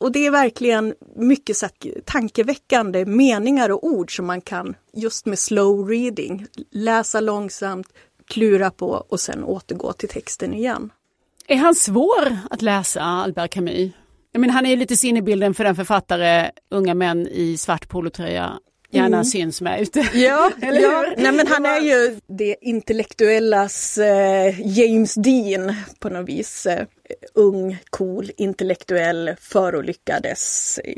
Och 0.00 0.12
det 0.12 0.26
är 0.26 0.30
verkligen 0.30 0.94
mycket 1.16 1.56
så 1.56 1.68
tankeväckande 2.04 3.04
meningar 3.06 3.70
och 3.70 3.84
ord 3.84 4.16
som 4.16 4.26
man 4.26 4.40
kan 4.40 4.74
just 4.92 5.26
med 5.26 5.38
slow 5.38 5.88
reading 5.88 6.46
läsa 6.70 7.20
långsamt, 7.20 7.86
klura 8.26 8.70
på 8.70 9.06
och 9.08 9.20
sen 9.20 9.44
återgå 9.44 9.92
till 9.92 10.08
texten 10.08 10.54
igen. 10.54 10.90
Är 11.46 11.56
han 11.56 11.74
svår 11.74 12.38
att 12.50 12.62
läsa, 12.62 13.02
Albert 13.02 13.50
Camus? 13.50 13.92
Jag 14.32 14.40
menar, 14.40 14.54
han 14.54 14.66
är 14.66 14.70
ju 14.70 14.76
lite 14.76 14.96
sinnebilden 14.96 15.54
för 15.54 15.64
den 15.64 15.76
författare 15.76 16.50
unga 16.70 16.94
män 16.94 17.26
i 17.26 17.56
svart 17.56 17.88
polotröja 17.88 18.58
gärna 18.92 19.24
syns 19.24 19.60
med 19.60 19.80
ute. 19.82 20.08
Ja, 20.14 20.50
Eller 20.62 20.80
ja. 20.80 21.04
hur? 21.16 21.22
Nej, 21.22 21.32
men 21.32 21.46
han 21.46 21.66
är 21.66 21.80
ju 21.80 22.16
det 22.26 22.56
intellektuellas 22.60 23.98
eh, 23.98 24.78
James 24.78 25.14
Dean 25.14 25.74
på 25.98 26.08
något 26.08 26.28
vis. 26.28 26.66
Eh, 26.66 26.86
ung, 27.34 27.78
cool, 27.90 28.30
intellektuell, 28.36 29.34
förolyckades. 29.40 30.78
Eh, 30.84 30.94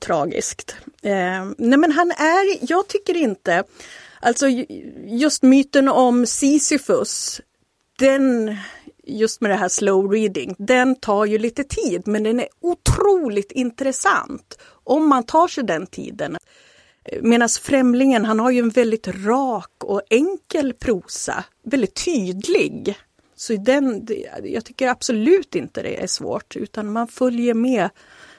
tragiskt. 0.00 0.76
Eh, 1.02 1.44
nej 1.58 1.78
men 1.78 1.92
han 1.92 2.10
är, 2.10 2.58
jag 2.72 2.88
tycker 2.88 3.16
inte, 3.16 3.64
alltså 4.20 4.48
ju- 4.48 4.92
just 5.06 5.42
myten 5.42 5.88
om 5.88 6.26
Sisyfos, 6.26 7.40
den 7.98 8.56
just 9.06 9.40
med 9.40 9.50
det 9.50 9.54
här 9.56 9.68
slow 9.68 10.12
reading, 10.12 10.54
den 10.58 10.94
tar 10.96 11.24
ju 11.24 11.38
lite 11.38 11.64
tid 11.64 12.02
men 12.08 12.22
den 12.22 12.40
är 12.40 12.48
otroligt 12.60 13.52
intressant 13.52 14.58
om 14.84 15.08
man 15.08 15.22
tar 15.24 15.48
sig 15.48 15.64
den 15.64 15.86
tiden. 15.86 16.36
Medan 17.22 17.48
Främlingen, 17.48 18.24
han 18.24 18.40
har 18.40 18.50
ju 18.50 18.58
en 18.58 18.70
väldigt 18.70 19.08
rak 19.08 19.84
och 19.84 20.02
enkel 20.10 20.72
prosa, 20.72 21.44
väldigt 21.62 22.04
tydlig. 22.04 22.98
Så 23.36 23.56
den, 23.56 24.08
jag 24.44 24.64
tycker 24.64 24.88
absolut 24.88 25.54
inte 25.54 25.82
det 25.82 26.02
är 26.02 26.06
svårt, 26.06 26.56
utan 26.56 26.92
man 26.92 27.08
följer 27.08 27.54
med 27.54 27.90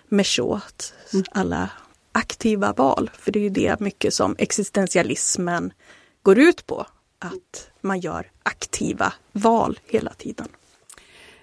Merchauds 0.09 0.93
alla 1.31 1.69
aktiva 2.11 2.73
val. 2.73 3.09
För 3.19 3.31
det 3.31 3.39
är 3.39 3.43
ju 3.43 3.49
det 3.49 3.79
mycket 3.79 4.13
som 4.13 4.35
existentialismen 4.37 5.73
går 6.21 6.39
ut 6.39 6.65
på, 6.65 6.85
att 7.19 7.69
man 7.81 7.99
gör 7.99 8.31
aktiva 8.43 9.13
val 9.31 9.79
hela 9.85 10.13
tiden. 10.13 10.47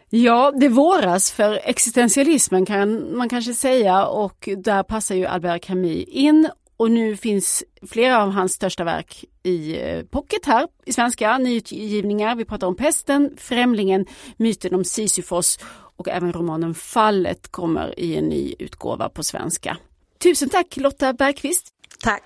Ja, 0.09 0.53
det 0.61 0.68
våras 0.68 1.33
för 1.33 1.61
existentialismen 1.64 2.66
kan 2.66 3.16
man 3.16 3.29
kanske 3.29 3.55
säga 3.55 4.07
och 4.07 4.49
där 4.57 4.83
passar 4.83 5.14
ju 5.14 5.27
Albert 5.27 5.62
Camus 5.62 6.05
in. 6.09 6.49
Och 6.83 6.91
nu 6.91 7.16
finns 7.16 7.64
flera 7.83 8.22
av 8.22 8.30
hans 8.30 8.53
största 8.53 8.85
verk 8.85 9.24
i 9.43 9.80
eh, 9.80 10.03
pocket 10.03 10.47
här 10.47 10.68
i 10.87 10.93
svenska, 10.93 11.39
nyutgivningar. 11.39 12.37
Vi 12.37 12.45
pratar 12.45 12.66
om 12.66 12.76
Pesten, 12.76 13.37
Främlingen, 13.37 14.07
Myten 14.37 14.74
om 14.74 14.85
Sisyfos 14.85 15.59
och 15.97 16.09
även 16.09 16.33
romanen 16.33 16.74
Fallet 16.74 17.53
kommer 17.53 18.01
i 18.01 18.16
en 18.16 18.24
ny 18.24 18.55
utgåva 18.59 19.09
på 19.09 19.22
svenska. 19.22 19.76
Tusen 20.22 20.49
tack 20.49 20.76
Lotta 20.76 21.12
Bergqvist. 21.12 21.68
Tack! 22.01 22.22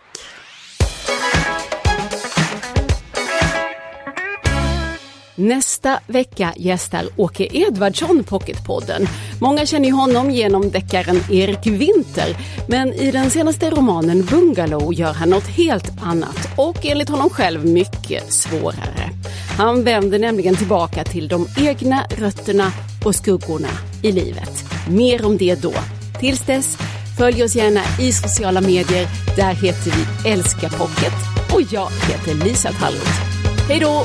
Nästa 5.39 6.01
vecka 6.07 6.55
gästar 6.57 7.05
Åke 7.16 7.49
Edvardsson 7.51 8.24
Pocketpodden. 8.24 9.07
Många 9.41 9.66
känner 9.66 9.87
ju 9.87 9.95
honom 9.95 10.30
genom 10.30 10.70
deckaren 10.70 11.20
Erik 11.30 11.66
Winter, 11.66 12.37
men 12.68 12.93
i 12.93 13.11
den 13.11 13.30
senaste 13.30 13.70
romanen 13.70 14.24
Bungalow 14.24 14.95
gör 14.95 15.12
han 15.12 15.30
något 15.30 15.47
helt 15.47 16.03
annat 16.03 16.49
och 16.57 16.87
enligt 16.87 17.09
honom 17.09 17.30
själv 17.30 17.66
mycket 17.66 18.32
svårare. 18.32 19.11
Han 19.59 19.84
vänder 19.84 20.18
nämligen 20.18 20.57
tillbaka 20.57 21.05
till 21.05 21.28
de 21.28 21.49
egna 21.57 22.07
rötterna 22.18 22.72
och 23.05 23.14
skuggorna 23.14 23.68
i 24.03 24.12
livet. 24.12 24.64
Mer 24.91 25.26
om 25.26 25.37
det 25.37 25.62
då. 25.62 25.72
Tills 26.20 26.41
dess, 26.41 26.78
följ 27.18 27.45
oss 27.45 27.57
gärna 27.57 27.80
i 28.01 28.12
sociala 28.12 28.61
medier. 28.61 29.09
Där 29.37 29.55
heter 29.55 29.91
vi 29.91 30.30
Älska 30.30 30.68
Pocket 30.68 31.14
och 31.55 31.62
jag 31.72 31.89
heter 31.91 32.45
Lisa 32.45 32.72
Tallroth. 32.72 33.20
Hej 33.68 33.80
då! 33.80 34.05